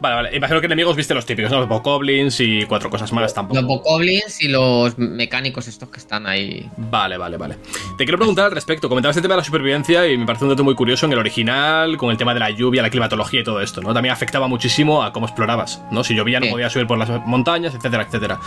Vale, 0.01 0.15
vale. 0.15 0.37
Imagino 0.37 0.61
que 0.61 0.67
enemigos 0.67 0.95
viste 0.95 1.15
los 1.15 1.25
típicos, 1.25 1.51
¿no? 1.51 1.61
Los 1.61 1.69
Bokoblins 1.69 2.41
y 2.41 2.65
cuatro 2.67 2.91
cosas 2.91 3.13
más 3.13 3.33
tampoco. 3.33 3.61
Los 3.61 3.67
Bokoblins 3.67 4.43
y 4.43 4.49
los 4.49 4.99
mecánicos 4.99 5.69
estos 5.69 5.89
que 5.89 5.99
están 5.99 6.27
ahí. 6.27 6.69
Vale, 6.77 7.17
vale, 7.17 7.37
vale. 7.37 7.57
Te 7.97 8.05
quiero 8.05 8.19
preguntar 8.19 8.47
al 8.47 8.53
respecto. 8.53 8.89
Comentabas 8.89 9.17
el 9.17 9.23
tema 9.23 9.35
de 9.35 9.39
la 9.41 9.45
supervivencia 9.45 10.07
y 10.07 10.19
me 10.19 10.27
parece 10.27 10.45
un 10.45 10.51
dato 10.51 10.65
muy 10.65 10.75
curioso 10.75 11.07
en 11.07 11.13
el 11.13 11.19
original, 11.19 11.97
con 11.97 12.11
el 12.11 12.17
tema 12.17 12.35
de 12.35 12.41
la 12.41 12.51
lluvia, 12.51 12.83
la 12.83 12.91
climatología 12.91 13.41
y 13.41 13.45
todo 13.45 13.61
esto, 13.61 13.81
¿no? 13.81 13.95
También 13.95 14.13
afectaba 14.13 14.49
muchísimo 14.49 15.03
a 15.03 15.13
cómo 15.13 15.27
explorabas, 15.27 15.83
¿no? 15.91 16.05
Si 16.05 16.15
llovía 16.15 16.41
no 16.41 16.49
podías 16.51 16.73
subir 16.73 16.87
por 16.87 16.99
las 16.99 17.09
montañas, 17.27 17.75
etcétera, 17.75 18.05
etcétera. 18.05 18.39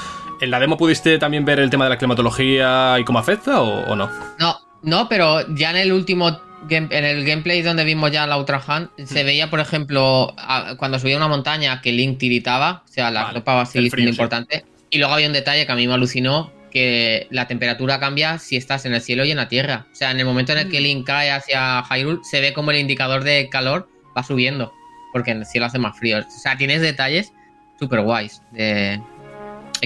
¿En 0.41 0.51
la 0.51 0.59
demo 0.59 0.77
pudiste 0.77 1.17
también 1.17 1.45
ver 1.45 1.59
el 1.59 1.69
tema 1.69 1.85
de 1.85 1.89
la 1.89 1.97
climatología 1.97 2.97
y 2.99 3.03
cómo 3.03 3.19
afecta 3.19 3.61
o, 3.61 3.91
o 3.91 3.95
no? 3.95 4.09
No, 4.39 4.57
no, 4.83 5.09
pero 5.09 5.47
ya 5.55 5.71
en 5.71 5.77
el 5.77 5.91
último 5.91 6.39
en 6.69 6.91
el 6.91 7.25
gameplay 7.25 7.61
donde 7.61 7.83
vimos 7.83 8.11
ya 8.11 8.27
la 8.27 8.37
Ultra 8.37 8.61
Hand, 8.65 8.89
se 9.03 9.23
mm. 9.23 9.25
veía, 9.25 9.49
por 9.49 9.59
ejemplo, 9.59 10.35
cuando 10.77 10.99
subía 10.99 11.17
una 11.17 11.27
montaña 11.27 11.81
que 11.81 11.91
Link 11.91 12.17
tiritaba, 12.17 12.83
o 12.85 12.91
sea, 12.91 13.11
la 13.11 13.31
ropa 13.31 13.55
va 13.55 13.61
a 13.61 13.65
seguir 13.65 13.91
siendo 13.91 14.11
importante. 14.11 14.65
Y 14.89 14.97
luego 14.97 15.13
había 15.13 15.27
un 15.27 15.33
detalle 15.33 15.65
que 15.65 15.71
a 15.71 15.75
mí 15.75 15.87
me 15.87 15.93
alucinó, 15.93 16.51
que 16.71 17.27
la 17.31 17.47
temperatura 17.47 17.99
cambia 17.99 18.37
si 18.39 18.55
estás 18.55 18.85
en 18.85 18.93
el 18.93 19.01
cielo 19.01 19.25
y 19.25 19.31
en 19.31 19.37
la 19.37 19.47
tierra. 19.47 19.87
O 19.91 19.95
sea, 19.95 20.11
en 20.11 20.19
el 20.19 20.25
momento 20.25 20.51
en 20.51 20.59
el 20.59 20.69
que 20.69 20.79
mm. 20.79 20.83
Link 20.83 21.07
cae 21.07 21.31
hacia 21.31 21.83
Hyrule, 21.83 22.19
se 22.23 22.41
ve 22.41 22.53
como 22.53 22.71
el 22.71 22.77
indicador 22.77 23.23
de 23.23 23.49
calor 23.49 23.89
va 24.17 24.23
subiendo, 24.23 24.73
porque 25.13 25.31
en 25.31 25.39
el 25.39 25.45
cielo 25.45 25.67
hace 25.67 25.79
más 25.79 25.97
frío. 25.97 26.19
O 26.19 26.39
sea, 26.41 26.57
tienes 26.57 26.81
detalles 26.81 27.33
súper 27.79 28.01
guays. 28.01 28.41
Es 28.53 28.99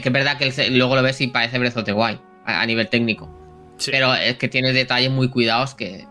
que 0.01 0.09
es 0.09 0.13
verdad 0.13 0.37
que 0.37 0.71
luego 0.71 0.95
lo 0.95 1.03
ves 1.03 1.21
y 1.21 1.27
parece 1.27 1.57
of 1.59 1.83
the 1.83 2.19
a, 2.45 2.65
nivel 2.65 2.89
técnico. 2.89 3.29
Pero 3.85 4.13
es 4.15 4.37
que 4.37 4.47
tienes 4.47 4.73
detalles 4.73 5.11
muy 5.11 5.29
cuidados 5.29 5.75
que, 5.75 6.05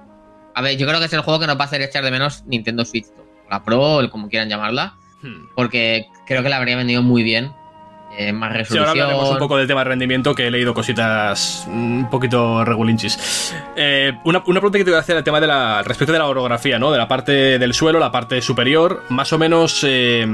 a 0.54 0.62
ver, 0.62 0.76
yo 0.76 0.86
creo 0.86 0.98
que 0.98 1.06
es 1.06 1.12
el 1.12 1.20
juego 1.20 1.40
que 1.40 1.46
nos 1.46 1.56
va 1.56 1.62
a 1.62 1.64
hacer 1.66 1.82
echar 1.82 2.04
de 2.04 2.10
menos 2.10 2.44
Nintendo 2.46 2.84
Switch, 2.84 3.06
la 3.50 3.64
Pro, 3.64 3.98
o 3.98 4.10
como 4.10 4.28
quieran 4.28 4.48
llamarla, 4.48 4.96
hmm. 5.22 5.54
porque 5.54 6.06
creo 6.26 6.42
que 6.42 6.48
la 6.48 6.56
habría 6.56 6.76
vendido 6.76 7.02
muy 7.02 7.22
bien. 7.22 7.52
Eh, 8.16 8.32
más 8.32 8.52
resolución. 8.52 8.84
Sí, 8.84 8.88
ahora 8.88 8.90
hablaremos 8.90 9.30
un 9.30 9.38
poco 9.38 9.56
del 9.56 9.66
tema 9.66 9.80
de 9.80 9.90
rendimiento, 9.90 10.34
que 10.34 10.46
he 10.46 10.50
leído 10.50 10.74
cositas 10.74 11.64
un 11.66 12.08
poquito 12.10 12.64
regulinchis. 12.64 13.54
Eh, 13.74 14.12
una, 14.24 14.42
pregunta 14.42 14.78
que 14.78 14.84
te 14.84 14.90
voy 14.90 14.98
a 14.98 15.00
hacer 15.00 15.16
al 15.16 15.24
tema 15.24 15.40
de 15.40 15.46
la, 15.46 15.82
respecto 15.82 16.12
de 16.12 16.18
la 16.18 16.26
orografía, 16.26 16.78
¿no? 16.78 16.92
De 16.92 16.98
la 16.98 17.08
parte 17.08 17.58
del 17.58 17.72
suelo, 17.72 17.98
la 17.98 18.12
parte 18.12 18.42
superior, 18.42 19.02
más 19.08 19.32
o 19.32 19.38
menos. 19.38 19.84
Eh, 19.88 20.26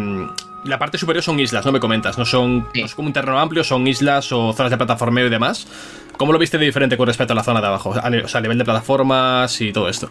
la 0.65 0.79
parte 0.79 0.99
superior 0.99 1.23
son 1.23 1.39
islas, 1.39 1.65
¿no? 1.65 1.71
Me 1.71 1.79
comentas, 1.79 2.19
no 2.19 2.25
son 2.25 2.69
no 2.75 2.85
es 2.85 2.95
como 2.95 3.07
un 3.07 3.13
terreno 3.13 3.39
amplio, 3.39 3.63
son 3.63 3.87
islas 3.87 4.33
o 4.33 4.53
zonas 4.53 4.71
de 4.71 4.77
plataformeo 4.77 5.27
y 5.27 5.31
demás. 5.31 5.67
¿Cómo 6.17 6.33
lo 6.33 6.39
viste 6.39 6.59
de 6.59 6.67
diferente 6.67 6.97
con 6.97 7.07
respecto 7.07 7.33
a 7.33 7.37
la 7.37 7.45
zona 7.45 7.61
de 7.61 7.69
abajo? 7.69 7.91
O 7.91 7.95
sea, 7.95 8.39
a 8.39 8.43
nivel 8.43 8.59
de 8.59 8.65
plataformas 8.65 9.61
y 9.61 9.73
todo 9.73 9.89
esto. 9.89 10.11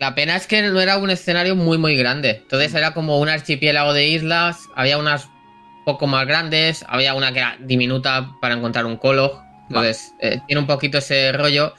La 0.00 0.16
pena 0.16 0.34
es 0.34 0.48
que 0.48 0.62
no 0.62 0.80
era 0.80 0.96
un 0.96 1.10
escenario 1.10 1.54
muy, 1.54 1.78
muy 1.78 1.96
grande. 1.96 2.40
Entonces 2.42 2.74
era 2.74 2.92
como 2.92 3.20
un 3.20 3.28
archipiélago 3.28 3.92
de 3.92 4.08
islas. 4.08 4.68
Había 4.74 4.98
unas 4.98 5.28
poco 5.84 6.06
más 6.06 6.26
grandes. 6.26 6.84
Había 6.88 7.14
una 7.14 7.32
que 7.32 7.40
era 7.40 7.56
diminuta 7.60 8.32
para 8.40 8.54
encontrar 8.54 8.86
un 8.86 8.96
colo. 8.96 9.42
Entonces 9.68 10.14
eh, 10.20 10.40
tiene 10.46 10.60
un 10.60 10.66
poquito 10.66 10.98
ese 10.98 11.32
rollo. 11.32 11.74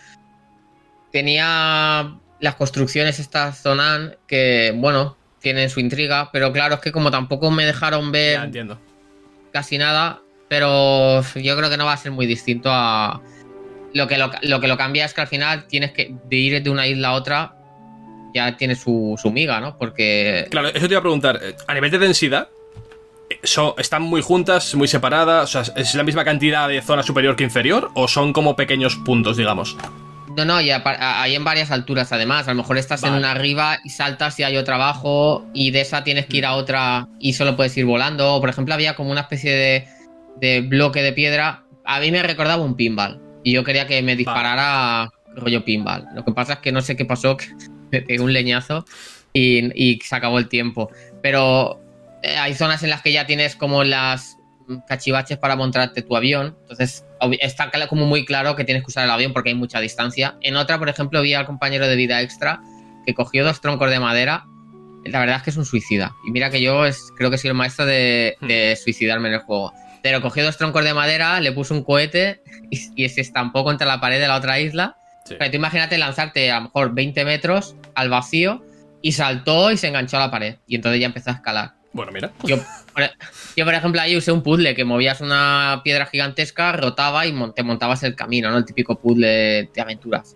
Tenía 1.12 2.16
las 2.40 2.56
construcciones 2.56 3.20
estas 3.20 3.62
zonas 3.62 4.18
que, 4.28 4.74
bueno, 4.76 5.18
tienen 5.40 5.70
su 5.70 5.80
intriga. 5.80 6.30
Pero 6.32 6.52
claro, 6.52 6.76
es 6.76 6.82
que 6.82 6.92
como 6.92 7.12
tampoco 7.12 7.52
me 7.52 7.66
dejaron 7.66 8.12
ver 8.12 8.52
casi 9.52 9.78
nada, 9.78 10.22
pero 10.50 11.22
yo 11.36 11.56
creo 11.56 11.70
que 11.70 11.78
no 11.78 11.86
va 11.86 11.94
a 11.94 11.98
ser 11.98 12.12
muy 12.12 12.26
distinto 12.26 12.70
a... 12.72 13.22
Lo 13.94 14.08
que 14.08 14.18
lo, 14.18 14.32
que 14.60 14.68
lo 14.68 14.76
cambia 14.76 15.06
es 15.06 15.14
que 15.14 15.22
al 15.22 15.28
final 15.28 15.68
tienes 15.68 15.92
que 15.92 16.16
de 16.26 16.36
ir 16.36 16.64
de 16.64 16.70
una 16.72 16.88
isla 16.88 17.10
a 17.10 17.14
otra 17.14 17.56
ya 18.34 18.58
tiene 18.58 18.76
su, 18.76 19.16
su 19.22 19.32
miga, 19.32 19.60
¿no? 19.60 19.78
Porque... 19.78 20.48
Claro, 20.50 20.70
eso 20.70 20.88
te 20.88 20.94
iba 20.94 21.00
a 21.00 21.04
preguntar. 21.04 21.40
Eh, 21.42 21.56
a 21.68 21.74
nivel 21.76 21.92
de 21.92 22.00
densidad, 22.00 22.50
¿están 23.78 24.04
muy 24.04 24.22
juntas, 24.22 24.76
muy 24.76 24.88
separadas? 24.88 25.56
O 25.56 25.64
sea, 25.64 25.74
¿es 25.76 25.96
la 25.96 26.04
misma 26.04 26.24
cantidad 26.24 26.68
de 26.68 26.82
zona 26.82 27.04
superior 27.04 27.36
que 27.36 27.44
inferior? 27.44 27.92
¿O 27.94 28.08
son 28.08 28.34
como 28.34 28.56
pequeños 28.56 28.96
puntos, 28.96 29.38
digamos? 29.38 29.78
No, 30.36 30.46
no, 30.46 30.60
y 30.62 30.72
hay 30.72 31.36
en 31.36 31.44
varias 31.44 31.70
alturas 31.70 32.12
además. 32.12 32.48
A 32.48 32.52
lo 32.52 32.58
mejor 32.58 32.78
estás 32.78 33.04
en 33.04 33.14
una 33.14 33.32
arriba 33.32 33.78
y 33.84 33.90
saltas 33.90 34.40
y 34.40 34.44
hay 34.44 34.58
otra 34.58 34.76
abajo 34.76 35.46
y 35.54 35.72
de 35.72 35.82
esa 35.82 36.04
tienes 36.04 36.26
que 36.26 36.38
ir 36.38 36.46
a 36.46 36.56
otra 36.56 37.08
y 37.20 37.34
solo 37.34 37.56
puedes 37.56 37.78
ir 37.78 37.86
volando. 37.86 38.34
O 38.34 38.42
por 38.42 38.50
ejemplo 38.50 38.74
había 38.74 38.96
como 38.96 39.12
una 39.12 39.22
especie 39.22 39.52
de 39.52 39.88
de 40.40 40.62
bloque 40.62 41.02
de 41.02 41.14
piedra, 41.14 41.64
a 41.86 42.00
mí 42.00 42.12
me 42.12 42.24
recordaba 42.24 42.64
un 42.64 42.76
pinball. 42.76 43.20
Y 43.44 43.54
yo 43.54 43.64
quería 43.64 43.88
que 43.88 44.02
me 44.02 44.16
disparara 44.16 45.10
rollo 45.36 45.64
pinball. 45.66 46.08
Lo 46.14 46.24
que 46.24 46.32
pasa 46.32 46.54
es 46.54 46.60
que 46.60 46.72
no 46.72 46.82
sé 46.82 46.96
qué 46.96 47.06
pasó, 47.06 47.38
que 47.38 47.48
me 47.92 48.02
pegué 48.02 48.22
un 48.22 48.34
leñazo 48.34 48.86
y, 49.34 50.00
se 50.04 50.16
acabó 50.16 50.40
el 50.40 50.48
tiempo. 50.48 50.90
Pero 51.22 51.80
eh, 52.24 52.38
hay 52.38 52.54
zonas 52.56 52.84
en 52.84 52.90
las 52.90 53.02
que 53.02 53.12
ya 53.12 53.26
tienes 53.26 53.56
como 53.56 53.84
las 53.84 54.38
cachivaches 54.88 55.38
para 55.38 55.56
montarte 55.56 56.02
tu 56.02 56.16
avión. 56.16 56.58
Entonces 56.62 57.06
está 57.40 57.70
como 57.88 58.06
muy 58.06 58.26
claro 58.26 58.56
que 58.56 58.64
tienes 58.64 58.84
que 58.84 58.88
usar 58.88 59.04
el 59.06 59.12
avión 59.12 59.34
porque 59.34 59.50
hay 59.50 59.56
mucha 59.56 59.80
distancia. 59.80 60.38
En 60.42 60.56
otra, 60.56 60.80
por 60.80 60.90
ejemplo, 60.90 61.22
vi 61.22 61.34
al 61.34 61.46
compañero 61.46 61.88
de 61.88 61.96
vida 61.96 62.22
extra 62.22 62.62
que 63.06 63.14
cogió 63.14 63.44
dos 63.44 63.62
troncos 63.62 63.90
de 63.90 64.00
madera 64.00 64.46
la 65.06 65.20
verdad 65.20 65.38
es 65.38 65.44
que 65.44 65.50
es 65.50 65.58
un 65.58 65.66
suicida. 65.66 66.16
Y 66.26 66.32
mira 66.32 66.50
que 66.50 66.62
yo 66.62 66.86
es, 66.86 67.12
creo 67.16 67.30
que 67.30 67.38
soy 67.38 67.50
el 67.50 67.56
maestro 67.56 67.86
de, 67.86 68.38
hmm. 68.40 68.82
suicidarme 68.82 69.30
en 69.30 69.36
el 69.36 69.42
juego. 69.42 69.74
Pero 70.02 70.22
cogió 70.22 70.44
dos 70.44 70.58
troncos 70.58 70.84
de 70.84 70.94
madera, 70.94 71.40
le 71.40 71.52
puso 71.52 71.74
un 71.74 71.84
cohete 71.84 72.42
y, 72.70 73.10
se 73.10 73.22
estampó 73.22 73.64
contra 73.64 73.88
la 73.88 74.00
pared 74.00 74.20
de 74.20 74.28
la 74.28 74.36
otra 74.36 74.60
isla. 74.60 74.98
Pero 75.28 75.52
tú 75.52 75.56
imagínate 75.56 75.98
lanzarte 75.98 76.52
a 76.52 76.58
lo 76.58 76.62
mejor 76.64 76.94
20 76.94 77.24
metros 77.24 77.76
al 77.96 78.10
vacío 78.10 78.66
y 79.02 79.14
saltó 79.14 79.72
y 79.72 79.78
se 79.78 79.88
enganchó 79.88 80.18
a 80.18 80.22
la 80.22 80.32
pared. 80.32 80.58
Y 80.68 80.76
entonces 80.76 81.00
ya 81.00 81.08
empezó 81.08 81.30
a 81.30 81.34
escalar. 81.34 81.74
Bueno, 81.94 82.12
mira. 82.12 82.34
Yo, 82.44 82.58
por, 83.66 83.74
ejemplo, 83.74 84.02
ahí 84.02 84.18
usé 84.18 84.32
un 84.32 84.42
puzzle 84.42 84.76
que 84.76 84.84
movías 84.84 85.22
una 85.22 85.82
piedra 85.84 86.08
gigantesca, 86.08 86.72
rotaba 86.74 87.26
y 87.28 87.34
te 87.56 87.64
montabas 87.64 88.02
el 88.04 88.16
camino, 88.16 88.50
¿no? 88.50 88.58
El 88.58 88.66
típico 88.66 89.00
puzzle 89.00 89.70
de 89.74 89.82
aventuras. 89.82 90.36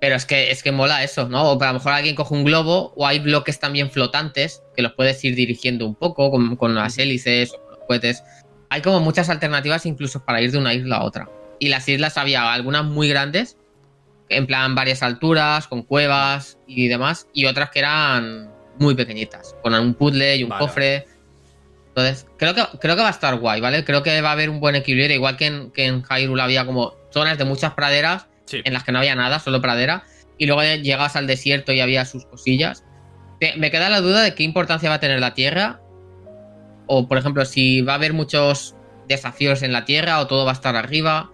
Pero 0.00 0.16
es 0.16 0.26
que, 0.26 0.50
es 0.50 0.64
que 0.64 0.72
mola 0.72 1.04
eso, 1.04 1.28
¿no? 1.28 1.52
O 1.52 1.62
a 1.62 1.66
lo 1.68 1.74
mejor 1.74 1.92
alguien 1.92 2.16
coge 2.16 2.34
un 2.34 2.42
globo 2.42 2.92
o 2.96 3.06
hay 3.06 3.20
bloques 3.20 3.60
también 3.60 3.88
flotantes 3.88 4.60
que 4.74 4.82
los 4.82 4.94
puedes 4.94 5.22
ir 5.22 5.36
dirigiendo 5.36 5.86
un 5.86 5.94
poco 5.94 6.32
con, 6.58 6.74
las 6.74 6.98
hélices 6.98 7.52
o 7.52 7.70
los 7.70 7.78
cohetes. 7.86 8.24
Hay 8.68 8.82
como 8.82 8.98
muchas 8.98 9.30
alternativas 9.30 9.86
incluso 9.86 10.24
para 10.24 10.40
ir 10.40 10.50
de 10.50 10.58
una 10.58 10.74
isla 10.74 10.96
a 10.96 11.04
otra. 11.04 11.30
Y 11.60 11.68
las 11.68 11.88
islas 11.88 12.18
había 12.18 12.52
algunas 12.52 12.84
muy 12.84 13.08
grandes, 13.08 13.56
en 14.28 14.48
plan 14.48 14.74
varias 14.74 15.04
alturas, 15.04 15.68
con 15.68 15.82
cuevas 15.84 16.58
y 16.66 16.88
demás, 16.88 17.28
y 17.32 17.44
otras 17.44 17.70
que 17.70 17.78
eran 17.78 18.50
muy 18.78 18.94
pequeñitas, 18.94 19.56
con 19.62 19.74
un 19.74 19.94
puzzle 19.94 20.36
y 20.36 20.44
un 20.44 20.50
cofre. 20.50 21.06
Entonces, 21.88 22.26
creo 22.38 22.54
que, 22.54 22.62
creo 22.80 22.96
que 22.96 23.02
va 23.02 23.08
a 23.08 23.12
estar 23.12 23.36
guay, 23.36 23.60
¿vale? 23.60 23.84
Creo 23.84 24.02
que 24.02 24.20
va 24.20 24.30
a 24.30 24.32
haber 24.32 24.48
un 24.48 24.60
buen 24.60 24.74
equilibrio, 24.74 25.14
igual 25.14 25.36
que 25.36 25.46
en, 25.46 25.70
que 25.72 25.86
en 25.86 26.02
Hyrule 26.02 26.42
había 26.42 26.64
como 26.64 26.94
zonas 27.10 27.36
de 27.38 27.44
muchas 27.44 27.74
praderas 27.74 28.26
en 28.52 28.72
las 28.72 28.84
que 28.84 28.92
no 28.92 28.98
había 28.98 29.14
nada, 29.14 29.38
solo 29.38 29.60
pradera, 29.60 30.04
y 30.38 30.46
luego 30.46 30.62
llegabas 30.62 31.16
al 31.16 31.26
desierto 31.26 31.72
y 31.72 31.80
había 31.80 32.04
sus 32.04 32.24
cosillas. 32.24 32.84
Me 33.56 33.70
queda 33.70 33.90
la 33.90 34.00
duda 34.00 34.22
de 34.22 34.34
qué 34.34 34.42
importancia 34.42 34.88
va 34.88 34.96
a 34.96 35.00
tener 35.00 35.20
la 35.20 35.34
Tierra, 35.34 35.80
o 36.86 37.08
por 37.08 37.18
ejemplo, 37.18 37.44
si 37.44 37.82
va 37.82 37.92
a 37.92 37.96
haber 37.96 38.12
muchos 38.12 38.76
desafíos 39.08 39.62
en 39.62 39.72
la 39.72 39.84
Tierra 39.84 40.20
o 40.20 40.26
todo 40.26 40.44
va 40.44 40.52
a 40.52 40.54
estar 40.54 40.76
arriba. 40.76 41.31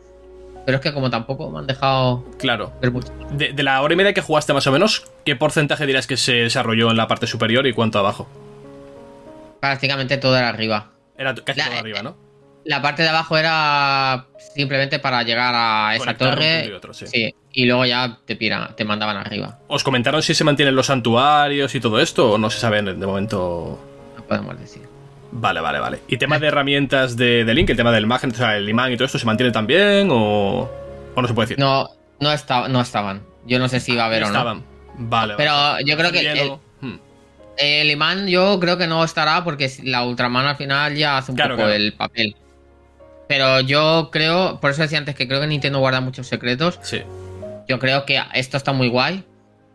Pero 0.68 0.76
es 0.76 0.83
que 0.83 0.92
como 0.92 1.09
tampoco 1.09 1.50
me 1.50 1.61
han 1.61 1.66
dejado 1.66 2.26
claro. 2.37 2.74
De, 3.31 3.62
la 3.62 3.81
hora 3.81 3.94
y 3.94 3.96
media 3.96 4.12
que 4.12 4.20
jugaste 4.20 4.52
más 4.52 4.66
o 4.66 4.70
menos, 4.70 5.11
¿qué 5.24 5.35
porcentaje 5.35 5.87
dirás 5.87 6.07
que 6.07 6.18
se 6.18 6.35
desarrolló 6.35 6.90
en 6.90 6.98
la 6.98 7.09
parte 7.09 7.26
superior 7.26 7.66
y 7.66 7.72
cuánto 7.72 7.98
abajo? 7.98 8.28
Prácticamente 9.61 10.18
todo 10.18 10.37
era 10.37 10.50
arriba. 10.50 10.90
Era 11.16 11.35
casi 11.37 11.62
todo 11.62 11.78
arriba, 11.78 12.02
¿no? 12.02 12.18
La 12.66 12.83
parte 12.83 13.02
de 13.02 13.09
abajo 13.09 13.38
era 13.38 14.26
simplemente 14.54 14.98
para 14.98 15.22
llegar 15.22 15.54
a 15.57 15.96
esa 15.96 16.18
torre. 16.18 16.70
Y, 17.54 17.64
luego 17.64 17.87
ya 17.87 18.18
te 18.26 18.37
pira, 18.37 18.74
te 18.76 18.85
mandaban 18.85 19.16
arriba. 19.16 19.61
¿Os 19.68 19.83
comentaron 19.83 20.22
si 20.22 20.35
se 20.35 20.44
mantienen 20.44 20.76
los 20.76 20.85
santuarios 20.85 21.74
y 21.74 21.81
todo 21.81 21.98
esto? 21.98 22.33
¿O 22.33 22.37
no 22.37 22.50
se 22.50 22.61
sabe 22.61 22.83
de 22.83 23.07
momento? 23.07 23.81
No 24.18 24.22
podemos 24.22 24.61
decir. 24.61 24.88
Vale, 25.30 25.60
vale, 25.60 25.78
vale. 25.78 26.00
¿Y 26.08 26.16
tema 26.16 26.38
de 26.38 26.48
herramientas 26.48 27.16
de, 27.16 27.44
Link, 27.54 27.70
el 27.70 27.76
tema 27.76 27.92
del 27.92 28.06
magnet, 28.06 28.34
o 28.34 28.38
sea, 28.38 28.56
el 28.56 28.68
imán 28.68 28.92
y 28.92 28.96
todo 28.96 29.06
esto, 29.06 29.18
se 29.18 29.26
mantiene 29.26 29.52
también? 29.52 30.08
¿O, 30.10 30.70
o 31.14 31.22
no 31.22 31.28
se 31.28 31.34
puede 31.34 31.48
decir? 31.48 31.58
No, 31.58 31.88
no, 32.20 32.30
no 32.68 32.80
estaban. 32.80 33.22
Yo 33.46 33.58
no 33.58 33.68
sé 33.68 33.80
si 33.80 33.92
iba 33.92 34.04
a 34.04 34.06
haber 34.06 34.24
o 34.24 34.26
no. 34.26 34.32
Estaban. 34.32 34.64
Vale, 34.98 35.34
Pero 35.36 35.80
yo 35.84 35.96
creo 35.96 36.10
que 36.10 36.58
hmm. 36.80 36.94
el, 37.56 37.90
imán 37.90 38.26
yo 38.26 38.58
creo 38.58 38.76
que 38.76 38.88
no 38.88 39.04
estará 39.04 39.44
porque 39.44 39.70
la 39.84 40.04
Ultraman 40.04 40.46
al 40.46 40.56
final 40.56 40.96
ya 40.96 41.18
hace 41.18 41.32
un 41.32 41.38
poco 41.38 41.68
el 41.68 41.92
papel. 41.92 42.36
Pero 43.28 43.60
yo 43.60 44.08
creo, 44.10 44.58
por 44.60 44.70
eso 44.70 44.82
decía 44.82 44.98
antes 44.98 45.14
que 45.14 45.28
creo 45.28 45.40
que 45.40 45.46
Nintendo 45.46 45.78
guarda 45.78 46.00
muchos 46.00 46.26
secretos. 46.26 46.80
Sí. 46.82 47.02
Yo 47.68 47.78
creo 47.78 48.06
que 48.06 48.20
esto 48.32 48.56
está 48.56 48.72
muy 48.72 48.88
guay, 48.88 49.22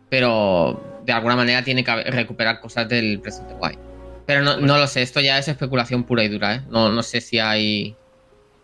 pero 0.10 1.02
de 1.06 1.14
alguna 1.14 1.36
manera 1.36 1.64
tiene 1.64 1.84
que 1.84 2.04
recuperar 2.04 2.60
cosas 2.60 2.90
del 2.90 3.20
presente 3.20 3.54
guay. 3.54 3.78
Pero 4.26 4.42
no, 4.42 4.58
lo 4.58 4.88
sé, 4.88 5.02
esto 5.02 5.20
ya 5.20 5.38
es 5.38 5.48
especulación 5.48 6.04
pura 6.04 6.24
y 6.24 6.30
dura, 6.30 6.56
¿eh? 6.56 6.62
No, 6.70 6.90
no 6.90 7.04
sé 7.04 7.20
si 7.20 7.40
hay, 7.40 7.96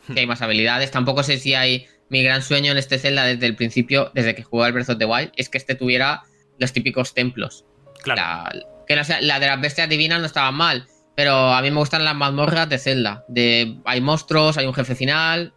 si 0.07 0.19
hay 0.19 0.25
más 0.25 0.41
habilidades, 0.41 0.91
tampoco 0.91 1.23
sé 1.23 1.37
si 1.37 1.53
hay... 1.53 1.87
Mi 2.11 2.23
gran 2.23 2.41
sueño 2.41 2.71
en 2.71 2.79
este 2.79 2.97
Zelda 2.97 3.23
desde 3.23 3.45
el 3.45 3.55
principio, 3.55 4.09
desde 4.15 4.33
que 4.33 4.41
jugué 4.41 4.65
al 4.65 4.73
Breath 4.73 4.89
of 4.89 4.97
the 4.97 5.05
Wild, 5.05 5.31
es 5.35 5.47
que 5.47 5.59
este 5.59 5.75
tuviera 5.75 6.23
los 6.57 6.73
típicos 6.73 7.13
templos. 7.13 7.65
Claro. 8.01 8.19
La, 8.19 8.51
que 8.87 8.95
la 9.21 9.39
de 9.39 9.45
las 9.45 9.61
bestias 9.61 9.87
divinas 9.87 10.19
no 10.19 10.25
estaba 10.25 10.51
mal, 10.51 10.87
pero 11.15 11.53
a 11.53 11.61
mí 11.61 11.69
me 11.69 11.77
gustan 11.77 12.03
las 12.03 12.15
mazmorras 12.15 12.67
de 12.67 12.79
Zelda. 12.79 13.25
De, 13.27 13.77
hay 13.85 14.01
monstruos, 14.01 14.57
hay 14.57 14.65
un 14.65 14.73
jefe 14.73 14.95
final. 14.95 15.53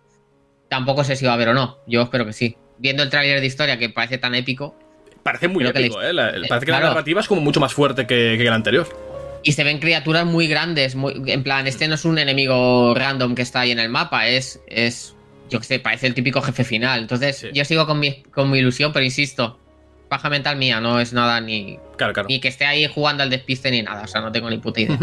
Tampoco 0.69 1.05
sé 1.05 1.17
si 1.17 1.25
va 1.25 1.31
a 1.31 1.35
haber 1.35 1.49
o 1.49 1.55
no. 1.55 1.79
Yo 1.87 2.03
espero 2.03 2.27
que 2.27 2.33
sí. 2.33 2.57
Viendo 2.79 3.03
el 3.03 3.09
tráiler 3.09 3.41
de 3.41 3.47
historia 3.47 3.79
que 3.79 3.89
parece 3.89 4.19
tan 4.19 4.35
épico. 4.35 4.77
Parece 5.23 5.49
muy 5.49 5.65
épico, 5.65 6.03
¿eh? 6.03 6.13
parece 6.49 6.67
que 6.67 6.73
la 6.73 6.81
narrativa 6.81 7.21
es 7.21 7.29
como 7.29 7.41
mucho 7.41 7.61
más 7.61 7.73
fuerte 7.73 8.07
que, 8.07 8.35
que 8.37 8.43
el 8.43 8.53
anterior. 8.53 8.89
Y 9.43 9.53
se 9.53 9.65
ven 9.65 9.79
criaturas 9.79 10.25
muy 10.25 10.47
grandes. 10.47 10.97
en 11.27 11.43
plan, 11.43 11.67
este 11.67 11.89
no 11.89 11.95
es 11.95 12.05
un 12.05 12.19
enemigo 12.19 12.95
random 12.95 13.35
que 13.35 13.43
está 13.43 13.61
ahí 13.61 13.71
en 13.71 13.79
el 13.79 13.89
mapa. 13.89 14.29
Es. 14.29 14.61
es 14.67 15.15
yo 15.51 15.59
qué 15.59 15.67
sé, 15.67 15.79
parece 15.81 16.07
el 16.07 16.15
típico 16.15 16.41
jefe 16.41 16.65
final. 16.65 17.01
Entonces, 17.01 17.47
yo 17.53 17.65
sigo 17.65 17.87
con 17.87 18.01
mi, 18.01 18.23
con 18.23 18.51
mi 18.51 18.59
ilusión, 18.59 18.93
pero 18.93 19.05
insisto, 19.05 19.59
paja 20.09 20.31
mental 20.31 20.57
mía, 20.57 20.81
no 20.81 21.01
es 21.01 21.13
nada 21.13 21.41
ni. 21.41 21.79
Ni 22.29 22.41
que 22.41 22.49
esté 22.49 22.65
ahí 22.65 22.87
jugando 22.87 23.23
al 23.23 23.31
despiste 23.31 23.71
ni 23.71 23.83
nada. 23.83 24.03
O 24.03 24.07
sea, 24.07 24.21
no 24.21 24.33
tengo 24.33 24.49
ni 24.49 24.59
puta 24.59 24.81
idea. 24.81 24.99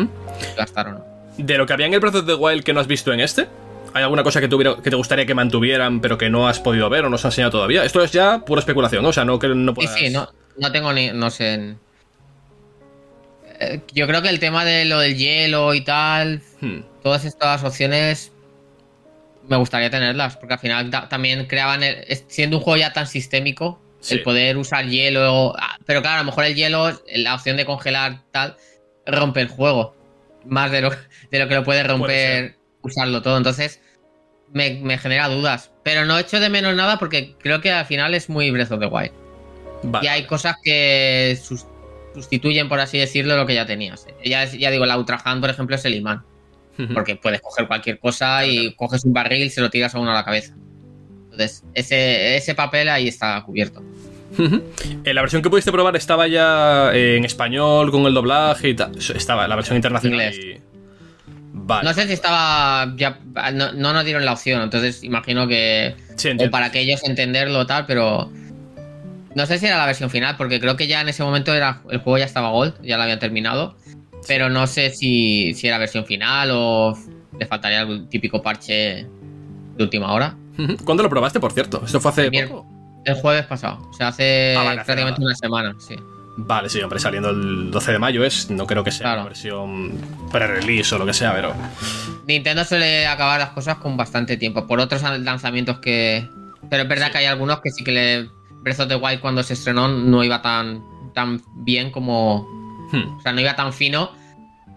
De 1.37 1.57
lo 1.57 1.65
que 1.65 1.73
había 1.73 1.85
en 1.85 1.93
el 1.93 1.99
proceso 1.99 2.23
de 2.23 2.33
Wild 2.33 2.63
que 2.63 2.73
no 2.73 2.79
has 2.79 2.87
visto 2.87 3.13
en 3.13 3.19
este, 3.19 3.47
¿hay 3.93 4.03
alguna 4.03 4.23
cosa 4.23 4.41
que, 4.41 4.47
tuviera, 4.47 4.75
que 4.83 4.89
te 4.89 4.95
gustaría 4.95 5.25
que 5.25 5.33
mantuvieran, 5.33 6.01
pero 6.01 6.17
que 6.17 6.29
no 6.29 6.47
has 6.47 6.59
podido 6.59 6.89
ver 6.89 7.05
o 7.05 7.09
no 7.09 7.17
se 7.17 7.27
ha 7.27 7.29
enseñado 7.29 7.51
todavía? 7.51 7.83
Esto 7.83 8.03
es 8.03 8.11
ya 8.11 8.43
pura 8.45 8.59
especulación, 8.59 9.05
o 9.05 9.13
sea, 9.13 9.25
no 9.25 9.39
que 9.39 9.47
no 9.47 9.73
puedas... 9.73 9.93
Sí, 9.95 10.07
sí, 10.07 10.13
no, 10.13 10.29
no 10.57 10.71
tengo 10.71 10.93
ni. 10.93 11.11
No 11.11 11.29
sé. 11.29 11.75
Eh, 13.59 13.81
yo 13.93 14.07
creo 14.07 14.21
que 14.21 14.29
el 14.29 14.39
tema 14.39 14.65
de 14.65 14.85
lo 14.85 14.99
del 14.99 15.17
hielo 15.17 15.73
y 15.73 15.81
tal, 15.81 16.41
hmm. 16.61 16.79
todas 17.03 17.25
estas 17.25 17.63
opciones 17.63 18.31
me 19.47 19.57
gustaría 19.57 19.89
tenerlas, 19.89 20.37
porque 20.37 20.53
al 20.53 20.59
final 20.59 20.89
también 21.09 21.45
creaban, 21.47 21.81
siendo 22.27 22.57
un 22.57 22.63
juego 22.63 22.77
ya 22.77 22.93
tan 22.93 23.07
sistémico, 23.07 23.81
el 24.09 24.21
poder 24.21 24.57
usar 24.57 24.85
hielo. 24.85 25.53
Ah, 25.57 25.77
pero 25.85 26.01
claro, 26.01 26.17
a 26.17 26.19
lo 26.19 26.25
mejor 26.25 26.45
el 26.45 26.55
hielo, 26.55 27.01
la 27.15 27.35
opción 27.35 27.57
de 27.57 27.65
congelar 27.65 28.21
tal, 28.31 28.55
rompe 29.05 29.41
el 29.41 29.47
juego. 29.47 29.95
Más 30.45 30.71
de 30.71 30.81
lo, 30.81 30.91
de 31.31 31.39
lo 31.39 31.47
que 31.47 31.55
lo 31.55 31.63
puede 31.63 31.83
romper 31.83 32.55
usarlo 32.81 33.21
todo. 33.21 33.37
Entonces, 33.37 33.81
me, 34.53 34.97
genera 34.97 35.27
dudas. 35.27 35.71
Pero 35.83 36.05
no 36.05 36.17
echo 36.17 36.39
de 36.39 36.49
menos 36.49 36.75
nada 36.75 36.97
porque 36.97 37.35
creo 37.39 37.61
que 37.61 37.71
al 37.71 37.85
final 37.85 38.13
es 38.13 38.29
muy 38.29 38.51
Breath 38.51 38.71
of 38.71 38.79
the 38.79 38.85
Wild. 38.85 39.11
Y 40.01 40.07
hay 40.07 40.25
cosas 40.25 40.55
que 40.63 41.37
sustituyen, 42.13 42.69
por 42.69 42.79
así 42.79 42.97
decirlo, 42.97 43.37
lo 43.37 43.45
que 43.45 43.55
ya 43.55 43.65
tenías. 43.65 44.05
Ya, 44.23 44.45
ya 44.45 44.71
digo, 44.71 44.85
la 44.85 44.97
Ultra 44.97 45.19
Hand, 45.23 45.41
por 45.41 45.49
ejemplo, 45.49 45.75
es 45.75 45.85
el 45.85 45.95
imán. 45.95 46.23
Porque 46.93 47.17
puedes 47.17 47.41
coger 47.41 47.67
cualquier 47.67 47.99
cosa 47.99 48.45
y 48.45 48.73
coges 48.75 49.03
un 49.03 49.11
barril 49.11 49.43
y 49.43 49.49
se 49.49 49.59
lo 49.59 49.69
tiras 49.69 49.95
a 49.95 49.99
uno 49.99 50.11
a 50.11 50.13
la 50.13 50.23
cabeza. 50.23 50.55
Entonces, 51.25 51.65
ese, 51.73 52.37
ese 52.37 52.55
papel 52.55 52.87
ahí 52.87 53.09
está 53.09 53.43
cubierto. 53.43 53.83
En 54.37 55.15
la 55.15 55.21
versión 55.21 55.41
que 55.41 55.49
pudiste 55.49 55.71
probar 55.71 55.95
estaba 55.95 56.27
ya 56.27 56.91
en 56.93 57.25
español 57.25 57.91
con 57.91 58.05
el 58.05 58.13
doblaje 58.13 58.69
y 58.69 58.75
tal. 58.75 58.97
Estaba 58.97 59.47
la 59.47 59.55
versión 59.55 59.75
internacional. 59.75 60.33
No 61.83 61.93
sé 61.93 62.07
si 62.07 62.13
estaba. 62.13 62.93
Ya, 62.95 63.19
no, 63.53 63.71
nos 63.73 64.05
dieron 64.05 64.25
la 64.25 64.33
opción, 64.33 64.61
entonces 64.61 65.03
imagino 65.03 65.47
que. 65.47 65.95
o 66.39 66.49
para 66.49 66.71
que 66.71 66.79
ellos 66.79 67.01
entenderlo 67.03 67.65
tal, 67.65 67.85
pero. 67.85 68.31
No 69.35 69.45
sé 69.45 69.59
si 69.59 69.65
era 69.67 69.77
la 69.77 69.85
versión 69.85 70.09
final, 70.09 70.37
porque 70.37 70.59
creo 70.59 70.75
que 70.75 70.87
ya 70.87 71.01
en 71.01 71.09
ese 71.09 71.23
momento 71.23 71.53
era, 71.53 71.81
el 71.89 71.99
juego 71.99 72.17
ya 72.17 72.25
estaba 72.25 72.49
Gold, 72.49 72.81
ya 72.81 72.97
lo 72.97 73.03
habían 73.03 73.19
terminado. 73.19 73.75
Pero 74.27 74.49
no 74.49 74.67
sé 74.67 74.89
si, 74.89 75.53
si 75.53 75.67
era 75.67 75.77
versión 75.77 76.05
final 76.05 76.49
o 76.51 76.97
le 77.37 77.45
faltaría 77.45 77.81
algún 77.81 78.09
típico 78.09 78.41
parche 78.41 79.07
de 79.75 79.83
última 79.83 80.13
hora. 80.13 80.35
¿Cuándo 80.83 81.03
lo 81.03 81.09
probaste, 81.09 81.39
por 81.39 81.53
cierto? 81.53 81.81
¿Esto 81.85 81.99
fue 81.99 82.11
hace 82.11 82.31
poco? 82.31 82.65
El 83.05 83.15
jueves 83.15 83.45
pasado. 83.45 83.79
O 83.89 83.93
sea, 83.93 84.09
hace 84.09 84.55
ah, 84.57 84.73
prácticamente 84.73 85.21
una 85.21 85.35
semana, 85.35 85.75
sí. 85.79 85.95
Vale, 86.41 86.69
sí, 86.69 86.81
hombre, 86.81 86.99
saliendo 86.99 87.31
el 87.31 87.69
12 87.69 87.93
de 87.93 87.99
mayo 87.99 88.23
es. 88.23 88.49
No 88.49 88.65
creo 88.65 88.83
que 88.83 88.91
sea 88.91 89.15
la 89.15 89.23
versión 89.23 89.91
pre-release 90.31 90.95
o 90.95 90.97
lo 90.97 91.05
que 91.05 91.13
sea, 91.13 91.33
pero. 91.33 91.53
Nintendo 92.27 92.63
suele 92.63 93.07
acabar 93.07 93.39
las 93.39 93.49
cosas 93.49 93.77
con 93.77 93.97
bastante 93.97 94.37
tiempo. 94.37 94.65
Por 94.65 94.79
otros 94.79 95.01
lanzamientos 95.19 95.79
que. 95.79 96.29
Pero 96.69 96.83
es 96.83 96.89
verdad 96.89 97.11
que 97.11 97.17
hay 97.19 97.25
algunos 97.25 97.59
que 97.59 97.71
sí 97.71 97.83
que 97.83 97.91
le. 97.91 98.29
Breath 98.63 98.79
of 98.79 98.87
the 98.87 98.95
Wild 98.95 99.21
cuando 99.21 99.43
se 99.43 99.53
estrenó 99.53 99.87
no 99.87 100.23
iba 100.23 100.41
tan, 100.41 100.83
tan 101.13 101.41
bien 101.63 101.91
como. 101.91 102.47
Hmm. 102.91 103.17
O 103.17 103.21
sea, 103.21 103.33
no 103.33 103.41
iba 103.41 103.55
tan 103.55 103.73
fino 103.73 104.11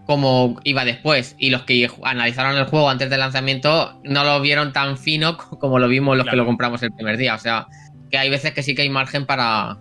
como 0.05 0.59
iba 0.63 0.85
después. 0.85 1.35
Y 1.37 1.49
los 1.49 1.63
que 1.63 1.89
analizaron 2.03 2.57
el 2.57 2.65
juego 2.65 2.89
antes 2.89 3.09
del 3.09 3.19
lanzamiento 3.19 3.99
no 4.03 4.23
lo 4.23 4.41
vieron 4.41 4.73
tan 4.73 4.97
fino 4.97 5.37
como 5.59 5.79
lo 5.79 5.87
vimos 5.87 6.17
los 6.17 6.27
que 6.27 6.35
lo 6.35 6.45
compramos 6.45 6.83
el 6.83 6.91
primer 6.91 7.17
día. 7.17 7.35
O 7.35 7.39
sea, 7.39 7.67
que 8.11 8.17
hay 8.17 8.29
veces 8.29 8.53
que 8.53 8.63
sí 8.63 8.75
que 8.75 8.83
hay 8.83 8.89
margen 8.89 9.25
para, 9.25 9.77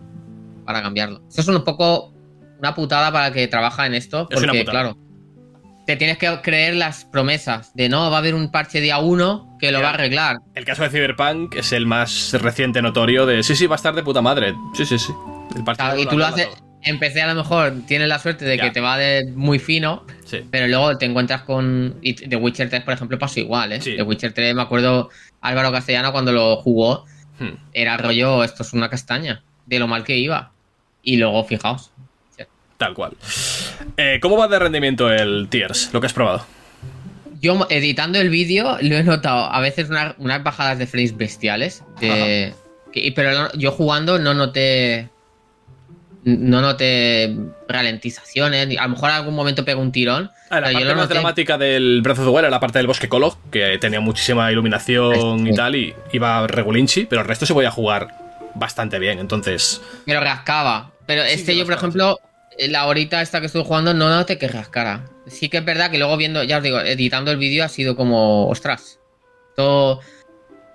para 0.64 0.82
cambiarlo. 0.82 1.22
Eso 1.28 1.40
es 1.40 1.48
un 1.48 1.64
poco 1.64 2.14
una 2.58 2.74
putada 2.74 3.12
para 3.12 3.28
el 3.28 3.32
que 3.32 3.48
trabaja 3.48 3.86
en 3.86 3.94
esto. 3.94 4.28
Porque, 4.32 4.64
claro, 4.64 4.96
te 5.86 5.96
tienes 5.96 6.18
que 6.18 6.40
creer 6.42 6.76
las 6.76 7.04
promesas 7.04 7.74
de 7.74 7.88
no, 7.88 8.10
va 8.10 8.16
a 8.16 8.18
haber 8.20 8.34
un 8.34 8.50
parche 8.50 8.80
día 8.80 8.98
1 8.98 9.51
que 9.62 9.70
lo 9.70 9.80
va 9.80 9.90
a 9.90 9.94
arreglar. 9.94 10.38
El 10.56 10.64
caso 10.64 10.82
de 10.82 10.90
Cyberpunk 10.90 11.54
es 11.54 11.70
el 11.70 11.86
más 11.86 12.32
reciente 12.32 12.82
notorio 12.82 13.26
de 13.26 13.44
sí, 13.44 13.54
sí, 13.54 13.68
va 13.68 13.76
a 13.76 13.76
estar 13.76 13.94
de 13.94 14.02
puta 14.02 14.20
madre. 14.20 14.54
Sí, 14.74 14.84
sí, 14.84 14.98
sí. 14.98 15.12
El 15.54 15.62
parche 15.62 16.00
y 16.00 16.06
tú 16.06 16.18
lo 16.18 16.26
haces 16.26 16.48
empecé 16.82 17.22
a 17.22 17.32
lo 17.32 17.36
mejor, 17.36 17.72
tienes 17.86 18.08
la 18.08 18.18
suerte 18.18 18.44
de 18.44 18.58
que 18.58 18.72
te 18.72 18.80
va 18.80 18.98
de 18.98 19.24
muy 19.36 19.60
fino, 19.60 20.04
pero 20.50 20.66
luego 20.66 20.98
te 20.98 21.06
encuentras 21.06 21.42
con. 21.42 21.96
Y 22.02 22.14
The 22.14 22.34
Witcher 22.34 22.68
3, 22.70 22.82
por 22.82 22.94
ejemplo, 22.94 23.20
pasó 23.20 23.38
igual, 23.38 23.70
¿eh? 23.70 23.78
The 23.78 24.02
Witcher 24.02 24.32
3, 24.32 24.52
me 24.56 24.62
acuerdo, 24.62 25.10
Álvaro 25.40 25.70
Castellano 25.70 26.10
cuando 26.10 26.32
lo 26.32 26.56
jugó, 26.56 27.04
hmm. 27.38 27.70
era 27.72 27.96
rollo, 27.98 28.42
esto 28.42 28.64
es 28.64 28.72
una 28.72 28.90
castaña, 28.90 29.44
de 29.66 29.78
lo 29.78 29.86
mal 29.86 30.02
que 30.02 30.16
iba. 30.16 30.50
Y 31.04 31.18
luego, 31.18 31.44
fijaos. 31.44 31.92
Tal 32.78 32.94
cual. 32.94 33.16
Eh, 33.96 34.18
¿Cómo 34.20 34.36
va 34.36 34.48
de 34.48 34.58
rendimiento 34.58 35.08
el 35.08 35.46
Tears, 35.48 35.90
lo 35.92 36.00
que 36.00 36.06
has 36.06 36.12
probado? 36.12 36.44
Yo 37.42 37.66
editando 37.68 38.20
el 38.20 38.30
vídeo 38.30 38.78
lo 38.80 38.96
he 38.96 39.02
notado 39.02 39.52
a 39.52 39.60
veces 39.60 39.90
unas 39.90 40.42
bajadas 40.44 40.78
de 40.78 40.86
frames 40.86 41.16
bestiales. 41.16 41.82
pero 42.00 43.52
yo 43.54 43.72
jugando 43.72 44.18
no 44.18 44.32
noté 44.32 45.10
no 46.24 46.60
noté 46.60 47.36
ralentizaciones, 47.68 48.78
a 48.78 48.82
lo 48.84 48.90
mejor 48.90 49.10
en 49.10 49.16
algún 49.16 49.34
momento 49.34 49.64
pego 49.64 49.82
un 49.82 49.90
tirón. 49.90 50.30
Ah, 50.50 50.60
la 50.60 50.72
parte 50.72 50.94
más 50.94 51.08
dramática 51.08 51.58
del 51.58 52.00
Breath 52.02 52.18
of 52.18 52.26
the 52.26 52.30
Wild 52.30 52.40
era 52.40 52.50
la 52.50 52.60
parte 52.60 52.78
del 52.78 52.86
bosque 52.86 53.08
Colo, 53.08 53.36
que 53.50 53.76
tenía 53.78 53.98
muchísima 53.98 54.52
iluminación 54.52 55.44
y 55.44 55.52
tal, 55.52 55.74
y 55.74 55.94
iba 56.12 56.46
regulinchi, 56.46 57.06
pero 57.06 57.22
el 57.22 57.28
resto 57.28 57.44
se 57.44 57.54
podía 57.54 57.72
jugar 57.72 58.08
bastante 58.54 59.00
bien, 59.00 59.18
entonces... 59.18 59.82
Pero 60.06 60.20
rascaba. 60.20 60.92
Pero 61.06 61.22
este 61.24 61.56
yo, 61.56 61.64
por 61.64 61.74
ejemplo, 61.74 62.20
la 62.68 62.86
horita 62.86 63.20
esta 63.20 63.40
que 63.40 63.46
estoy 63.46 63.64
jugando 63.64 63.92
no 63.92 64.08
noté 64.08 64.38
que 64.38 64.46
rascara. 64.46 65.02
Sí 65.26 65.48
que 65.48 65.58
es 65.58 65.64
verdad 65.64 65.90
que 65.90 65.98
luego 65.98 66.16
viendo, 66.16 66.42
ya 66.42 66.58
os 66.58 66.62
digo, 66.62 66.80
editando 66.80 67.30
el 67.30 67.36
vídeo 67.36 67.64
ha 67.64 67.68
sido 67.68 67.96
como, 67.96 68.48
ostras, 68.48 69.00
todo... 69.56 70.00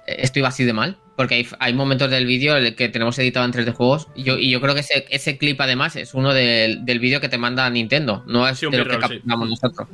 Esto 0.06 0.40
iba 0.40 0.48
así 0.48 0.64
de 0.64 0.72
mal. 0.72 0.98
Porque 1.18 1.48
hay, 1.60 1.74
momentos 1.74 2.12
del 2.12 2.28
vídeo 2.28 2.54
que 2.76 2.90
tenemos 2.90 3.18
editado 3.18 3.44
en 3.44 3.52
3D 3.52 3.74
juegos. 3.74 4.08
Y 4.16 4.24
yo, 4.24 4.38
y 4.38 4.52
yo 4.52 4.62
creo 4.62 4.76
que 4.76 4.82
ese, 4.82 5.06
ese 5.10 5.40
clip, 5.40 5.60
además, 5.60 5.96
es 5.96 6.14
uno 6.14 6.32
del, 6.32 6.84
vídeo 6.86 7.20
que 7.20 7.28
te 7.28 7.40
manda 7.40 7.68
Nintendo. 7.72 8.24
No 8.28 8.48
es 8.48 8.62
de 8.62 8.78
lo 8.78 8.86
que 8.86 9.00
capturamos 9.00 9.50
nosotros. 9.50 9.88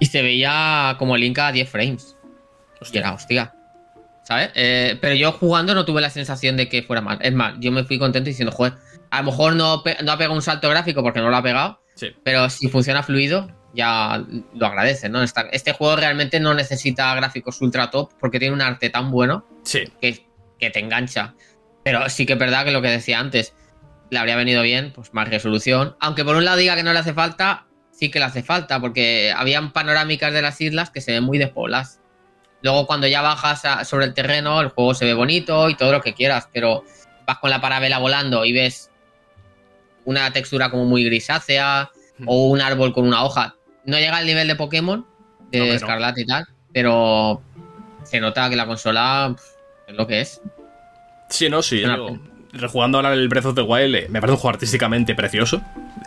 Y 0.00 0.06
se 0.06 0.22
veía 0.22 0.96
como 0.98 1.18
link 1.18 1.38
a 1.38 1.52
10 1.52 1.68
frames. 1.68 2.16
Hostia. 2.80 3.00
era, 3.00 3.12
hostia. 3.12 3.54
¿Sabes? 4.22 4.50
Eh, 4.54 4.96
pero 5.02 5.14
yo 5.14 5.32
jugando 5.32 5.74
no 5.74 5.84
tuve 5.84 6.00
la 6.00 6.08
sensación 6.08 6.56
de 6.56 6.68
que 6.68 6.82
fuera 6.82 7.02
mal. 7.02 7.18
Es 7.20 7.34
más, 7.34 7.54
yo 7.60 7.70
me 7.70 7.84
fui 7.84 7.98
contento 7.98 8.28
diciendo, 8.28 8.52
joder, 8.52 8.72
a 9.10 9.18
lo 9.18 9.30
mejor 9.30 9.54
no, 9.54 9.82
no 10.02 10.12
ha 10.12 10.18
pegado 10.18 10.34
un 10.34 10.42
salto 10.42 10.70
gráfico 10.70 11.02
porque 11.02 11.20
no 11.20 11.28
lo 11.28 11.36
ha 11.36 11.42
pegado. 11.42 11.83
Pero 12.22 12.50
si 12.50 12.68
funciona 12.68 13.02
fluido, 13.02 13.48
ya 13.74 14.24
lo 14.54 14.66
agradece, 14.66 15.08
¿no? 15.08 15.22
este 15.22 15.72
juego 15.72 15.96
realmente 15.96 16.40
no 16.40 16.54
necesita 16.54 17.14
gráficos 17.14 17.60
ultra 17.60 17.90
top 17.90 18.12
porque 18.20 18.38
tiene 18.38 18.54
un 18.54 18.62
arte 18.62 18.90
tan 18.90 19.10
bueno 19.10 19.46
que, 20.00 20.26
que 20.58 20.70
te 20.70 20.78
engancha. 20.78 21.34
Pero 21.82 22.08
sí 22.08 22.24
que 22.24 22.34
es 22.34 22.38
verdad 22.38 22.64
que 22.64 22.70
lo 22.70 22.82
que 22.82 22.88
decía 22.88 23.18
antes, 23.18 23.54
le 24.10 24.18
habría 24.18 24.36
venido 24.36 24.62
bien, 24.62 24.92
pues 24.94 25.12
más 25.12 25.28
resolución. 25.28 25.96
Aunque 26.00 26.24
por 26.24 26.36
un 26.36 26.44
lado 26.44 26.56
diga 26.56 26.76
que 26.76 26.82
no 26.82 26.92
le 26.92 26.98
hace 26.98 27.14
falta, 27.14 27.66
sí 27.90 28.10
que 28.10 28.18
le 28.18 28.24
hace 28.26 28.42
falta, 28.42 28.80
porque 28.80 29.32
habían 29.36 29.72
panorámicas 29.72 30.32
de 30.32 30.42
las 30.42 30.60
islas 30.60 30.90
que 30.90 31.00
se 31.00 31.12
ven 31.12 31.24
muy 31.24 31.38
despobladas. 31.38 32.00
Luego 32.62 32.86
cuando 32.86 33.06
ya 33.06 33.20
bajas 33.20 33.86
sobre 33.86 34.06
el 34.06 34.14
terreno, 34.14 34.60
el 34.60 34.68
juego 34.68 34.94
se 34.94 35.04
ve 35.04 35.14
bonito 35.14 35.68
y 35.68 35.74
todo 35.74 35.92
lo 35.92 36.00
que 36.00 36.14
quieras, 36.14 36.48
pero 36.52 36.84
vas 37.26 37.38
con 37.38 37.50
la 37.50 37.60
parabela 37.60 37.98
volando 37.98 38.44
y 38.44 38.52
ves 38.52 38.90
una 40.04 40.32
textura 40.32 40.70
como 40.70 40.84
muy 40.84 41.04
grisácea 41.04 41.90
hmm. 42.18 42.28
o 42.28 42.48
un 42.48 42.60
árbol 42.60 42.92
con 42.92 43.06
una 43.06 43.24
hoja 43.24 43.56
no 43.84 43.98
llega 43.98 44.16
al 44.16 44.26
nivel 44.26 44.48
de 44.48 44.56
Pokémon, 44.56 45.06
de 45.50 45.74
Escarlata 45.74 46.20
y 46.20 46.26
tal, 46.26 46.46
pero 46.72 47.42
se 48.04 48.20
nota 48.20 48.48
que 48.48 48.56
la 48.56 48.66
consola 48.66 49.34
es 49.86 49.94
lo 49.94 50.06
que 50.06 50.20
es. 50.20 50.40
Sí, 51.28 51.48
no, 51.48 51.62
sí. 51.62 51.82
rejugando 52.52 52.98
ahora 52.98 53.12
el 53.12 53.28
Breath 53.28 53.46
of 53.46 53.54
the 53.54 53.62
Wild, 53.62 53.94
eh, 53.94 54.06
me 54.08 54.20
parece 54.20 54.34
un 54.34 54.38
juego 54.38 54.54
artísticamente 54.54 55.14
precioso. 55.14 55.62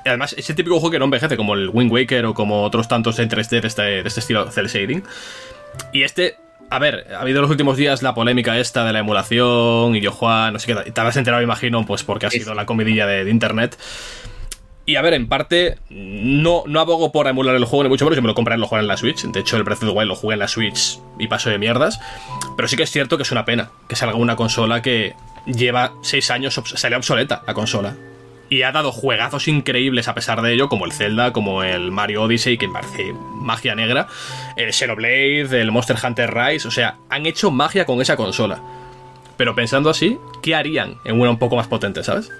Además, 0.05 0.33
es 0.37 0.49
el 0.49 0.55
típico 0.55 0.79
juego 0.79 0.91
que 0.91 0.99
no 0.99 1.05
envejece, 1.05 1.37
como 1.37 1.53
el 1.53 1.69
Wind 1.69 1.91
Waker 1.91 2.25
o 2.25 2.33
como 2.33 2.63
otros 2.63 2.87
tantos 2.87 3.19
en 3.19 3.29
3D 3.29 3.61
de 3.61 3.67
este, 3.67 3.81
de 3.81 4.07
este 4.07 4.19
estilo 4.21 4.49
cel 4.51 4.67
shading. 4.67 5.03
Y 5.91 6.03
este, 6.03 6.37
a 6.69 6.79
ver, 6.79 7.07
ha 7.13 7.21
habido 7.21 7.39
en 7.39 7.43
los 7.43 7.51
últimos 7.51 7.77
días 7.77 8.01
la 8.01 8.13
polémica 8.13 8.57
esta 8.57 8.85
de 8.85 8.93
la 8.93 8.99
emulación 8.99 9.95
y 9.95 10.01
yo, 10.01 10.11
Juan, 10.11 10.53
no 10.53 10.59
sé 10.59 10.67
qué, 10.67 10.91
te 10.91 10.99
habrás 10.99 11.17
enterado, 11.17 11.41
imagino, 11.41 11.85
pues 11.85 12.03
porque 12.03 12.25
ha 12.25 12.29
sido 12.29 12.53
la 12.53 12.65
comidilla 12.65 13.05
de 13.05 13.29
internet. 13.29 13.77
Y 14.87 14.95
a 14.95 15.01
ver, 15.01 15.13
en 15.13 15.27
parte, 15.27 15.79
no, 15.89 16.63
no 16.65 16.79
abogo 16.79 17.11
por 17.11 17.27
emular 17.27 17.53
el 17.55 17.65
juego, 17.65 17.83
ni 17.83 17.89
mucho 17.89 18.05
menos. 18.05 18.15
Yo 18.15 18.21
me 18.21 18.29
lo 18.29 18.35
compré 18.35 18.55
y 18.55 18.57
lo 18.57 18.67
jugué 18.67 18.79
en 18.79 18.87
la 18.87 18.95
Switch. 18.95 19.21
De 19.25 19.41
hecho, 19.41 19.57
el 19.57 19.63
Breath 19.63 19.83
of 19.83 19.89
the 19.89 19.93
Wild 19.93 20.07
lo 20.07 20.15
jugué 20.15 20.35
en 20.35 20.39
la 20.39 20.47
Switch 20.47 20.97
y 21.19 21.27
paso 21.27 21.49
de 21.49 21.57
mierdas. 21.57 21.99
Pero 22.55 22.69
sí 22.69 22.77
que 22.77 22.83
es 22.83 22.89
cierto 22.89 23.17
que 23.17 23.23
es 23.23 23.31
una 23.33 23.43
pena 23.43 23.69
que 23.89 23.97
salga 23.97 24.15
una 24.15 24.37
consola 24.37 24.81
que 24.81 25.13
lleva 25.45 25.91
6 26.03 26.31
años, 26.31 26.61
salió 26.75 26.97
obsoleta 26.97 27.43
la 27.45 27.53
consola. 27.53 27.97
Y 28.49 28.61
ha 28.61 28.71
dado 28.71 28.91
juegazos 28.91 29.47
increíbles 29.47 30.07
a 30.07 30.15
pesar 30.15 30.41
de 30.41 30.53
ello, 30.53 30.69
como 30.69 30.85
el 30.85 30.93
Zelda, 30.93 31.33
como 31.33 31.63
el 31.63 31.91
Mario 31.91 32.23
Odyssey, 32.23 32.57
que 32.57 32.69
parece 32.69 33.13
magia 33.13 33.75
negra, 33.75 34.07
el 34.55 34.73
Xenoblade, 34.73 35.61
el 35.61 35.71
Monster 35.71 35.97
Hunter 36.01 36.33
Rise. 36.33 36.67
O 36.67 36.71
sea, 36.71 36.97
han 37.09 37.25
hecho 37.25 37.51
magia 37.51 37.85
con 37.85 38.01
esa 38.01 38.15
consola. 38.15 38.61
Pero 39.37 39.53
pensando 39.53 39.89
así, 39.89 40.17
¿qué 40.41 40.55
harían 40.55 40.95
en 41.05 41.19
una 41.19 41.29
un 41.29 41.39
poco 41.39 41.55
más 41.55 41.67
potente, 41.67 42.03
sabes? 42.03 42.31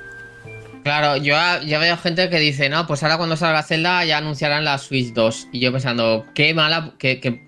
Claro, 0.88 1.18
yo 1.18 1.36
ya 1.66 1.80
veo 1.80 1.98
gente 1.98 2.30
que 2.30 2.40
dice, 2.40 2.70
no, 2.70 2.88
pues 2.88 3.04
ahora 3.04 3.18
cuando 3.18 3.36
salga 3.36 3.62
Zelda 3.62 4.06
ya 4.06 4.20
anunciarán 4.20 4.64
la 4.64 4.78
Switch 4.78 5.14
2. 5.14 5.50
Y 5.52 5.60
yo 5.60 5.74
pensando, 5.74 6.26
qué 6.34 6.54
mala, 6.54 6.94
que, 6.98 7.42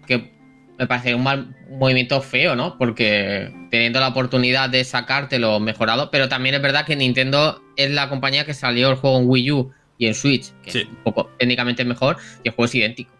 me 0.79 0.87
parece 0.87 1.13
un 1.13 1.23
mal 1.23 1.53
movimiento 1.69 2.21
feo, 2.21 2.55
¿no? 2.55 2.77
Porque 2.77 3.53
teniendo 3.69 3.99
la 3.99 4.07
oportunidad 4.07 4.69
de 4.69 4.85
sacártelo 4.85 5.59
mejorado, 5.59 6.09
pero 6.09 6.29
también 6.29 6.55
es 6.55 6.61
verdad 6.61 6.85
que 6.85 6.95
Nintendo 6.95 7.61
es 7.75 7.91
la 7.91 8.07
compañía 8.07 8.45
que 8.45 8.53
salió 8.53 8.89
el 8.89 8.95
juego 8.95 9.19
en 9.19 9.29
Wii 9.29 9.51
U 9.51 9.71
y 9.97 10.07
en 10.07 10.15
Switch, 10.15 10.53
que 10.63 10.69
es 10.69 10.85
un 10.85 11.03
poco 11.03 11.29
técnicamente 11.37 11.83
mejor, 11.83 12.15
y 12.43 12.47
el 12.47 12.55
juego 12.55 12.65
es 12.65 12.75
idéntico. 12.75 13.13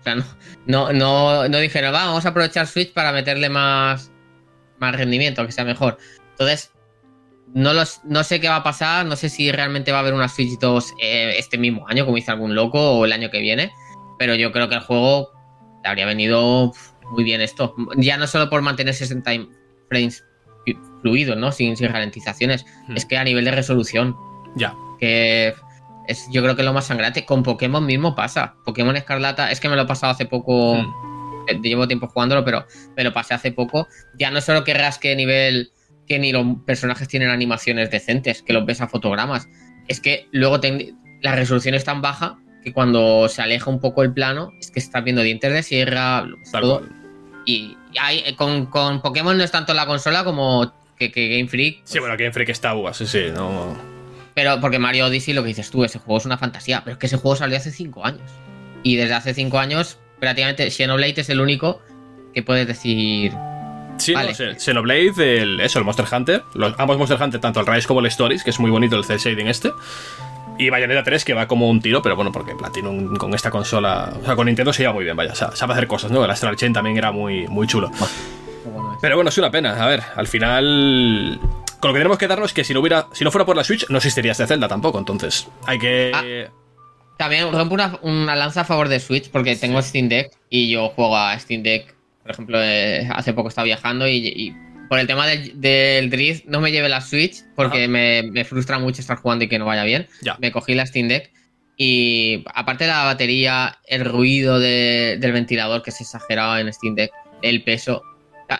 O 0.00 0.02
sea, 0.02 0.16
no, 0.16 0.24
no, 0.66 0.92
no, 0.92 1.48
no 1.48 1.58
dijeron, 1.58 1.92
vamos 1.92 2.26
a 2.26 2.30
aprovechar 2.30 2.66
Switch 2.66 2.92
para 2.92 3.12
meterle 3.12 3.48
más, 3.48 4.10
más 4.80 4.96
rendimiento, 4.96 5.46
que 5.46 5.52
sea 5.52 5.64
mejor. 5.64 5.98
Entonces, 6.32 6.72
no, 7.54 7.72
no 8.02 8.24
sé 8.24 8.40
qué 8.40 8.48
va 8.48 8.56
a 8.56 8.62
pasar, 8.64 9.06
no 9.06 9.14
sé 9.14 9.28
si 9.28 9.52
realmente 9.52 9.92
va 9.92 9.98
a 9.98 10.00
haber 10.00 10.14
una 10.14 10.28
Switch 10.28 10.58
2 10.58 10.94
eh, 11.00 11.34
este 11.38 11.58
mismo 11.58 11.86
año, 11.86 12.04
como 12.04 12.16
dice 12.16 12.32
algún 12.32 12.56
loco, 12.56 12.80
o 12.80 13.04
el 13.04 13.12
año 13.12 13.30
que 13.30 13.38
viene, 13.38 13.70
pero 14.18 14.34
yo 14.34 14.50
creo 14.50 14.68
que 14.68 14.74
el 14.74 14.80
juego 14.80 15.30
le 15.84 15.90
habría 15.90 16.06
venido 16.06 16.72
muy 17.10 17.24
bien 17.24 17.40
esto. 17.40 17.74
Ya 17.96 18.16
no 18.16 18.26
solo 18.26 18.50
por 18.50 18.62
mantener 18.62 18.94
60 18.94 19.30
frames 19.88 20.24
fluidos, 21.02 21.36
¿no? 21.36 21.52
Sin, 21.52 21.76
sin 21.76 21.88
ralentizaciones, 21.88 22.64
hmm. 22.88 22.96
es 22.96 23.04
que 23.04 23.16
a 23.16 23.24
nivel 23.24 23.44
de 23.44 23.50
resolución. 23.50 24.16
Ya. 24.56 24.74
Que 24.98 25.54
es, 26.08 26.28
yo 26.30 26.42
creo 26.42 26.56
que 26.56 26.62
lo 26.62 26.72
más 26.72 26.86
sangrante. 26.86 27.24
Con 27.24 27.42
Pokémon 27.42 27.84
mismo 27.84 28.14
pasa. 28.14 28.54
Pokémon 28.64 28.96
Escarlata, 28.96 29.50
es 29.50 29.60
que 29.60 29.68
me 29.68 29.76
lo 29.76 29.82
he 29.82 29.86
pasado 29.86 30.12
hace 30.12 30.26
poco. 30.26 30.76
Hmm. 30.76 30.92
Eh, 31.48 31.60
llevo 31.62 31.86
tiempo 31.86 32.06
jugándolo, 32.08 32.44
pero 32.44 32.66
me 32.96 33.04
lo 33.04 33.12
pasé 33.12 33.34
hace 33.34 33.52
poco. 33.52 33.88
Ya 34.18 34.30
no 34.30 34.40
solo 34.40 34.64
que 34.64 34.74
rasque 34.74 35.14
nivel 35.14 35.72
que 36.06 36.18
ni 36.18 36.32
los 36.32 36.44
personajes 36.66 37.08
tienen 37.08 37.30
animaciones 37.30 37.90
decentes, 37.90 38.42
que 38.42 38.52
los 38.52 38.64
ves 38.66 38.80
a 38.80 38.88
fotogramas. 38.88 39.48
Es 39.88 40.00
que 40.00 40.28
luego 40.32 40.60
la 41.22 41.34
resolución 41.34 41.74
es 41.74 41.84
tan 41.84 42.02
baja 42.02 42.38
que 42.64 42.72
cuando 42.72 43.28
se 43.28 43.42
aleja 43.42 43.70
un 43.70 43.78
poco 43.78 44.02
el 44.02 44.12
plano, 44.12 44.54
es 44.58 44.70
que 44.70 44.80
estás 44.80 45.04
viendo 45.04 45.22
dientes 45.22 45.52
de 45.52 45.62
sierra, 45.62 46.26
todo. 46.50 46.82
Y 47.44 47.76
hay, 48.00 48.34
con, 48.34 48.70
Pokémon 49.02 49.36
no 49.36 49.44
es 49.44 49.50
tanto 49.50 49.74
la 49.74 49.86
consola 49.86 50.24
como 50.24 50.72
que, 50.98 51.08
Game 51.08 51.48
Freak. 51.48 51.82
sí, 51.84 51.98
bueno, 51.98 52.16
Game 52.16 52.32
Freak 52.32 52.48
está 52.48 52.74
uva, 52.74 52.94
sí, 52.94 53.06
sí, 53.06 53.26
no. 53.34 53.76
Pero 54.34 54.60
porque 54.60 54.78
Mario 54.78 55.06
Odyssey, 55.06 55.34
lo 55.34 55.42
que 55.42 55.48
dices 55.48 55.70
tú, 55.70 55.84
ese 55.84 55.98
juego 55.98 56.16
es 56.18 56.24
una 56.24 56.38
fantasía, 56.38 56.82
pero 56.82 56.94
es 56.94 56.98
que 56.98 57.06
ese 57.06 57.18
juego 57.18 57.36
salió 57.36 57.56
hace 57.56 57.70
5 57.70 58.04
años. 58.04 58.30
Y 58.82 58.96
desde 58.96 59.14
hace 59.14 59.34
5 59.34 59.58
años, 59.58 59.98
prácticamente 60.18 60.70
Xenoblade 60.70 61.20
es 61.20 61.28
el 61.28 61.40
único 61.40 61.82
que 62.32 62.42
puedes 62.42 62.66
decir 62.66 63.32
Sí, 63.98 64.12
vale. 64.12 64.34
Xenoblade, 64.34 65.42
el, 65.42 65.60
eso, 65.60 65.78
el 65.78 65.84
Monster 65.84 66.06
Hunter. 66.10 66.42
Los, 66.54 66.74
ambos 66.78 66.98
Monster 66.98 67.20
Hunter, 67.20 67.40
tanto 67.40 67.60
el 67.60 67.66
Rise 67.66 67.86
como 67.86 68.00
el 68.00 68.06
Stories, 68.06 68.42
que 68.42 68.50
es 68.50 68.58
muy 68.58 68.70
bonito 68.70 68.96
el 68.96 69.04
cel 69.04 69.18
shading 69.18 69.46
este. 69.46 69.72
Y 70.58 70.70
Bayonetta 70.70 71.02
3, 71.02 71.24
que 71.24 71.34
va 71.34 71.48
como 71.48 71.68
un 71.68 71.80
tiro, 71.80 72.00
pero 72.00 72.16
bueno, 72.16 72.30
porque 72.30 72.54
Platinum 72.54 73.16
con 73.16 73.34
esta 73.34 73.50
consola. 73.50 74.12
O 74.20 74.24
sea, 74.24 74.36
con 74.36 74.46
Nintendo 74.46 74.72
se 74.72 74.82
lleva 74.82 74.92
muy 74.92 75.04
bien, 75.04 75.16
vaya. 75.16 75.34
sabe 75.34 75.72
hacer 75.72 75.86
cosas, 75.86 76.10
¿no? 76.10 76.24
El 76.24 76.30
Astral 76.30 76.56
Chain 76.56 76.72
también 76.72 76.96
era 76.96 77.10
muy, 77.10 77.46
muy 77.48 77.66
chulo. 77.66 77.90
Pero 79.00 79.16
bueno, 79.16 79.28
es 79.28 79.38
una 79.38 79.50
pena. 79.50 79.82
A 79.82 79.86
ver, 79.86 80.02
al 80.14 80.26
final. 80.26 81.38
Con 81.80 81.90
lo 81.90 81.94
que 81.94 82.00
tenemos 82.00 82.18
que 82.18 82.28
darnos 82.28 82.50
es 82.50 82.54
que 82.54 82.64
si 82.64 82.72
no 82.72 82.80
hubiera. 82.80 83.08
Si 83.12 83.24
no 83.24 83.30
fuera 83.30 83.44
por 83.44 83.56
la 83.56 83.64
Switch, 83.64 83.88
no 83.88 83.98
existiría 83.98 84.32
este 84.32 84.46
Zelda 84.46 84.68
tampoco. 84.68 84.98
Entonces, 84.98 85.48
hay 85.66 85.78
que. 85.78 86.12
Ah, 86.14 86.50
también 87.18 87.52
rompo 87.52 87.74
una, 87.74 87.98
una, 88.02 88.34
lanza 88.34 88.62
a 88.62 88.64
favor 88.64 88.88
de 88.88 89.00
Switch, 89.00 89.30
porque 89.30 89.56
tengo 89.56 89.80
Steam 89.82 90.08
Deck 90.08 90.32
y 90.50 90.70
yo 90.70 90.88
juego 90.90 91.16
a 91.16 91.38
Steam 91.38 91.62
Deck 91.62 91.94
por 92.24 92.30
ejemplo, 92.30 92.58
eh, 92.62 93.06
hace 93.14 93.34
poco 93.34 93.48
estaba 93.48 93.66
viajando 93.66 94.08
y, 94.08 94.56
por 94.88 94.98
el 94.98 95.06
tema 95.06 95.26
del, 95.26 96.10
drift 96.10 96.44
no 96.46 96.60
me 96.60 96.70
llevé 96.70 96.88
la 96.88 97.00
Switch 97.00 97.44
porque 97.54 97.88
me, 97.88 98.44
frustra 98.44 98.78
mucho 98.78 99.00
estar 99.00 99.16
jugando 99.16 99.44
y 99.44 99.48
que 99.48 99.58
no 99.58 99.66
vaya 99.66 99.84
bien. 99.84 100.06
Me 100.38 100.52
cogí 100.52 100.74
la 100.74 100.86
Steam 100.86 101.08
Deck 101.08 101.32
y 101.76 102.44
aparte 102.54 102.84
de 102.84 102.90
la 102.90 103.04
batería, 103.04 103.78
el 103.86 104.04
ruido 104.04 104.60
del 104.60 105.32
ventilador 105.32 105.82
que 105.82 105.90
es 105.90 106.00
exagerado 106.00 106.58
en 106.58 106.72
Steam 106.72 106.94
Deck, 106.94 107.10
el 107.42 107.64
peso. 107.64 108.02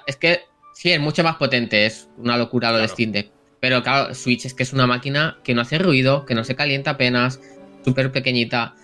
Es 0.06 0.16
que 0.16 0.40
sí, 0.74 0.90
es 0.90 1.00
mucho 1.00 1.22
más 1.22 1.37
potente, 1.37 1.87
es 1.87 2.08
una 2.18 2.37
locura 2.37 2.72
lo 2.72 2.78
de 2.78 2.88
Steam 2.88 3.12
Deck. 3.12 3.30
Pero 3.60 3.82
claro, 3.82 4.14
Switch 4.14 4.44
es 4.44 4.54
que 4.54 4.62
es 4.62 4.72
una 4.72 4.87
máquina 4.87 5.38
que 5.42 5.54
no 5.54 5.62
hace 5.62 5.78
ruido, 5.78 6.26
que 6.26 6.34
no 6.34 6.44
se 6.44 6.54
calienta 6.54 6.90
apenas, 6.90 7.40
súper 7.84 8.12
pequeñita. 8.12 8.74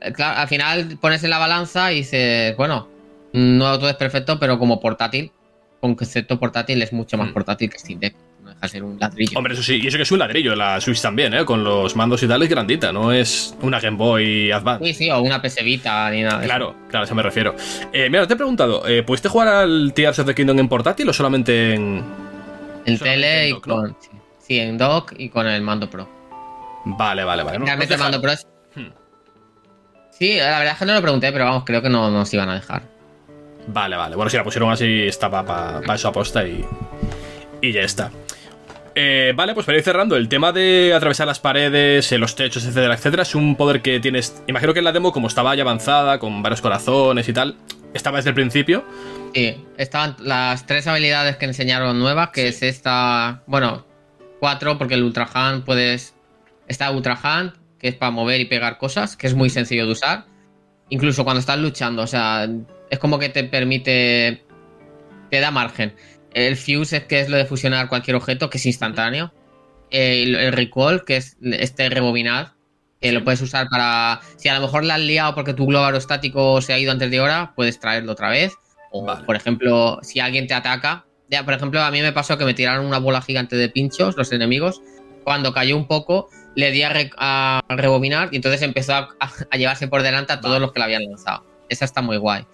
Eh, 0.00 0.12
claro, 0.12 0.38
al 0.38 0.48
final 0.48 0.98
pones 1.00 1.24
en 1.24 1.30
la 1.30 1.38
balanza 1.38 1.92
y 1.92 1.96
dices, 1.96 2.56
bueno, 2.56 2.88
no 3.32 3.78
todo 3.78 3.88
es 3.88 3.96
perfecto, 3.96 4.38
pero 4.38 4.58
como 4.58 4.80
portátil, 4.80 5.32
con 5.80 5.94
concepto 5.94 6.38
portátil 6.38 6.82
es 6.82 6.92
mucho 6.92 7.16
más 7.16 7.30
mm. 7.30 7.32
portátil 7.32 7.70
que 7.70 7.78
Steam 7.78 7.98
Deck. 7.98 8.14
No 8.42 8.50
deja 8.50 8.60
de 8.60 8.68
ser 8.68 8.84
un 8.84 8.98
ladrillo. 8.98 9.36
Hombre, 9.36 9.54
eso 9.54 9.62
sí, 9.62 9.80
y 9.82 9.86
eso 9.86 9.96
que 9.96 10.02
es 10.02 10.12
un 10.12 10.18
ladrillo, 10.18 10.54
la 10.54 10.80
Switch 10.80 11.00
también, 11.00 11.32
¿eh? 11.34 11.44
Con 11.44 11.64
los 11.64 11.96
mandos 11.96 12.22
y 12.22 12.28
tal 12.28 12.42
es 12.42 12.48
grandita, 12.48 12.92
no 12.92 13.12
es 13.12 13.56
una 13.62 13.80
Game 13.80 13.96
Boy 13.96 14.50
Advance. 14.52 14.84
Sí, 14.86 14.94
sí, 14.94 15.10
o 15.10 15.20
una 15.20 15.40
PS 15.40 15.64
Vita 15.64 16.10
ni 16.10 16.22
nada. 16.22 16.42
Claro, 16.42 16.74
claro, 16.88 17.04
a 17.04 17.06
eso 17.06 17.14
me 17.14 17.22
refiero. 17.22 17.54
Eh, 17.92 18.08
mira, 18.10 18.26
te 18.26 18.34
he 18.34 18.36
preguntado, 18.36 18.86
eh, 18.86 19.02
¿pudiste 19.02 19.28
jugar 19.28 19.48
al 19.48 19.92
Tears 19.94 20.18
of 20.18 20.26
the 20.26 20.34
Kingdom 20.34 20.58
en 20.58 20.68
portátil 20.68 21.08
o 21.08 21.12
solamente 21.12 21.74
en. 21.74 22.04
En 22.84 22.98
tele 22.98 23.50
y 23.50 23.60
con. 23.60 23.96
Sí, 24.38 24.58
en 24.58 24.76
dock 24.76 25.14
y 25.16 25.28
con 25.28 25.46
el 25.46 25.62
mando 25.62 25.88
pro. 25.88 26.08
Vale, 26.84 27.24
vale, 27.24 27.42
vale. 27.42 27.58
Realmente 27.58 27.94
el 27.94 28.00
mando 28.00 28.20
pro 28.20 28.32
es. 28.32 28.46
Hmm. 28.74 28.88
Sí, 30.10 30.36
la 30.36 30.58
verdad 30.58 30.72
es 30.74 30.78
que 30.78 30.84
no 30.86 30.94
lo 30.94 31.02
pregunté, 31.02 31.32
pero 31.32 31.44
vamos, 31.44 31.64
creo 31.64 31.80
que 31.82 31.88
no 31.88 32.10
nos 32.10 32.32
iban 32.34 32.48
a 32.48 32.54
dejar. 32.54 32.82
Vale, 33.66 33.96
vale. 33.96 34.16
Bueno, 34.16 34.30
si 34.30 34.36
la 34.36 34.44
pusieron 34.44 34.70
así, 34.70 35.02
estaba 35.06 35.44
para 35.44 35.94
eso 35.94 36.08
aposta 36.08 36.46
y, 36.46 36.64
y 37.60 37.72
ya 37.72 37.82
está. 37.82 38.10
Eh, 38.94 39.32
vale, 39.36 39.54
pues 39.54 39.66
para 39.66 39.78
ir 39.78 39.84
cerrando, 39.84 40.16
el 40.16 40.28
tema 40.28 40.52
de 40.52 40.92
atravesar 40.94 41.26
las 41.26 41.38
paredes, 41.38 42.10
eh, 42.10 42.18
los 42.18 42.34
techos, 42.34 42.64
etcétera, 42.64 42.94
etcétera, 42.94 43.22
es 43.22 43.34
un 43.34 43.56
poder 43.56 43.82
que 43.82 44.00
tienes. 44.00 44.42
Imagino 44.48 44.72
que 44.72 44.80
en 44.80 44.84
la 44.84 44.92
demo, 44.92 45.12
como 45.12 45.28
estaba 45.28 45.54
ya 45.54 45.62
avanzada, 45.62 46.18
con 46.18 46.42
varios 46.42 46.60
corazones 46.60 47.28
y 47.28 47.32
tal, 47.32 47.56
estaba 47.94 48.18
desde 48.18 48.30
el 48.30 48.34
principio. 48.34 48.84
Sí, 49.34 49.64
estaban 49.76 50.16
las 50.18 50.66
tres 50.66 50.86
habilidades 50.86 51.36
que 51.36 51.44
enseñaron 51.44 51.98
nuevas, 51.98 52.30
que 52.30 52.48
es 52.48 52.62
esta. 52.62 53.42
Bueno, 53.46 53.86
cuatro, 54.40 54.76
porque 54.76 54.94
el 54.94 55.04
Ultra 55.04 55.28
Hand 55.32 55.64
puedes. 55.64 56.14
Está 56.66 56.90
Ultra 56.90 57.18
Hand, 57.22 57.52
que 57.78 57.88
es 57.88 57.94
para 57.94 58.10
mover 58.10 58.40
y 58.40 58.46
pegar 58.46 58.78
cosas, 58.78 59.16
que 59.16 59.26
es 59.28 59.34
muy 59.34 59.50
sencillo 59.50 59.86
de 59.86 59.92
usar. 59.92 60.24
Incluso 60.88 61.22
cuando 61.22 61.40
estás 61.40 61.58
luchando, 61.58 62.02
o 62.02 62.06
sea, 62.06 62.48
es 62.90 62.98
como 62.98 63.18
que 63.18 63.28
te 63.28 63.44
permite. 63.44 64.44
Te 65.30 65.40
da 65.40 65.50
margen. 65.50 65.94
El 66.34 66.56
fuse 66.56 66.98
es 66.98 67.04
que 67.04 67.20
es 67.20 67.28
lo 67.28 67.36
de 67.36 67.46
fusionar 67.46 67.88
cualquier 67.88 68.16
objeto, 68.16 68.50
que 68.50 68.58
es 68.58 68.66
instantáneo. 68.66 69.32
El, 69.90 70.52
recall, 70.52 71.04
que 71.04 71.16
es 71.16 71.36
este 71.40 71.88
rebobinar, 71.88 72.54
que 73.00 73.12
lo 73.12 73.24
puedes 73.24 73.40
usar 73.40 73.68
para. 73.68 74.20
Si 74.36 74.48
a 74.48 74.54
lo 74.54 74.60
mejor 74.60 74.84
la 74.84 74.96
has 74.96 75.00
liado 75.00 75.34
porque 75.34 75.54
tu 75.54 75.66
globo 75.66 75.86
aerostático 75.86 76.60
se 76.60 76.72
ha 76.72 76.78
ido 76.78 76.92
antes 76.92 77.10
de 77.10 77.20
hora, 77.20 77.52
puedes 77.56 77.78
traerlo 77.80 78.12
otra 78.12 78.28
vez. 78.28 78.52
O, 78.92 79.06
por 79.24 79.36
ejemplo, 79.36 79.98
si 80.02 80.20
alguien 80.20 80.46
te 80.46 80.54
ataca. 80.54 81.06
Ya, 81.28 81.44
por 81.44 81.54
ejemplo, 81.54 81.80
a 81.80 81.92
mí 81.92 82.02
me 82.02 82.10
pasó 82.10 82.36
que 82.36 82.44
me 82.44 82.54
tiraron 82.54 82.86
una 82.86 82.98
bola 82.98 83.22
gigante 83.22 83.54
de 83.54 83.68
pinchos, 83.68 84.16
los 84.16 84.32
enemigos. 84.32 84.82
Cuando 85.22 85.52
cayó 85.52 85.76
un 85.76 85.86
poco, 85.86 86.28
le 86.56 86.72
di 86.72 86.82
a, 86.82 87.62
rebobinar 87.68 88.30
y 88.32 88.36
entonces 88.36 88.62
empezó 88.62 88.94
a, 88.94 89.08
a, 89.20 89.56
llevarse 89.56 89.86
por 89.86 90.02
delante 90.02 90.32
a 90.32 90.40
todos 90.40 90.60
los 90.60 90.72
que 90.72 90.80
la 90.80 90.86
habían 90.86 91.04
lanzado. 91.04 91.46
Esa 91.68 91.84
está 91.84 92.02
muy 92.02 92.16
guay. 92.16 92.44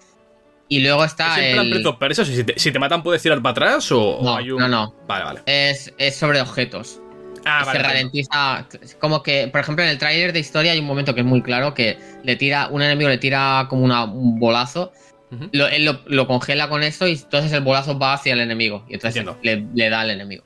Y 0.69 0.81
luego 0.81 1.05
está. 1.05 1.39
¿Es 1.39 1.57
el 1.57 1.69
plan 1.69 2.13
Si 2.13 2.43
te, 2.43 2.59
si 2.59 2.71
te, 2.71 2.79
matan, 2.79 3.03
puedes 3.03 3.21
tirar 3.21 3.41
para 3.41 3.51
atrás 3.51 3.91
o, 3.91 4.19
no, 4.21 4.35
hay 4.35 4.51
un... 4.51 4.59
no, 4.59 4.67
no. 4.67 4.93
Vale, 5.07 5.23
vale. 5.23 5.41
Es, 5.45 5.93
es 5.97 6.15
sobre 6.15 6.41
objetos. 6.41 6.99
Ah, 7.47 7.65
se 7.71 7.79
ralentiza. 7.79 8.67
Como 8.99 9.23
que, 9.23 9.47
por 9.47 9.61
ejemplo, 9.61 9.83
en 9.83 9.89
el 9.89 9.97
tráiler 9.97 10.33
de 10.33 10.39
historia 10.39 10.73
hay 10.73 10.79
un 10.79 10.85
momento 10.85 11.15
que 11.15 11.21
es 11.21 11.25
muy 11.25 11.41
claro 11.41 11.73
que 11.73 11.97
le 12.23 12.35
tira, 12.35 12.67
un 12.67 12.81
enemigo 12.81 13.09
le 13.09 13.17
tira 13.17 13.67
como 13.69 13.85
un 13.85 14.39
bolazo. 14.39 14.91
lo, 15.51 15.67
él 15.67 15.97
lo, 16.05 16.27
congela 16.27 16.69
con 16.69 16.83
esto 16.83 17.07
y 17.07 17.13
entonces 17.13 17.51
el 17.53 17.61
bolazo 17.61 17.97
va 17.97 18.13
hacia 18.13 18.33
el 18.33 18.41
enemigo. 18.41 18.85
Y 18.89 18.95
entonces 18.95 19.25
le, 19.43 19.65
le, 19.73 19.89
da 19.89 20.01
al 20.01 20.11
enemigo. 20.11 20.43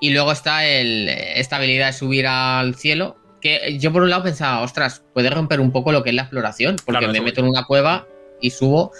Y 0.00 0.10
luego 0.10 0.32
está 0.32 0.66
el, 0.66 1.08
esta 1.08 1.56
habilidad 1.56 1.88
de 1.88 1.92
subir 1.92 2.26
al 2.26 2.74
cielo. 2.74 3.16
Que 3.42 3.76
yo 3.78 3.92
por 3.92 4.02
un 4.02 4.10
lado 4.10 4.22
pensaba, 4.22 4.60
ostras, 4.60 5.04
puede 5.12 5.28
romper 5.28 5.60
un 5.60 5.72
poco 5.72 5.92
lo 5.92 6.02
que 6.02 6.10
es 6.10 6.16
la 6.16 6.22
exploración. 6.22 6.76
Porque 6.84 7.08
me 7.08 7.20
meto 7.20 7.40
en 7.40 7.48
una 7.48 7.64
cueva 7.64 8.06
y 8.40 8.50
subo 8.50 8.92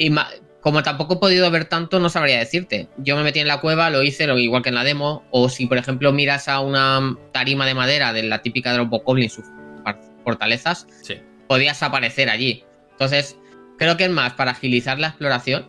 y 0.00 0.10
como 0.62 0.82
tampoco 0.82 1.14
he 1.14 1.16
podido 1.18 1.50
ver 1.50 1.66
tanto, 1.66 2.00
no 2.00 2.08
sabría 2.08 2.38
decirte. 2.38 2.88
Yo 2.96 3.16
me 3.16 3.22
metí 3.22 3.38
en 3.38 3.46
la 3.46 3.60
cueva, 3.60 3.90
lo 3.90 4.02
hice, 4.02 4.26
lo 4.26 4.38
igual 4.38 4.62
que 4.62 4.70
en 4.70 4.74
la 4.74 4.84
demo. 4.84 5.24
O 5.30 5.50
si, 5.50 5.66
por 5.66 5.76
ejemplo, 5.76 6.10
miras 6.12 6.48
a 6.48 6.60
una 6.60 7.16
tarima 7.32 7.66
de 7.66 7.74
madera 7.74 8.14
de 8.14 8.22
la 8.22 8.40
típica 8.40 8.72
de 8.72 8.78
los 8.78 8.88
Bokoblin, 8.88 9.28
sus 9.28 9.44
fortalezas, 10.24 10.86
podías 11.48 11.82
aparecer 11.82 12.30
allí. 12.30 12.64
Entonces, 12.92 13.36
creo 13.78 13.98
que 13.98 14.04
es 14.04 14.10
más 14.10 14.32
para 14.32 14.52
agilizar 14.52 14.98
la 14.98 15.08
exploración. 15.08 15.68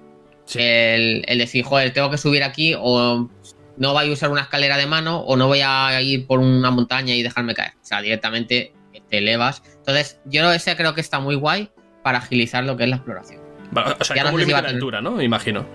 El, 0.55 1.23
el, 1.27 1.37
decir, 1.37 1.65
joder, 1.65 1.91
tengo 1.91 2.09
que 2.09 2.17
subir 2.17 2.43
aquí 2.43 2.73
o 2.77 3.29
no 3.77 3.93
voy 3.93 4.09
a 4.09 4.11
usar 4.11 4.31
una 4.31 4.41
escalera 4.41 4.77
de 4.77 4.85
mano 4.85 5.19
o 5.19 5.35
no 5.35 5.47
voy 5.47 5.61
a 5.61 6.01
ir 6.01 6.25
por 6.25 6.39
una 6.39 6.71
montaña 6.71 7.13
y 7.15 7.21
dejarme 7.21 7.53
caer. 7.53 7.73
O 7.81 7.85
sea, 7.85 8.01
directamente 8.01 8.73
te 9.09 9.17
elevas. 9.17 9.61
Entonces, 9.77 10.19
yo 10.25 10.49
ese 10.53 10.75
creo 10.77 10.93
que 10.93 11.01
está 11.01 11.19
muy 11.19 11.35
guay 11.35 11.69
para 12.01 12.19
agilizar 12.19 12.63
lo 12.63 12.77
que 12.77 12.83
es 12.83 12.89
la 12.89 12.95
exploración. 12.97 13.40
O 13.73 14.03
sea, 14.03 14.23
como 14.23 14.31
no 14.31 14.37
límite 14.37 14.61
de 14.61 14.67
altura, 14.67 15.01
¿no? 15.01 15.21
Imagino. 15.21 15.65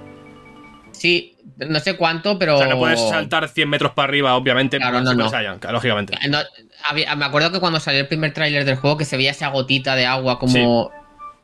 Sí, 0.92 1.36
no 1.58 1.78
sé 1.80 1.96
cuánto, 1.96 2.38
pero. 2.38 2.56
O 2.56 2.58
sea, 2.58 2.68
no 2.68 2.78
puedes 2.78 3.00
saltar 3.00 3.48
100 3.48 3.68
metros 3.68 3.92
para 3.92 4.08
arriba, 4.08 4.34
obviamente. 4.34 4.78
Claro, 4.78 5.00
no, 5.00 5.14
no. 5.14 5.30
lógicamente. 5.72 6.16
me 6.24 7.24
acuerdo 7.24 7.52
que 7.52 7.60
cuando 7.60 7.80
salió 7.80 8.00
el 8.00 8.08
primer 8.08 8.32
tráiler 8.32 8.64
del 8.64 8.76
juego, 8.76 8.96
que 8.96 9.04
se 9.04 9.16
veía 9.16 9.30
esa 9.30 9.48
gotita 9.48 9.94
de 9.94 10.06
agua 10.06 10.38
como 10.38 10.90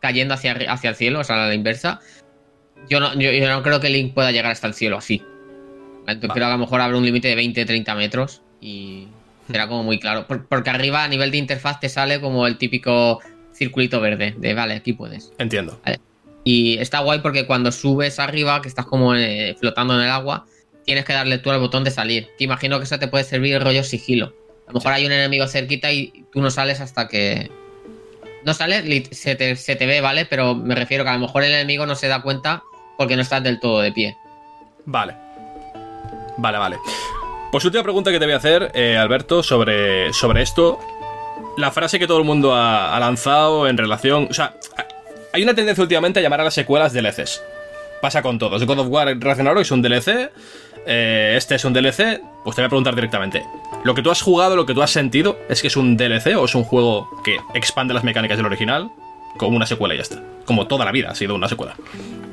cayendo 0.01 0.35
hacia, 0.35 0.53
hacia 0.69 0.91
el 0.91 0.97
cielo, 0.97 1.21
o 1.21 1.25
sea, 1.25 1.45
a 1.45 1.49
la 1.49 1.55
inversa. 1.55 2.01
Yo 2.89 2.99
no, 2.99 3.15
yo, 3.15 3.49
no 3.49 3.63
creo 3.63 3.79
que 3.79 3.89
Link 3.91 4.13
pueda 4.13 4.33
llegar 4.33 4.51
hasta 4.51 4.67
el 4.67 4.75
cielo 4.75 4.97
así. 4.97 5.23
Creo 6.05 6.35
que 6.35 6.43
a 6.43 6.51
lo 6.51 6.59
mejor 6.59 6.81
habrá 6.81 6.97
un 6.97 7.05
límite 7.05 7.29
de 7.29 7.37
20-30 7.41 7.97
metros 7.97 8.43
y 8.61 9.07
será 9.47 9.69
como 9.69 9.85
muy 9.85 10.01
claro. 10.01 10.27
porque 10.27 10.71
arriba, 10.71 11.05
a 11.05 11.09
nivel 11.09 11.31
de 11.31 11.37
interfaz, 11.37 11.79
te 11.79 11.89
sale 11.89 12.21
como 12.21 12.47
el 12.47 12.59
típico 12.59 13.21
circulito 13.53 14.01
verde 14.01 14.35
de 14.37 14.55
vale, 14.55 14.75
aquí 14.75 14.93
puedes. 14.93 15.33
Entiendo. 15.39 15.81
Y 16.45 16.79
está 16.79 17.01
guay 17.01 17.21
porque 17.21 17.47
cuando 17.47 17.71
subes 17.71 18.19
arriba, 18.19 18.61
que 18.63 18.69
estás 18.69 18.87
como 18.87 19.15
eh, 19.15 19.57
flotando 19.59 19.95
en 19.95 20.01
el 20.01 20.11
agua, 20.11 20.47
tienes 20.85 21.05
que 21.05 21.13
darle 21.13 21.39
tú 21.39 21.51
al 21.51 21.61
botón 21.61 21.85
de 21.85 21.91
salir. 21.91 22.29
Te 22.37 22.45
imagino 22.45 22.79
que 22.79 22.85
eso 22.85 22.99
te 22.99 23.09
puede 23.09 23.25
servir 23.25 23.55
el 23.55 23.61
rollo 23.61 23.85
sigilo. 23.85 24.35
A 24.67 24.73
lo 24.73 24.75
mejor 24.79 24.93
hay 24.93 25.07
un 25.07 25.13
enemigo 25.13 25.47
cerquita 25.47 25.93
y 25.93 26.25
tú 26.33 26.41
no 26.41 26.51
sales 26.51 26.81
hasta 26.81 27.09
que. 27.09 27.51
No 28.45 28.55
sales, 28.55 29.09
se 29.13 29.37
te, 29.37 29.55
se 29.55 29.77
te 29.77 29.87
ve, 29.87 30.01
¿vale? 30.01 30.27
Pero 30.27 30.55
me 30.55 30.75
refiero 30.75 31.05
que 31.05 31.11
a 31.11 31.15
lo 31.15 31.21
mejor 31.21 31.45
el 31.45 31.53
enemigo 31.53 31.87
no 31.87 31.95
se 31.95 32.09
da 32.09 32.23
cuenta 32.23 32.63
porque 32.99 33.15
no 33.15 33.23
estás 33.23 33.43
del 33.43 33.61
todo 33.61 33.81
de 33.81 33.93
pie. 33.93 34.17
Vale. 34.85 35.15
Vale, 36.39 36.59
vale. 36.59 36.79
Pues 37.53 37.65
última 37.65 37.85
pregunta 37.85 38.11
que 38.11 38.19
te 38.19 38.25
voy 38.25 38.35
a 38.35 38.39
hacer, 38.39 38.73
eh, 38.75 38.97
Alberto, 38.97 39.43
sobre, 39.43 40.13
sobre 40.13 40.43
esto. 40.43 40.81
La 41.57 41.71
frase 41.71 41.99
que 41.99 42.07
todo 42.07 42.19
el 42.19 42.25
mundo 42.25 42.55
ha, 42.55 42.97
ha 42.97 42.99
lanzado 42.99 43.69
en 43.69 43.77
relación. 43.77 44.27
O 44.31 44.35
sea, 44.35 44.57
hay 45.33 45.43
una 45.43 45.55
tendencia 45.55 45.83
últimamente 45.83 46.21
a 46.21 46.23
llamar 46.23 46.41
a 46.41 46.45
las 46.45 46.55
secuelas 46.55 46.93
DLCs. 46.93 47.43
Pasa 48.01 48.23
con 48.23 48.39
todos. 48.39 48.65
God 48.65 48.81
of 48.81 48.89
War 48.89 49.17
Ragnarok 49.19 49.61
es 49.61 49.71
un 49.71 49.81
DLC. 49.81 50.31
Eh, 50.87 51.35
este 51.37 51.55
es 51.55 51.65
un 51.65 51.73
DLC. 51.73 52.21
Pues 52.45 52.57
te 52.57 52.63
voy 52.63 52.67
a 52.67 52.69
preguntar 52.69 52.95
directamente. 52.95 53.45
¿Lo 53.85 53.95
que 53.95 54.03
tú 54.03 54.11
has 54.11 54.21
jugado, 54.21 54.57
lo 54.57 54.67
que 54.67 54.75
tú 54.75 54.83
has 54.83 54.91
sentido, 54.91 55.39
es 55.49 55.63
que 55.63 55.69
es 55.69 55.77
un 55.77 55.97
DLC 55.97 56.37
o 56.37 56.45
es 56.45 56.55
un 56.55 56.65
juego 56.65 57.09
que 57.25 57.37
expande 57.55 57.95
las 57.95 58.05
mecánicas 58.05 58.37
del 58.37 58.47
original? 58.47 58.91
Como 59.39 59.57
una 59.57 59.67
secuela 59.67 59.95
y 59.95 59.99
ya 59.99 60.03
está. 60.03 60.23
Como 60.45 60.67
toda 60.67 60.85
la 60.85 60.93
vida 60.93 61.11
ha 61.11 61.15
sido 61.15 61.35
una 61.35 61.49
secuela. 61.49 61.77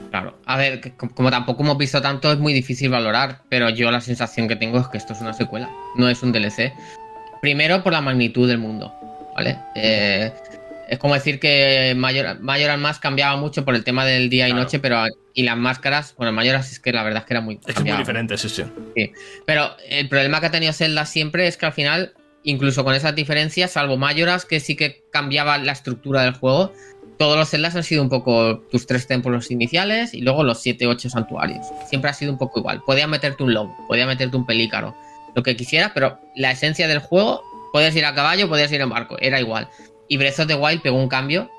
Claro. 0.10 0.34
A 0.46 0.58
ver, 0.58 0.94
como 1.14 1.30
tampoco 1.30 1.64
hemos 1.64 1.78
visto 1.78 2.02
tanto, 2.02 2.32
es 2.32 2.40
muy 2.40 2.52
difícil 2.52 2.90
valorar. 2.90 3.44
Pero 3.50 3.70
yo 3.70 3.92
la 3.92 4.02
sensación 4.02 4.48
que 4.48 4.56
tengo 4.56 4.80
es 4.80 4.88
que 4.88 4.98
esto 4.98 5.14
es 5.14 5.22
una 5.22 5.34
secuela. 5.34 5.70
No 5.96 6.10
es 6.10 6.22
un 6.24 6.32
DLC. 6.32 6.74
Primero 7.42 7.84
por 7.84 7.94
la 7.94 8.02
magnitud 8.02 8.48
del 8.48 8.58
mundo. 8.58 8.92
¿Vale? 9.36 9.58
Eh, 9.76 10.34
es 10.90 10.98
como 10.98 11.14
decir 11.14 11.40
que 11.40 11.94
Mayor, 11.96 12.40
Mask 12.78 13.02
cambiaba 13.02 13.38
mucho 13.38 13.64
por 13.64 13.76
el 13.76 13.84
tema 13.84 14.06
del 14.06 14.30
día 14.30 14.50
y 14.50 14.54
noche, 14.54 14.80
pero 14.80 15.06
y 15.36 15.44
las 15.44 15.56
máscaras, 15.56 16.16
bueno, 16.18 16.34
Majora's 16.34 16.72
es 16.72 16.80
que 16.80 16.92
la 16.92 17.04
verdad 17.04 17.22
es 17.22 17.28
que 17.28 17.34
era 17.34 17.42
muy, 17.42 17.60
es 17.66 17.80
muy 17.80 17.92
diferente, 17.92 18.38
sí, 18.38 18.50
sí, 18.50 18.64
Pero 19.46 19.76
el 19.88 20.10
problema 20.10 20.40
que 20.40 20.48
ha 20.48 20.52
tenido 20.52 20.74
Zelda 20.74 21.06
siempre 21.06 21.48
es 21.48 21.58
que 21.58 21.68
al 21.68 21.74
final, 21.74 22.14
incluso 22.44 22.84
con 22.84 22.96
esas 22.96 23.14
diferencias, 23.14 23.72
salvo 23.72 23.98
Majora's, 23.98 24.46
que 24.46 24.60
sí 24.60 24.76
que 24.76 25.04
cambiaba 25.12 25.60
la 25.60 25.74
estructura 25.74 26.24
del 26.24 26.34
juego, 26.34 26.74
todos 27.20 27.38
los 27.38 27.50
Zeldas 27.50 27.76
han 27.76 27.84
sido 27.84 28.02
un 28.02 28.10
poco 28.10 28.60
tus 28.72 28.88
tres 28.88 29.06
templos 29.06 29.52
iniciales 29.52 30.16
y 30.16 30.22
luego 30.22 30.44
los 30.44 30.60
siete, 30.60 30.88
ocho 30.88 31.10
santuarios. 31.10 31.68
Siempre 31.88 32.10
ha 32.10 32.14
sido 32.14 32.32
un 32.32 32.40
poco 32.40 32.62
igual. 32.62 32.82
Podía 32.84 33.06
meterte 33.06 33.44
un 33.44 33.54
lobo, 33.54 33.78
podía 33.88 34.08
meterte 34.08 34.36
un 34.36 34.46
pelícaro, 34.46 34.96
lo 35.36 35.44
que 35.44 35.56
quisieras, 35.56 35.92
pero 35.94 36.20
la 36.36 36.50
esencia 36.50 36.88
del 36.88 37.00
juego, 37.00 37.44
podías 37.72 37.96
ir 37.96 38.06
a 38.06 38.16
caballo, 38.16 38.50
podías 38.50 38.72
ir 38.72 38.82
en 38.82 38.90
barco, 38.90 39.18
era 39.20 39.40
igual. 39.40 39.70
Y 40.10 40.18
Breath 40.18 40.40
of 40.40 40.48
the 40.48 40.56
Wild 40.56 40.82
pegó 40.82 40.98
un 40.98 41.08
cambio 41.08 41.50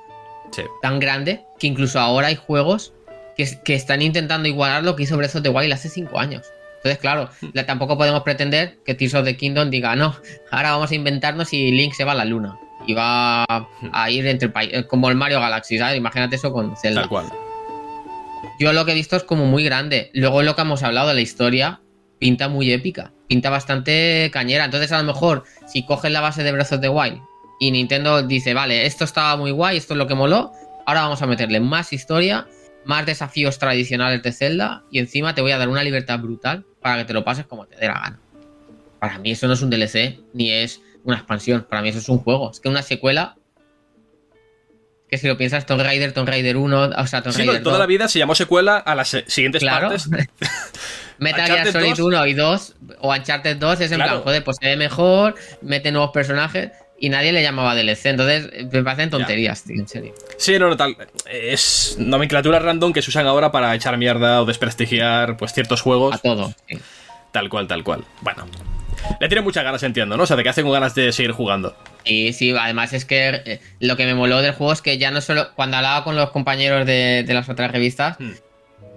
tan 0.83 0.99
grande 0.99 1.45
que 1.59 1.69
incluso 1.69 2.01
ahora 2.01 2.27
hay 2.27 2.37
juegos 2.37 2.93
que, 3.37 3.75
están 3.75 4.03
intentando 4.03 4.49
igualar 4.49 4.85
lo 4.85 4.97
que 4.97 5.05
hizo 5.05 5.17
Breath 5.17 5.37
of 5.37 5.43
the 5.43 5.49
Wild 5.49 5.73
hace 5.73 5.89
5 5.89 6.19
años. 6.19 6.47
Entonces, 6.77 6.99
claro, 6.99 7.31
hmm. 7.41 7.59
tampoco 7.67 7.97
podemos 7.97 8.23
pretender 8.23 8.79
que 8.85 8.95
Tears 8.95 9.15
of 9.15 9.25
the 9.25 9.37
Kingdom 9.37 9.71
diga, 9.71 9.95
no, 9.97 10.17
ahora 10.51 10.73
vamos 10.73 10.91
a 10.91 10.95
inventarnos 10.95 11.53
y 11.53 11.71
Link 11.71 11.95
se 11.95 12.05
va 12.05 12.13
a 12.13 12.17
la 12.17 12.25
luna. 12.25 12.59
Y 12.87 12.95
va 12.95 13.45
hmm. 13.81 13.91
a 13.93 14.11
ir 14.11 14.27
entre 14.27 14.49
países, 14.49 14.87
como 14.87 15.09
el 15.09 15.15
Mario 15.15 15.41
Galaxy, 15.41 15.79
¿sabes? 15.79 15.97
Imagínate 15.97 16.37
eso 16.37 16.53
con 16.53 16.77
Zelda. 16.77 17.03
Tal 17.03 17.09
cual. 17.09 17.27
Yo 18.59 18.73
lo 18.73 18.85
que 18.85 18.93
he 18.93 18.95
visto 18.95 19.17
es 19.17 19.25
como 19.25 19.47
muy 19.47 19.65
grande. 19.65 20.11
Luego 20.13 20.43
lo 20.43 20.55
que 20.55 20.63
hemos 20.63 20.83
hablado 20.83 21.09
de 21.09 21.15
la 21.15 21.21
historia 21.21 21.81
pinta 22.19 22.49
muy 22.49 22.73
épica. 22.73 23.13
pinta 23.29 23.49
bastante 23.49 24.29
cañera. 24.33 24.65
Entonces, 24.65 24.91
a 24.93 24.99
lo 24.99 25.05
mejor, 25.05 25.45
si 25.67 25.87
coges 25.87 26.11
la 26.11 26.21
base 26.21 26.43
de 26.43 26.53
Breath 26.53 26.73
of 26.73 26.81
the 26.81 26.89
Wild 26.89 27.21
y 27.61 27.71
Nintendo 27.71 28.23
dice, 28.23 28.55
vale, 28.55 28.87
esto 28.87 29.05
estaba 29.05 29.37
muy 29.37 29.51
guay, 29.53 29.77
esto 29.77 29.93
es 29.95 29.99
lo 29.99 30.07
que 30.09 30.15
moló, 30.15 30.51
ahora 30.87 31.03
vamos 31.03 31.21
a 31.21 31.27
meterle 31.27 31.61
más 31.61 31.93
historia, 31.93 32.49
más 32.87 33.05
desafíos 33.05 33.59
tradicionales 33.59 34.23
de 34.23 34.33
Zelda 34.33 34.83
y 34.91 34.99
encima 34.99 35.35
te 35.35 35.43
voy 35.43 35.53
a 35.53 35.59
dar 35.59 35.69
una 35.69 35.85
libertad 35.85 36.19
brutal 36.19 36.65
para 36.81 36.97
que 36.97 37.05
te 37.05 37.13
lo 37.13 37.23
pases 37.23 37.45
como 37.45 37.67
te 37.67 37.77
dé 37.77 37.87
la 37.87 38.01
gana. 38.01 38.21
Para 38.99 39.19
mí 39.19 39.31
eso 39.31 39.47
no 39.47 39.53
es 39.53 39.61
un 39.61 39.69
DLC 39.69 40.19
ni 40.33 40.51
es 40.51 40.81
una 41.05 41.17
expansión, 41.17 41.67
para 41.69 41.83
mí 41.83 41.91
eso 41.91 41.99
es 41.99 42.09
un 42.09 42.19
juego. 42.19 42.51
Es 42.51 42.61
que 42.61 42.71
una 42.71 42.83
secuela 42.83 43.37
que 45.11 45.19
si 45.19 45.27
lo 45.27 45.37
piensas, 45.37 45.67
Tomb 45.67 45.83
Raider, 45.83 46.13
Tomb 46.13 46.29
Raider 46.29 46.57
1, 46.57 46.91
o 46.97 47.07
sea, 47.07 47.21
Tomb 47.21 47.35
sí, 47.35 47.43
Raider 47.43 47.63
toda 47.63 47.79
la 47.79 47.87
vida 47.87 48.09
se 48.09 48.19
llamó 48.19 48.35
secuela 48.35 48.79
a 48.79 48.95
las 48.95 49.09
siguientes 49.27 49.61
claro. 49.61 49.89
partes. 49.89 50.09
Metal 51.19 51.47
Gear 51.47 51.71
Solid 51.71 52.01
1 52.01 52.27
y 52.29 52.33
2 52.35 52.77
o 53.01 53.13
Uncharted 53.13 53.59
2 53.59 53.81
es 53.81 53.93
en 53.93 53.99
Claro. 53.99 54.13
plan, 54.13 54.23
joder, 54.23 54.45
pues 54.45 54.57
se 54.59 54.67
ve 54.67 54.77
mejor, 54.79 55.35
mete 55.61 55.93
nuevos 55.93 56.13
personajes 56.13 56.71
y 57.01 57.09
nadie 57.09 57.33
le 57.33 57.43
llamaba 57.43 57.75
DLC. 57.75 58.07
Entonces, 58.07 58.51
me 58.71 58.83
parecen 58.85 59.11
tonterías, 59.11 59.65
tío, 59.65 59.81
en 59.81 59.89
serio. 59.89 60.15
Sí, 60.39 60.59
no, 60.59 60.69
no, 60.69 60.77
tal. 60.77 60.97
Es 61.31 61.97
nomenclatura 61.99 62.59
random 62.61 62.93
que 62.93 63.03
se 63.03 63.11
usan 63.11 63.27
ahora 63.27 63.51
para 63.51 63.75
echar 63.75 63.97
mierda 63.97 64.43
o 64.43 64.45
desprestigiar 64.45 65.37
pues 65.37 65.53
ciertos 65.53 65.81
juegos. 65.81 66.15
A 66.15 66.19
todo. 66.19 66.55
sí. 66.69 66.79
Tal 67.33 67.49
cual, 67.49 67.67
tal 67.69 67.83
cual. 67.85 68.05
Bueno. 68.23 68.47
Le 69.21 69.29
tienen 69.29 69.45
muchas 69.45 69.65
ganas, 69.65 69.83
entiendo, 69.83 70.17
¿no? 70.17 70.25
O 70.25 70.27
sea, 70.27 70.37
de 70.37 70.43
que 70.43 70.49
hacen 70.51 70.65
con 70.65 70.73
ganas 70.75 70.95
de 70.95 71.11
seguir 71.13 71.31
jugando. 71.33 71.75
Y 72.05 72.33
sí, 72.35 72.51
además 72.59 72.93
es 72.93 73.05
que 73.05 73.41
eh, 73.47 73.61
lo 73.79 73.97
que 73.97 74.05
me 74.05 74.15
moló 74.15 74.43
del 74.43 74.53
juego 74.53 74.73
es 74.73 74.83
que 74.83 74.99
ya 74.99 75.11
no 75.11 75.21
solo. 75.21 75.49
Cuando 75.55 75.77
hablaba 75.79 76.05
con 76.05 76.17
los 76.17 76.31
compañeros 76.31 76.87
de, 76.87 77.25
de 77.27 77.35
las 77.35 77.49
otras 77.49 77.71
revistas, 77.71 78.17
Hmm. 78.19 78.33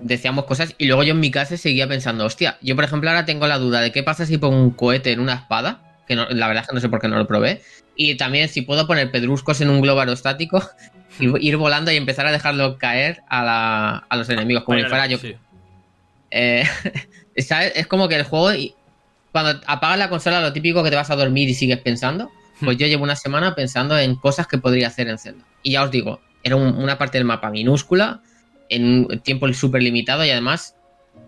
decíamos 0.01 0.45
cosas 0.45 0.73
y 0.77 0.87
luego 0.87 1.03
yo 1.03 1.11
en 1.13 1.19
mi 1.19 1.31
casa 1.31 1.55
seguía 1.57 1.87
pensando, 1.87 2.25
hostia, 2.25 2.57
yo 2.61 2.75
por 2.75 2.83
ejemplo 2.83 3.09
ahora 3.09 3.25
tengo 3.25 3.47
la 3.47 3.57
duda 3.59 3.79
de 3.81 3.91
qué 3.91 4.03
pasa 4.03 4.25
si 4.25 4.37
pongo 4.37 4.57
un 4.57 4.71
cohete 4.71 5.11
en 5.11 5.19
una 5.21 5.35
espada, 5.35 6.01
que 6.07 6.15
no- 6.15 6.27
la 6.29 6.47
verdad 6.47 6.63
es 6.63 6.69
que 6.69 6.75
no 6.75 6.81
sé 6.81 6.89
por 6.89 6.99
qué 6.99 7.07
no 7.07 7.17
lo 7.17 7.27
probé, 7.27 7.61
y 7.95 8.15
también 8.17 8.49
si 8.49 8.61
puedo 8.61 8.87
poner 8.87 9.11
pedruscos 9.11 9.61
en 9.61 9.69
un 9.69 9.81
globo 9.81 9.99
aerostático 9.99 10.63
y 11.19 11.47
ir 11.47 11.57
volando 11.57 11.91
y 11.91 11.95
empezar 11.97 12.25
a 12.25 12.31
dejarlo 12.31 12.77
caer 12.77 13.21
a, 13.29 13.43
la- 13.43 13.97
a 14.09 14.17
los 14.17 14.29
enemigos, 14.29 14.63
como 14.63 14.77
si 14.77 14.89
fuera 14.89 15.07
yo. 15.07 15.17
Sí. 15.17 15.35
Eh, 16.31 16.63
¿sabes? 17.37 17.73
Es 17.75 17.87
como 17.87 18.07
que 18.07 18.15
el 18.15 18.23
juego, 18.23 18.49
cuando 19.31 19.61
apagas 19.67 19.97
la 19.99 20.09
consola, 20.09 20.41
lo 20.41 20.53
típico 20.53 20.83
que 20.83 20.89
te 20.89 20.95
vas 20.95 21.09
a 21.09 21.15
dormir 21.15 21.49
y 21.49 21.53
sigues 21.53 21.79
pensando, 21.79 22.31
pues 22.63 22.77
yo 22.77 22.87
llevo 22.87 23.03
una 23.03 23.15
semana 23.15 23.55
pensando 23.55 23.97
en 23.97 24.15
cosas 24.15 24.47
que 24.47 24.57
podría 24.57 24.87
hacer 24.87 25.07
en 25.09 25.17
Zelda. 25.17 25.45
Y 25.63 25.71
ya 25.73 25.83
os 25.83 25.91
digo, 25.91 26.21
era 26.43 26.55
un- 26.55 26.75
una 26.75 26.97
parte 26.97 27.17
del 27.17 27.25
mapa 27.25 27.49
minúscula, 27.49 28.21
en 28.69 29.05
un 29.09 29.19
tiempo 29.19 29.51
súper 29.53 29.83
limitado 29.83 30.25
y 30.25 30.29
además, 30.31 30.75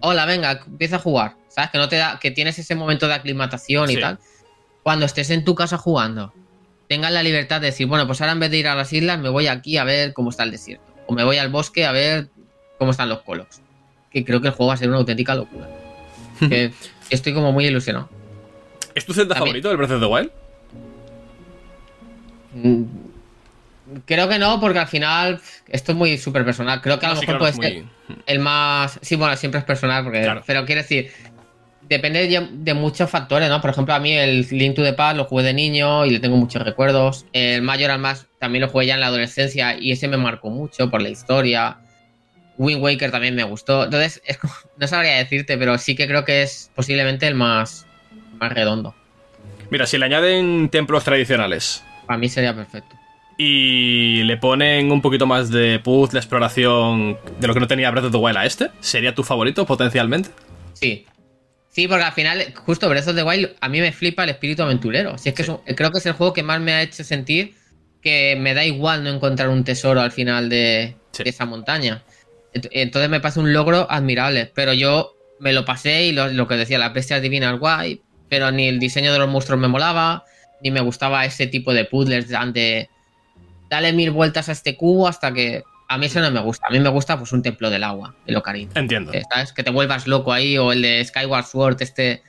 hola, 0.02 0.26
venga, 0.26 0.62
empieza 0.66 0.96
a 0.96 1.00
jugar. 1.00 1.36
¿Sabes? 1.50 1.70
Que 1.72 1.78
no 1.78 1.88
te 1.88 1.96
da, 1.98 2.20
que 2.20 2.32
tienes 2.32 2.58
ese 2.60 2.76
momento 2.76 3.08
de 3.08 3.14
aclimatación 3.14 3.90
y 3.90 3.94
tal. 4.02 4.20
Cuando 4.84 5.06
estés 5.06 5.30
en 5.30 5.44
tu 5.46 5.56
casa 5.56 5.78
jugando, 5.78 6.34
tengas 6.88 7.12
la 7.12 7.24
libertad 7.24 7.62
de 7.62 7.68
decir, 7.68 7.88
bueno, 7.88 8.06
pues 8.08 8.22
ahora 8.22 8.34
en 8.34 8.40
vez 8.40 8.52
de 8.52 8.58
ir 8.58 8.68
a 8.68 8.76
las 8.76 8.92
islas, 8.94 9.20
me 9.20 9.30
voy 9.30 9.48
aquí 9.48 9.78
a 9.78 9.84
ver 9.84 10.14
cómo 10.14 10.30
está 10.30 10.44
el 10.44 10.52
desierto. 10.52 10.86
O 11.08 11.14
me 11.14 11.24
voy 11.24 11.38
al 11.38 11.50
bosque 11.50 11.86
a 11.86 11.92
ver 11.92 12.28
cómo 12.78 12.92
están 12.92 13.10
los 13.10 13.22
colos. 13.22 13.48
Que 14.12 14.24
creo 14.26 14.42
que 14.42 14.48
el 14.48 14.54
juego 14.54 14.70
va 14.70 14.74
a 14.76 14.78
ser 14.78 14.90
una 14.90 14.98
auténtica 14.98 15.36
locura. 15.36 15.68
que 16.40 16.72
estoy 17.10 17.34
como 17.34 17.52
muy 17.52 17.66
ilusionado. 17.68 18.10
¿Es 18.94 19.06
tu 19.06 19.14
Zelda 19.14 19.36
También- 19.36 19.62
favorito, 19.62 19.72
el 19.72 19.78
Breath 19.78 19.92
of 19.92 20.00
the 20.00 20.06
Wild? 20.06 20.32
Mm, 22.54 22.84
Creo 24.06 24.28
que 24.28 24.40
no, 24.40 24.60
porque 24.60 24.80
al 24.80 24.88
final 24.88 25.40
esto 25.68 25.92
es 25.92 25.98
muy 25.98 26.18
súper 26.18 26.44
personal. 26.44 26.82
Creo 26.82 26.98
que 26.98 27.06
a 27.06 27.10
lo 27.10 27.16
No, 27.16 27.22
sí, 27.22 27.28
mejor 27.28 27.40
claro, 27.40 27.56
puede 27.56 27.70
ser 27.72 27.84
muy- 27.84 28.20
el 28.26 28.40
más. 28.40 29.00
Sí, 29.02 29.16
bueno, 29.16 29.36
siempre 29.38 29.60
es 29.60 29.66
personal, 29.66 30.04
porque. 30.04 30.22
Claro. 30.24 30.44
Pero 30.46 30.66
quiero 30.66 30.82
decir, 30.82 31.12
depende 31.90 32.28
de, 32.28 32.48
de 32.52 32.74
muchos 32.74 33.10
factores, 33.10 33.50
¿no? 33.50 33.62
Por 33.62 33.70
ejemplo, 33.70 33.94
a 33.94 34.00
mí 34.00 34.12
el 34.14 34.48
Link 34.52 34.76
to 34.76 34.84
the 34.84 34.94
Past 34.94 35.18
lo 35.18 35.26
jugué 35.26 35.44
de 35.44 35.54
niño 35.54 36.06
y 36.06 36.10
le 36.12 36.20
tengo 36.20 36.38
muchos 36.38 36.64
recuerdos. 36.64 37.26
El 37.34 37.62
Majora's 37.62 38.00
Mask 38.00 38.28
también 38.40 38.64
lo 38.64 38.70
jugué 38.70 38.88
ya 38.88 38.96
en 38.96 39.00
la 39.02 39.08
adolescencia 39.08 39.78
y 39.80 39.92
ese 39.92 40.08
me 40.08 40.18
marcó 40.18 40.50
mucho 40.50 40.90
por 40.90 41.02
la 41.02 41.10
historia. 41.10 41.78
Wind 42.58 42.82
Waker 42.82 43.12
también 43.12 43.36
me 43.36 43.44
gustó. 43.44 43.84
Entonces, 43.86 44.22
es 44.26 44.40
no 44.78 44.88
sabría 44.88 45.18
decirte, 45.18 45.58
pero 45.58 45.78
sí 45.78 45.96
que 45.96 46.08
creo 46.08 46.26
que 46.26 46.42
es 46.42 46.72
posiblemente 46.76 47.28
el 47.28 47.36
más, 47.36 47.86
más 48.40 48.52
redondo. 48.54 48.96
Mira, 49.70 49.86
si 49.88 49.98
le 49.98 50.06
añaden 50.06 50.70
templos 50.70 51.04
tradicionales 51.04 51.84
Para 52.06 52.20
mí 52.20 52.30
sería 52.30 52.54
perfecto. 52.56 52.96
y 53.38 54.22
le 54.24 54.38
ponen 54.38 54.92
un 54.92 55.02
poquito 55.02 55.26
más 55.26 55.50
de 55.50 55.80
puzzle, 55.80 56.20
exploración 56.20 57.18
de 57.40 57.48
lo 57.48 57.54
que 57.54 57.60
no 57.60 57.68
tenía 57.68 57.90
Breath 57.92 58.06
of 58.06 58.12
the 58.12 58.18
Wild 58.18 58.38
a 58.38 58.46
este, 58.46 58.70
¿sería 58.80 59.14
tu 59.16 59.24
favorito 59.24 59.66
potencialmente? 59.66 60.30
Sí. 60.74 61.06
Sí, 61.76 61.90
porque 61.90 62.06
al 62.06 62.14
final, 62.14 62.54
justo 62.56 62.88
Breath 62.88 63.10
of 63.10 63.16
the 63.16 63.24
Wild, 63.24 63.50
a 63.60 63.68
mí 63.68 63.82
me 63.82 63.92
flipa 63.92 64.24
el 64.24 64.30
espíritu 64.30 64.64
aventurero. 64.64 65.18
Si 65.18 65.28
es 65.28 65.36
que 65.36 65.44
Sí. 65.44 65.52
es 65.52 65.58
un- 65.68 65.76
creo 65.76 65.92
que 65.92 65.98
es 65.98 66.06
el 66.06 66.14
juego 66.14 66.32
que 66.32 66.42
más 66.42 66.62
me 66.62 66.72
ha 66.72 66.82
hecho 66.82 67.04
sentir 67.04 67.54
que 68.02 68.38
me 68.40 68.54
da 68.54 68.64
igual 68.64 69.04
no 69.04 69.10
encontrar 69.10 69.50
un 69.50 69.66
tesoro 69.66 70.00
al 70.00 70.12
final 70.12 70.48
de, 70.48 70.96
Sí. 71.12 71.24
de 71.24 71.30
esa 71.32 71.44
montaña. 71.46 72.02
Ent- 72.54 72.70
Entonces 72.72 73.10
me 73.10 73.20
parece 73.20 73.42
un 73.42 73.52
logro 73.52 73.88
admirable. 73.90 74.50
Pero 74.56 74.72
yo 74.72 75.16
me 75.42 75.52
lo 75.52 75.66
pasé 75.66 76.06
y 76.06 76.12
lo, 76.14 76.30
lo 76.30 76.48
que 76.48 76.56
decía, 76.56 76.78
las 76.78 76.94
bestias 76.94 77.22
divinas 77.22 77.60
guay, 77.60 78.02
pero 78.30 78.52
ni 78.52 78.70
el 78.70 78.80
diseño 78.80 79.12
de 79.12 79.20
los 79.20 79.28
monstruos 79.28 79.60
me 79.60 79.68
molaba, 79.68 80.24
ni 80.62 80.72
me 80.72 80.80
gustaba 80.80 81.26
ese 81.26 81.46
tipo 81.48 81.74
de 81.74 81.84
puzzles 81.84 82.30
de- 82.30 82.38
de 82.54 82.90
dale 83.70 83.92
mil 83.92 84.12
vueltas 84.12 84.48
a 84.48 84.54
este 84.54 84.78
cubo 84.78 85.10
hasta 85.10 85.34
que... 85.34 85.64
A 85.88 85.98
mí 85.98 86.08
eso 86.08 86.20
no 86.20 86.32
me 86.32 86.40
gusta. 86.40 86.66
A 86.68 86.72
mí 86.72 86.80
me 86.80 86.90
gusta 86.90 87.18
pues 87.18 87.32
un 87.32 87.42
templo 87.42 87.70
del 87.70 87.84
agua, 87.84 88.16
el 88.26 88.36
Ocarina. 88.36 88.72
Entiendo. 88.76 89.14
Eh, 89.14 89.22
¿sabes? 89.32 89.54
Que 89.54 89.64
te 89.64 89.70
vuelvas 89.72 90.08
loco 90.08 90.34
ahí, 90.34 90.58
o 90.58 90.72
el 90.72 90.82
de 90.82 91.04
Skyward 91.06 91.46
Sword, 91.46 91.82
este. 91.82 92.24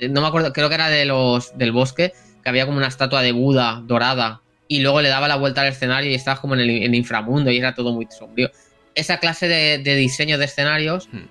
eh, 0.00 0.08
No 0.08 0.20
me 0.20 0.26
acuerdo, 0.26 0.52
creo 0.52 0.68
que 0.68 0.74
era 0.74 0.88
de 0.88 1.04
los 1.04 1.56
del 1.56 1.72
bosque, 1.72 2.12
que 2.42 2.48
había 2.48 2.66
como 2.66 2.78
una 2.78 2.88
estatua 2.88 3.22
de 3.22 3.32
Buda 3.32 3.82
dorada, 3.84 4.40
y 4.66 4.80
luego 4.80 5.00
le 5.00 5.08
daba 5.08 5.28
la 5.28 5.36
vuelta 5.36 5.60
al 5.62 5.68
escenario 5.68 6.10
y 6.10 6.14
estabas 6.14 6.40
como 6.40 6.54
en 6.54 6.60
el, 6.60 6.70
en 6.70 6.94
inframundo 6.94 7.50
y 7.50 7.58
era 7.58 7.74
todo 7.74 7.92
muy 7.92 8.06
sombrío. 8.10 8.50
Esa 8.94 9.18
clase 9.18 9.46
de, 9.48 9.78
de 9.78 9.94
diseño 9.96 10.36
de 10.38 10.44
escenarios, 10.46 11.08
Hmm. 11.12 11.26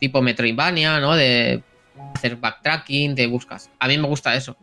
tipo 0.00 0.20
Metroidvania, 0.22 1.00
¿no? 1.00 1.16
De 1.16 1.62
hacer 2.14 2.36
backtracking, 2.36 3.14
te 3.14 3.26
buscas. 3.26 3.70
A 3.78 3.88
mí 3.88 3.96
me 3.98 4.06
gusta 4.06 4.34
eso. 4.34 4.56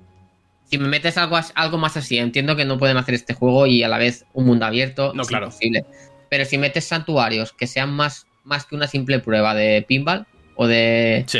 Si 0.70 0.78
me 0.78 0.88
metes 0.90 1.18
algo, 1.18 1.40
algo 1.56 1.78
más 1.78 1.96
así, 1.98 2.18
entiendo 2.18 2.56
que 2.56 2.66
no 2.66 2.78
pueden 2.78 2.98
hacer 2.98 3.16
este 3.16 3.34
juego 3.34 3.68
y 3.68 3.84
a 3.84 3.88
la 3.88 3.98
vez 3.98 4.26
un 4.34 4.46
mundo 4.46 4.66
abierto. 4.66 5.14
No, 5.16 5.22
es 5.22 5.28
claro. 5.30 5.46
imposible. 5.46 5.86
Pero 6.30 6.46
si 6.46 6.58
metes 6.58 6.86
santuarios 6.86 7.54
que 7.54 7.68
sean 7.68 7.92
más, 7.92 8.26
más 8.44 8.66
que 8.66 8.76
una 8.76 8.88
simple 8.88 9.20
prueba 9.20 9.54
de 9.56 9.84
pinball 9.88 10.26
o 10.56 10.68
de, 10.68 11.24
Sí. 11.28 11.40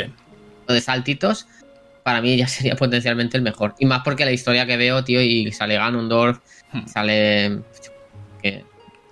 o 0.66 0.72
de 0.72 0.80
saltitos, 0.80 1.46
para 2.02 2.20
mí 2.20 2.36
ya 2.36 2.46
sería 2.48 2.74
potencialmente 2.76 3.36
el 3.36 3.42
mejor. 3.42 3.74
Y 3.78 3.86
más 3.86 4.02
porque 4.04 4.24
la 4.24 4.32
historia 4.32 4.66
que 4.66 4.76
veo, 4.76 5.04
tío, 5.04 5.20
y 5.20 5.50
sale 5.52 5.74
Ganondorf, 5.76 6.38
Hmm. 6.70 6.86
sale. 6.86 7.60
¿Qué, 8.42 8.62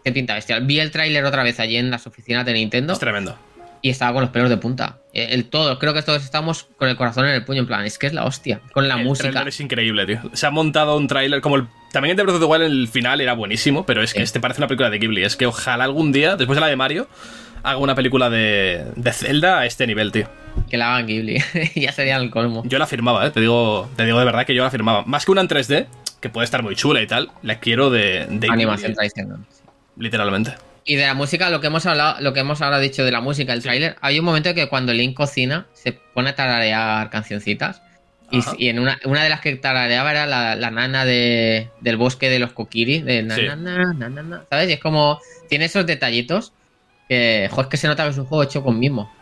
qué 0.05 0.13
pinta 0.13 0.35
bestial? 0.35 0.67
Vi 0.67 0.79
el 0.79 0.91
tráiler 0.91 1.25
otra 1.25 1.43
vez 1.43 1.59
allí 1.59 1.77
en 1.79 1.91
las 1.91 2.07
oficinas 2.07 2.45
de 2.45 2.53
Nintendo 2.53 2.93
Es 2.93 2.99
tremendo. 2.99 3.39
y 3.81 3.89
estaba 3.89 4.13
con 4.13 4.21
los 4.23 4.31
pelos 4.31 4.51
de 4.51 4.59
punta. 4.59 4.99
El, 5.15 5.33
el 5.33 5.45
todo, 5.49 5.79
creo 5.79 5.95
que 5.95 6.03
todos 6.03 6.23
estamos 6.23 6.65
con 6.77 6.89
el 6.91 6.97
corazón 6.97 7.25
en 7.27 7.33
el 7.35 7.45
puño, 7.47 7.61
en 7.61 7.67
plan, 7.67 7.85
es 7.87 7.99
que 7.99 8.07
es 8.09 8.13
la 8.13 8.25
hostia, 8.27 8.61
con 8.75 8.89
la 8.89 8.97
el 8.99 9.05
música. 9.05 9.43
es 9.49 9.59
increíble, 9.61 10.05
tío. 10.07 10.21
Se 10.35 10.47
ha 10.47 10.51
montado 10.51 10.97
un 10.99 11.07
tráiler 11.09 11.41
como 11.41 11.57
el... 11.57 11.67
También 11.93 12.11
el 12.13 12.17
de 12.17 12.23
Breath 12.25 12.37
of 12.37 12.41
the 12.43 12.47
Wild 12.47 12.63
el 12.65 12.89
final 12.89 13.21
era 13.21 13.33
buenísimo, 13.35 13.87
pero 13.87 14.03
es 14.03 14.13
que 14.13 14.21
Sí. 14.21 14.25
este 14.25 14.41
parece 14.41 14.61
una 14.61 14.69
película 14.69 14.91
de 14.91 14.99
Ghibli. 14.99 15.25
Es 15.25 15.37
que 15.37 15.47
ojalá 15.47 15.85
algún 15.85 16.13
día, 16.13 16.37
después 16.37 16.57
de 16.57 16.61
la 16.61 16.67
de 16.67 16.77
Mario, 16.77 17.09
haga 17.63 17.79
una 17.79 17.95
película 17.95 18.29
de, 18.31 18.85
de 18.97 19.13
Zelda 19.13 19.61
a 19.61 19.67
este 19.67 19.87
nivel, 19.87 20.13
tío. 20.13 20.29
Que 20.71 20.77
la 20.77 20.95
hagan 20.95 21.07
Ghibli. 21.07 21.43
ya 21.75 21.93
sería 21.93 22.17
el 22.17 22.31
colmo. 22.31 22.63
Yo 22.67 22.79
la 22.79 22.87
firmaba, 22.87 23.27
¿eh? 23.27 23.31
Te 23.31 23.41
digo, 23.41 23.89
te 23.97 24.05
digo 24.05 24.19
de 24.19 24.25
verdad 24.25 24.45
que 24.45 24.55
yo 24.55 24.63
la 24.63 24.71
firmaba. 24.71 25.05
Más 25.07 25.25
que 25.25 25.31
una 25.31 25.41
en 25.41 25.49
3D, 25.49 25.87
que 26.21 26.29
puede 26.29 26.45
estar 26.45 26.63
muy 26.63 26.77
chula 26.77 27.01
y 27.01 27.07
tal, 27.07 27.31
la 27.43 27.59
quiero 27.61 27.89
de, 27.91 28.27
de 28.29 28.49
Animación 28.51 28.93
Ghibli, 28.93 28.95
tradicional. 28.95 29.39
literalmente. 29.97 30.55
Y 30.85 30.95
de 30.97 31.07
la 31.07 31.15
música, 31.15 31.51
lo 31.51 31.61
que 31.61 31.67
hemos 31.67 31.85
hablado, 31.87 32.21
lo 32.21 32.33
que 32.33 32.41
hemos 32.41 32.63
ahora 32.63 32.79
dicho 32.79 33.05
de 33.05 33.11
la 33.11 33.21
música, 33.21 33.53
el 33.53 33.63
tráiler, 33.63 33.97
hay 34.03 34.19
un 34.21 34.25
momento 34.25 34.55
que 34.55 34.69
cuando 34.69 34.93
Link 34.93 35.17
cocina 35.17 35.67
se 35.73 35.93
pone 35.93 36.31
a 36.31 36.35
tararear 36.37 37.11
cancioncitas. 37.11 37.83
Y, 38.31 38.69
en 38.69 38.79
una, 38.81 38.99
una 39.05 39.23
de 39.23 39.29
las 39.31 39.41
que 39.41 39.55
tarareaba 39.57 40.11
era 40.11 40.27
la, 40.27 40.57
la 40.57 40.71
nana 40.71 41.05
de, 41.05 41.69
del 41.81 41.97
bosque 41.97 42.29
de 42.29 42.39
los 42.41 42.53
Kokiri, 42.53 43.01
de 43.03 43.23
na, 43.23 43.35
Sí. 43.37 43.43
¿sabes? 44.51 44.69
Y 44.69 44.73
es 44.73 44.81
como, 44.81 45.21
tiene 45.49 45.67
esos 45.67 45.87
detallitos 45.87 46.53
que, 47.09 47.49
jo, 47.53 47.61
es 47.63 47.67
que 47.69 47.77
se 47.77 47.87
nota 47.87 48.03
que 48.05 48.11
es 48.11 48.19
un 48.19 48.27
juego 48.27 48.43
hecho 48.43 48.63
con 48.65 48.79
mismo. 48.79 49.13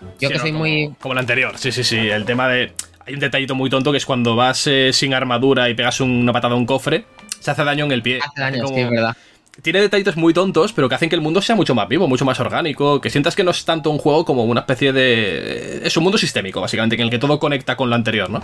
Yo 0.00 0.08
Sí, 0.18 0.28
que 0.28 0.34
no, 0.34 0.40
soy 0.40 0.50
como- 0.52 0.64
muy... 0.64 0.94
Como 1.00 1.12
el 1.12 1.18
anterior, 1.20 1.56
sí, 1.56 1.70
sí, 1.70 1.84
sí. 1.84 1.96
El 1.96 2.24
tema 2.24 2.48
de. 2.48 2.72
Hay 3.06 3.14
un 3.14 3.20
detallito 3.20 3.54
muy 3.54 3.70
tonto 3.70 3.90
que 3.92 3.98
es 3.98 4.06
cuando 4.06 4.34
vas 4.36 4.66
eh, 4.66 4.90
sin 4.92 5.14
armadura 5.14 5.68
y 5.70 5.74
pegas 5.74 6.00
una 6.00 6.32
patada 6.32 6.54
a 6.54 6.56
un 6.56 6.66
cofre, 6.66 7.04
se 7.38 7.50
hace 7.50 7.62
daño 7.64 7.84
en 7.84 7.92
el 7.92 8.02
pie. 8.02 8.18
Hace 8.20 8.40
daño, 8.40 8.64
como- 8.64 8.74
sí, 8.76 8.80
es 8.82 8.90
verdad. 8.90 9.16
Tiene 9.60 9.82
detallitos 9.82 10.16
muy 10.16 10.32
tontos, 10.32 10.72
pero 10.72 10.88
que 10.88 10.94
hacen 10.94 11.10
que 11.10 11.14
el 11.14 11.20
mundo 11.20 11.42
sea 11.42 11.54
mucho 11.54 11.74
más 11.74 11.86
vivo, 11.86 12.08
mucho 12.08 12.24
más 12.24 12.40
orgánico. 12.40 13.00
Que 13.00 13.10
sientas 13.10 13.36
que 13.36 13.44
no 13.44 13.50
es 13.50 13.64
tanto 13.66 13.90
un 13.90 13.98
juego 13.98 14.24
como 14.24 14.44
una 14.44 14.60
especie 14.60 14.92
de. 14.92 15.82
Es 15.84 15.96
un 15.96 16.04
mundo 16.04 16.16
sistémico, 16.16 16.60
básicamente, 16.60 16.96
en 16.96 17.02
el 17.02 17.10
que 17.10 17.18
todo 17.18 17.38
conecta 17.38 17.76
con 17.76 17.90
lo 17.90 17.96
anterior, 17.96 18.30
¿no? 18.30 18.42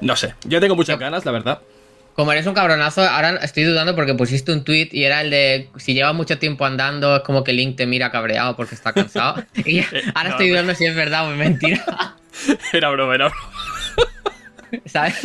No 0.00 0.14
sé. 0.14 0.34
Yo 0.44 0.60
tengo 0.60 0.76
muchas 0.76 0.98
ganas, 0.98 1.24
la 1.24 1.32
verdad. 1.32 1.60
Como 2.16 2.32
eres 2.32 2.46
un 2.46 2.54
cabronazo, 2.54 3.02
ahora 3.02 3.36
estoy 3.42 3.64
dudando 3.64 3.94
porque 3.94 4.14
pusiste 4.14 4.50
un 4.50 4.64
tweet 4.64 4.88
y 4.90 5.04
era 5.04 5.20
el 5.20 5.28
de 5.28 5.68
si 5.76 5.92
lleva 5.92 6.14
mucho 6.14 6.38
tiempo 6.38 6.64
andando, 6.64 7.16
es 7.16 7.22
como 7.22 7.44
que 7.44 7.52
Link 7.52 7.76
te 7.76 7.84
mira 7.84 8.10
cabreado 8.10 8.56
porque 8.56 8.74
está 8.74 8.94
cansado. 8.94 9.44
Y 9.66 9.80
ahora 10.14 10.24
no, 10.24 10.30
estoy 10.30 10.48
dudando 10.48 10.74
si 10.74 10.86
es 10.86 10.96
verdad 10.96 11.28
o 11.28 11.32
es 11.32 11.38
mentira. 11.38 12.16
Era 12.72 12.90
broma, 12.90 13.14
era 13.14 13.28
broma. 13.28 13.50
¿Sabes? 14.84 15.22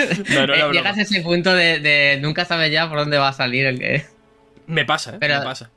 Llegas 0.71 0.97
a 0.97 1.01
ese 1.01 1.21
punto 1.21 1.53
de, 1.53 2.17
nunca 2.21 2.45
sabes 2.45 2.71
ya 2.71 2.87
por 2.89 2.99
dónde 2.99 3.17
va 3.17 3.29
a 3.29 3.33
salir 3.33 3.65
el 3.65 3.79
que. 3.79 4.05
Me 4.67 4.85
pasa, 4.85 5.11
¿eh? 5.11 5.17
me 5.19 5.41
pasa. 5.41 5.69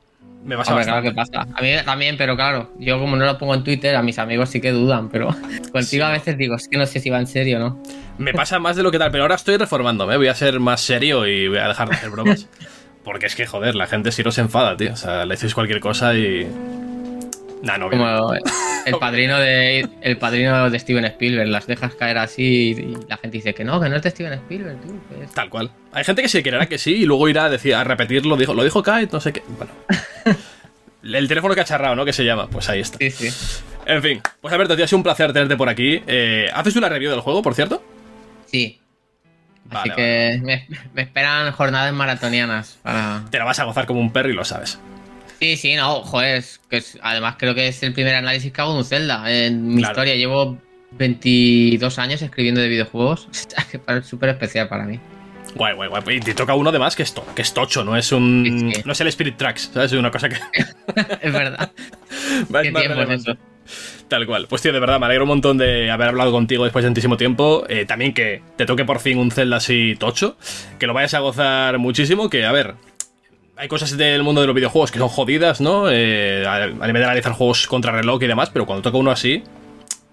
Me 0.43 0.55
pasa 0.55 0.79
claro 0.83 1.01
que 1.01 1.11
pasa. 1.11 1.41
A 1.41 1.61
mí 1.61 1.69
también, 1.83 2.17
pero 2.17 2.35
claro, 2.35 2.71
yo 2.77 2.99
como 2.99 3.15
no 3.15 3.25
lo 3.25 3.37
pongo 3.37 3.55
en 3.55 3.63
Twitter, 3.63 3.95
a 3.95 4.03
mis 4.03 4.19
amigos 4.19 4.49
sí 4.49 4.61
que 4.61 4.71
dudan, 4.71 5.09
pero 5.09 5.29
contigo 5.71 6.05
a 6.05 6.11
veces 6.11 6.37
digo, 6.37 6.55
es 6.55 6.67
que 6.67 6.77
no 6.77 6.85
sé 6.85 6.99
si 6.99 7.09
va 7.09 7.19
en 7.19 7.27
serio 7.27 7.57
o 7.57 7.59
no. 7.59 7.83
Me 8.19 8.31
pasa 8.33 8.59
más 8.59 8.75
de 8.75 8.83
lo 8.83 8.91
que 8.91 8.99
tal, 8.99 9.09
pero 9.09 9.23
ahora 9.23 9.35
estoy 9.35 9.57
reformándome, 9.57 10.17
voy 10.17 10.27
a 10.27 10.35
ser 10.35 10.59
más 10.59 10.81
serio 10.81 11.25
y 11.25 11.47
voy 11.47 11.57
a 11.57 11.67
dejar 11.67 11.89
de 11.89 11.95
hacer 11.95 12.09
bromas. 12.11 12.47
Porque 13.03 13.27
es 13.27 13.35
que, 13.35 13.45
joder, 13.45 13.75
la 13.75 13.85
gente 13.85 14.11
sí 14.11 14.23
no 14.23 14.31
se 14.31 14.41
enfada, 14.41 14.75
tío. 14.75 14.93
O 14.93 14.95
sea, 14.95 15.25
le 15.25 15.35
decís 15.35 15.53
cualquier 15.53 15.79
cosa 15.79 16.15
y. 16.15 16.47
Nah, 17.65 17.77
no, 17.77 17.89
Como 17.89 18.31
el 18.33 18.95
padrino 18.99 19.39
de 19.39 19.89
el 20.01 20.17
padrino 20.17 20.69
de 20.69 20.79
Steven 20.79 21.03
Spielberg, 21.05 21.49
las 21.49 21.65
dejas 21.65 21.95
caer 21.95 22.19
así 22.19 22.43
y 22.43 22.97
la 23.09 23.17
gente 23.17 23.37
dice 23.37 23.55
que 23.55 23.63
no, 23.63 23.81
que 23.81 23.89
no 23.89 23.95
es 23.95 24.03
de 24.03 24.11
Steven 24.11 24.33
Spielberg, 24.33 24.79
tío. 24.81 24.93
Tal 25.33 25.49
cual. 25.49 25.71
Hay 25.91 26.03
gente 26.03 26.21
que 26.21 26.29
se 26.29 26.43
creerá 26.43 26.67
que 26.67 26.77
sí 26.77 26.93
y 26.93 27.05
luego 27.05 27.27
irá 27.27 27.45
a 27.45 27.49
decir, 27.49 27.73
a 27.73 27.83
repetirlo, 27.83 28.37
dijo, 28.37 28.53
lo 28.53 28.63
dijo 28.63 28.83
Kite, 28.83 29.09
no 29.11 29.19
sé 29.19 29.33
qué. 29.33 29.41
Bueno. 29.57 29.71
el 31.03 31.27
teléfono 31.27 31.55
cacharrado, 31.55 31.95
¿no? 31.95 32.05
Que 32.05 32.13
se 32.13 32.23
llama. 32.23 32.47
Pues 32.47 32.69
ahí 32.69 32.81
está. 32.81 32.99
Sí, 32.99 33.09
sí. 33.09 33.29
En 33.87 34.01
fin, 34.01 34.21
pues 34.41 34.53
Alberto, 34.53 34.75
tío, 34.75 34.85
ha 34.85 34.87
sido 34.87 34.97
un 34.97 35.03
placer 35.03 35.33
tenerte 35.33 35.57
por 35.57 35.67
aquí. 35.67 36.03
Eh, 36.05 36.47
¿Haces 36.53 36.75
una 36.75 36.87
review 36.87 37.09
del 37.09 37.21
juego, 37.21 37.41
por 37.41 37.55
cierto? 37.55 37.83
Sí, 38.45 38.79
Así 39.71 39.89
que 39.89 40.39
me, 40.43 40.67
esperan 41.01 41.51
jornadas 41.51 41.93
maratonianas 41.93 42.77
para. 42.83 43.23
Te 43.31 43.39
la 43.39 43.45
vas 43.45 43.59
a 43.59 43.63
gozar 43.63 43.85
como 43.85 43.99
un 43.99 44.11
perro 44.11 44.29
y 44.29 44.33
lo 44.33 44.45
sabes. 44.45 44.79
Sí, 45.39 45.57
sí, 45.57 45.75
no, 45.75 46.01
joder, 46.01 46.43
que 46.69 46.83
además 47.01 47.35
creo 47.37 47.53
que 47.53 47.67
es 47.67 47.83
el 47.83 47.93
primer 47.93 48.15
análisis 48.15 48.51
que 48.51 48.61
hago 48.61 48.73
de 48.73 48.79
un 48.79 48.85
Zelda. 48.85 49.23
En 49.31 49.75
mi 49.75 49.81
historia 49.81 50.15
llevo 50.15 50.57
22 50.91 51.99
años 51.99 52.21
escribiendo 52.21 52.61
de 52.61 52.69
videojuegos. 52.69 53.27
Es 53.87 54.07
súper 54.07 54.29
especial 54.29 54.67
para 54.67 54.85
mí. 54.85 54.99
Guay, 55.55 55.75
guay, 55.75 55.89
guay. 55.89 56.17
Y 56.17 56.19
te 56.19 56.33
toca 56.33 56.53
uno 56.55 56.71
de 56.71 56.79
más 56.79 56.95
que 56.95 57.03
es, 57.03 57.13
que 57.35 57.41
es 57.41 57.53
tocho, 57.53 57.83
no 57.83 57.95
es 57.95 58.11
un. 58.11 58.73
No 58.83 58.91
es 58.91 59.01
el 59.01 59.07
Spirit 59.07 59.37
Tracks, 59.37 59.71
¿sabes? 59.73 59.91
Es 59.91 59.99
una 59.99 60.11
cosa 60.11 60.27
que. 60.27 60.35
es 61.21 61.33
verdad. 61.33 61.71
¿Qué 62.61 62.71
tiempo 62.71 63.01
es 63.01 63.21
eso? 63.21 63.37
Tal 64.07 64.25
cual. 64.25 64.47
Pues 64.47 64.61
tío, 64.61 64.73
de 64.73 64.79
verdad, 64.79 64.99
me 64.99 65.05
alegro 65.05 65.23
un 65.23 65.29
montón 65.29 65.57
de 65.57 65.89
haber 65.89 66.09
hablado 66.09 66.31
contigo 66.31 66.63
después 66.63 66.83
de 66.83 66.87
tantísimo 66.87 67.17
tiempo. 67.17 67.65
Eh, 67.69 67.85
también 67.85 68.13
que 68.13 68.41
te 68.57 68.65
toque 68.65 68.85
por 68.85 68.99
fin 68.99 69.17
un 69.17 69.31
Zelda 69.31 69.57
así 69.57 69.95
tocho. 69.97 70.37
Que 70.77 70.87
lo 70.87 70.93
vayas 70.93 71.13
a 71.13 71.19
gozar 71.19 71.77
muchísimo. 71.79 72.29
Que, 72.29 72.45
a 72.45 72.51
ver, 72.51 72.75
hay 73.57 73.67
cosas 73.67 73.95
del 73.97 74.23
mundo 74.23 74.41
de 74.41 74.47
los 74.47 74.55
videojuegos 74.55 74.91
que 74.91 74.99
son 74.99 75.07
jodidas, 75.07 75.61
¿no? 75.61 75.89
Eh, 75.89 76.45
a, 76.45 76.67
nivel 76.67 76.93
de 76.93 77.05
analizar 77.05 77.33
juegos 77.33 77.67
contra 77.67 77.91
reloj 77.91 78.21
y 78.23 78.27
demás, 78.27 78.49
pero 78.49 78.65
cuando 78.65 78.81
toca 78.81 78.97
uno 78.97 79.11
así, 79.11 79.43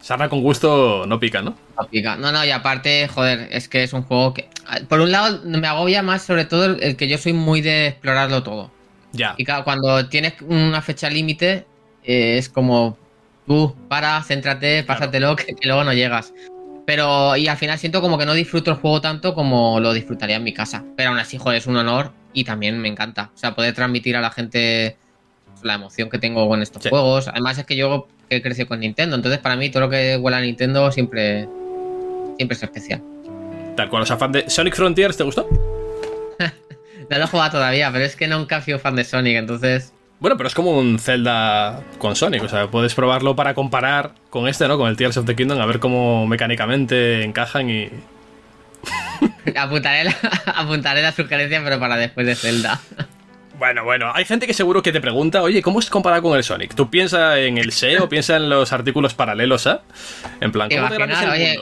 sarna 0.01 0.28
con 0.28 0.43
gusto 0.43 1.07
no 1.07 1.18
pica, 1.18 1.43
¿no? 1.43 1.57
No 1.78 1.88
pica. 1.88 2.16
No, 2.16 2.30
no, 2.30 2.45
y 2.45 2.51
aparte, 2.51 3.09
joder, 3.09 3.49
es 3.51 3.68
que 3.68 3.82
es 3.82 3.93
un 3.93 4.03
juego 4.03 4.34
que. 4.34 4.49
Por 4.88 5.01
un 5.01 5.11
lado, 5.11 5.40
me 5.45 5.66
agobia 5.66 6.03
más, 6.03 6.22
sobre 6.22 6.45
todo, 6.45 6.76
el, 6.76 6.97
que 6.97 7.09
yo 7.09 7.18
soy 7.18 7.32
muy 7.32 7.61
de 7.61 7.88
explorarlo 7.88 8.43
todo. 8.43 8.70
Ya. 9.12 9.34
Y 9.36 9.45
claro, 9.45 9.64
cuando 9.64 10.09
tienes 10.09 10.34
una 10.43 10.80
fecha 10.80 11.11
límite, 11.11 11.66
eh, 12.05 12.38
es 12.38 12.49
como 12.49 12.97
tú, 13.47 13.74
para, 13.88 14.22
céntrate, 14.22 14.84
pásatelo, 14.84 15.34
que, 15.36 15.57
luego 15.64 15.82
no 15.82 15.93
llegas. 15.93 16.32
Pero, 16.86 17.36
y 17.36 17.49
al 17.49 17.57
final 17.57 17.78
siento 17.78 18.01
como 18.01 18.18
que 18.18 18.26
no 18.26 18.34
disfruto 18.34 18.70
el 18.70 18.76
juego 18.76 19.01
tanto 19.01 19.34
como 19.34 19.78
lo 19.80 19.93
disfrutaría 19.93 20.36
en 20.36 20.45
mi 20.45 20.53
casa. 20.53 20.84
Pero 20.97 21.11
aún 21.11 21.18
así, 21.18 21.38
joder, 21.38 21.59
es 21.59 21.66
un 21.66 21.76
honor 21.76 22.12
y 22.33 22.45
también 22.45 22.78
me 22.78 22.89
encanta. 22.89 23.30
O 23.35 23.39
sea, 23.39 23.55
poder 23.55 23.74
transmitir 23.74 24.16
a 24.16 24.20
la 24.20 24.30
gente 24.30 24.97
la 25.62 25.74
emoción 25.74 26.11
que 26.11 26.18
tengo 26.18 26.49
con 26.49 26.62
estos 26.62 26.87
juegos. 26.89 27.28
Además, 27.28 27.59
es 27.59 27.66
que 27.66 27.76
yo 27.76 28.09
he 28.30 28.43
crecido 28.43 28.68
con 28.68 28.80
Nintendo, 28.80 29.16
entonces 29.16 29.41
para 29.41 29.57
mí 29.57 29.70
todo 29.70 29.83
lo 29.83 29.91
que 29.91 30.16
huele 30.16 30.37
a 30.37 30.41
Nintendo 30.41 30.91
siempre, 30.91 31.49
siempre 32.37 32.57
es 32.57 32.62
especial. 32.62 33.03
Tal 33.76 33.89
cual, 33.89 34.03
o 34.03 34.07
sea, 34.07 34.16
fan 34.16 34.33
de 34.33 34.49
Sonic 34.51 34.74
Frontiers, 34.74 35.16
¿te 35.16 35.24
gustó? 35.24 35.49
no 37.11 37.18
lo 37.18 37.24
he 37.24 37.26
jugado 37.26 37.53
todavía, 37.53 37.91
pero 37.93 38.05
es 38.05 38.16
que 38.16 38.26
nunca 38.26 38.59
he 38.59 38.62
sido 38.62 38.78
fan 38.78 38.97
de 38.97 39.05
Sonic, 39.05 39.37
entonces 39.37 39.93
bueno, 40.22 40.37
pero 40.37 40.47
es 40.47 40.55
como 40.55 40.78
un 40.78 41.01
Zelda 41.01 41.83
con 41.99 42.14
Sonic, 42.14 42.45
o 42.45 42.49
sea, 42.49 42.68
puedes 42.68 42.95
probarlo 42.95 43.35
para 43.35 43.55
comparar 43.55 44.12
con 44.30 44.47
este, 44.47 44.68
¿no? 44.68 44.78
Con 44.78 44.89
el 44.89 44.97
Tears 44.97 45.16
of 45.16 45.26
the 45.26 45.35
Kingdom, 45.35 45.61
a 45.61 45.66
ver 45.66 45.80
cómo 45.80 46.28
mecánicamente 46.28 47.24
encajan 47.24 47.68
y... 47.68 47.89
apuntaré, 49.57 50.05
la, 50.05 50.16
apuntaré 50.55 51.03
la 51.03 51.12
sugerencia, 51.12 51.62
pero 51.62 51.78
para 51.78 51.97
después 51.97 52.26
de 52.26 52.34
Zelda. 52.34 52.80
Bueno, 53.59 53.84
bueno, 53.84 54.11
hay 54.12 54.24
gente 54.24 54.47
que 54.47 54.55
seguro 54.55 54.82
que 54.82 54.90
te 54.90 55.01
pregunta, 55.01 55.40
oye, 55.40 55.62
¿cómo 55.62 55.78
es 55.78 55.88
comparado 55.88 56.22
con 56.22 56.36
el 56.36 56.43
Sonic? 56.43 56.74
Tú 56.74 56.90
piensas 56.90 57.38
en 57.38 57.59
el 57.59 57.70
SEO, 57.70 58.09
piensa 58.09 58.36
en 58.36 58.49
los 58.49 58.72
artículos 58.72 59.14
paralelos. 59.14 59.68
En 60.40 60.51
plan, 60.51 60.68
¿cómo 60.68 60.88
te 60.88 60.97
oye, 61.28 61.61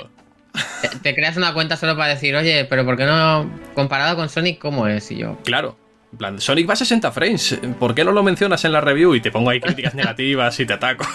te, 1.03 1.15
creas 1.15 1.37
una 1.37 1.53
cuenta 1.53 1.77
solo 1.77 1.97
para 1.97 2.15
decir, 2.15 2.35
oye, 2.35 2.65
pero 2.65 2.85
¿por 2.85 2.97
qué 2.97 3.05
no 3.05 3.51
comparado 3.75 4.17
con 4.17 4.29
Sonic 4.29 4.59
cómo 4.59 4.87
es? 4.87 5.11
Y 5.11 5.19
yo. 5.19 5.37
Claro. 5.45 5.77
En 6.13 6.19
plan, 6.19 6.41
Sonic 6.41 6.69
va 6.69 6.73
a 6.73 6.77
60 6.77 7.13
frames. 7.13 7.59
¿Por 7.79 7.95
qué 7.95 8.05
no 8.05 8.13
lo 8.13 8.23
mencionas 8.23 8.65
en 8.65 8.73
la 8.73 8.81
review? 8.81 9.15
Y 9.15 9.21
te 9.21 9.31
pongo 9.31 9.51
ahí 9.51 9.61
críticas 9.61 9.95
negativas 9.95 10.59
y 10.59 10.67
te 10.67 10.73
ataco. 10.73 11.07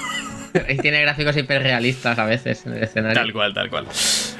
Y 0.70 0.78
tiene 0.78 1.02
gráficos 1.02 1.36
hiperrealistas 1.36 2.18
a 2.18 2.26
veces 2.26 2.66
en 2.66 2.74
el 2.74 2.84
escenario. 2.84 3.20
Tal 3.20 3.34
cual, 3.34 3.54
tal 3.54 3.70
cual. 3.70 3.88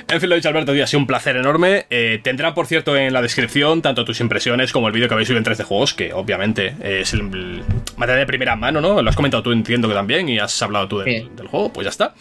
En 0.08 0.22
fin, 0.22 0.30
lo 0.30 0.36
dicho, 0.36 0.50
Alberto, 0.50 0.72
ha 0.72 0.88
sido 0.88 1.00
un 1.00 1.08
placer 1.08 1.36
enorme. 1.36 1.88
Eh, 1.90 2.20
tendrá, 2.22 2.54
por 2.54 2.68
cierto, 2.68 2.96
en 2.96 3.12
la 3.12 3.24
descripción 3.24 3.82
tanto 3.82 4.06
tus 4.06 4.20
impresiones 4.20 4.72
como 4.72 4.88
el 4.88 4.94
vídeo 4.94 5.08
que 5.08 5.16
habéis 5.16 5.28
subido 5.28 5.40
en 5.40 5.46
3 5.46 5.58
de 5.58 5.64
juegos, 5.64 5.94
que 5.96 6.14
obviamente 6.14 6.76
es 6.82 7.14
el, 7.14 7.64
material 7.98 8.20
de 8.20 8.26
primera 8.28 8.56
mano, 8.56 8.82
¿no? 8.82 9.02
Lo 9.02 9.10
has 9.10 9.16
comentado 9.16 9.42
tú, 9.42 9.52
entiendo 9.52 9.88
que 9.88 9.96
también, 9.96 10.30
y 10.30 10.38
has 10.38 10.62
hablado 10.62 10.88
tú 10.88 11.00
del, 11.00 11.48
juego, 11.48 11.74
pues 11.74 11.86
ya 11.86 11.90
está. 11.90 12.14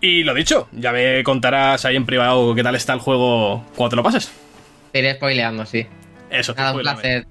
Y 0.00 0.24
lo 0.24 0.34
dicho, 0.34 0.68
ya 0.72 0.92
me 0.92 1.24
contarás 1.24 1.86
ahí 1.86 1.96
en 1.96 2.04
privado 2.04 2.54
qué 2.54 2.62
tal 2.62 2.74
está 2.74 2.92
el 2.92 3.00
juego 3.00 3.64
cuando 3.74 3.90
te 3.90 3.96
lo 3.96 4.02
pases. 4.02 4.30
Te 4.92 4.98
iré 4.98 5.14
spoileando, 5.14 5.64
sí. 5.64 5.86
Eso, 6.30 6.54
Nada, 6.54 6.72
un 6.72 6.80
placer, 6.80 7.26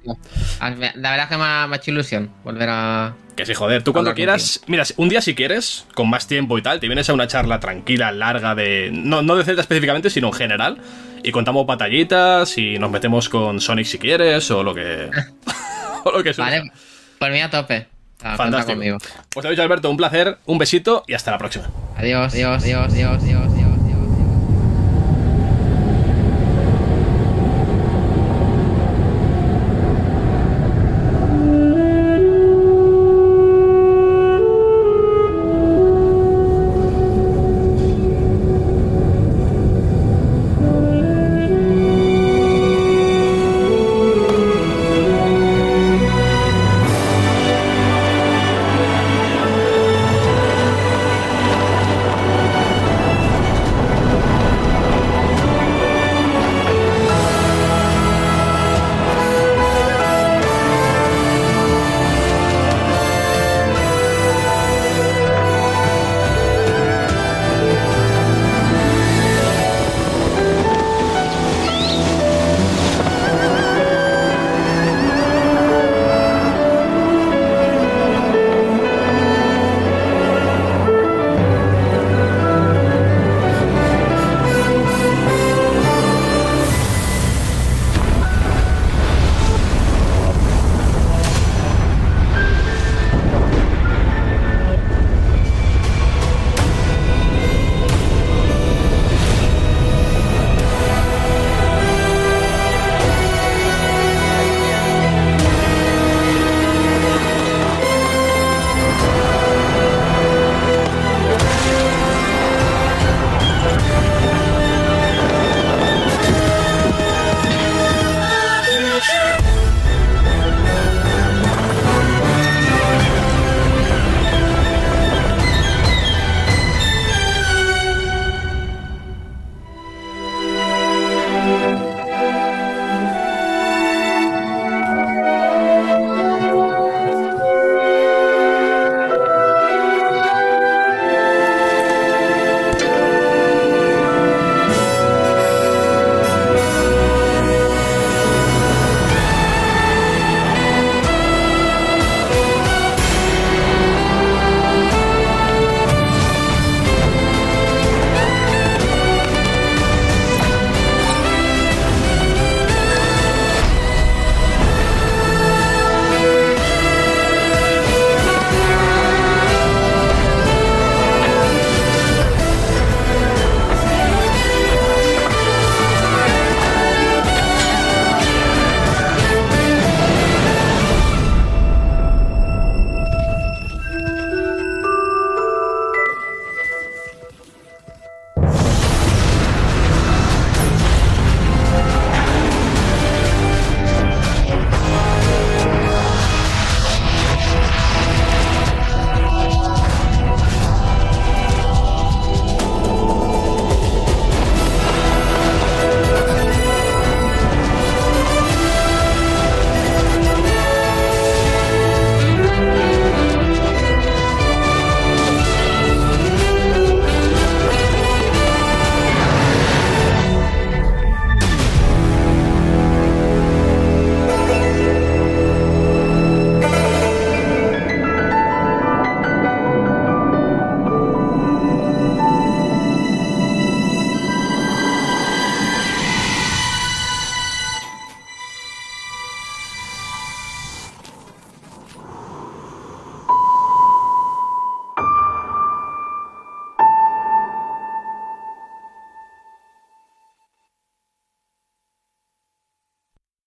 ah, 0.59 0.69
La 0.69 1.11
verdad 1.11 1.29
que 1.29 1.37
me 1.37 1.43
ha, 1.43 1.69
hecho 1.73 1.91
ilusión 1.91 2.31
volver 2.43 2.69
a. 2.69 3.13
Que 3.35 3.45
sí, 3.45 3.53
joder. 3.53 3.83
Tú 3.83 3.91
cuando 3.91 4.13
quieras. 4.13 4.61
Mira, 4.67 4.83
un 4.95 5.09
día 5.09 5.21
si 5.21 5.35
quieres, 5.35 5.85
con 5.93 6.09
más 6.09 6.27
tiempo 6.27 6.57
y 6.57 6.61
tal, 6.61 6.79
te 6.79 6.87
vienes 6.87 7.09
a 7.09 7.13
una 7.13 7.27
charla 7.27 7.59
tranquila, 7.59 8.11
larga 8.11 8.55
de. 8.55 8.89
No, 8.93 9.21
no 9.21 9.35
de 9.35 9.43
Zelda 9.43 9.61
específicamente, 9.61 10.09
sino 10.09 10.27
en 10.27 10.33
general. 10.33 10.77
Y 11.23 11.31
contamos 11.31 11.65
batallitas 11.65 12.57
y 12.57 12.79
nos 12.79 12.91
metemos 12.91 13.29
con 13.29 13.59
Sonic 13.59 13.85
si 13.85 13.97
quieres, 13.97 14.49
o 14.51 14.63
lo 14.63 14.73
que. 14.73 15.09
o 16.05 16.11
lo 16.11 16.23
que 16.23 16.33
sea. 16.33 16.45
Vale, 16.45 16.71
por 17.19 17.31
mí 17.31 17.41
a 17.41 17.49
tope. 17.49 17.87
Fantástico. 18.17 18.73
Conmigo. 18.73 18.97
Pues 19.33 19.43
lo 19.43 19.49
dicho, 19.49 19.61
Alberto, 19.61 19.89
un 19.89 19.97
placer, 19.97 20.37
un 20.45 20.57
besito 20.57 21.03
y 21.07 21.13
hasta 21.13 21.31
la 21.31 21.37
próxima. 21.37 21.69
Adiós, 21.97 22.33
adiós, 22.33 22.63
adiós, 22.63 22.93
adiós, 22.93 23.21
adiós. 23.21 23.64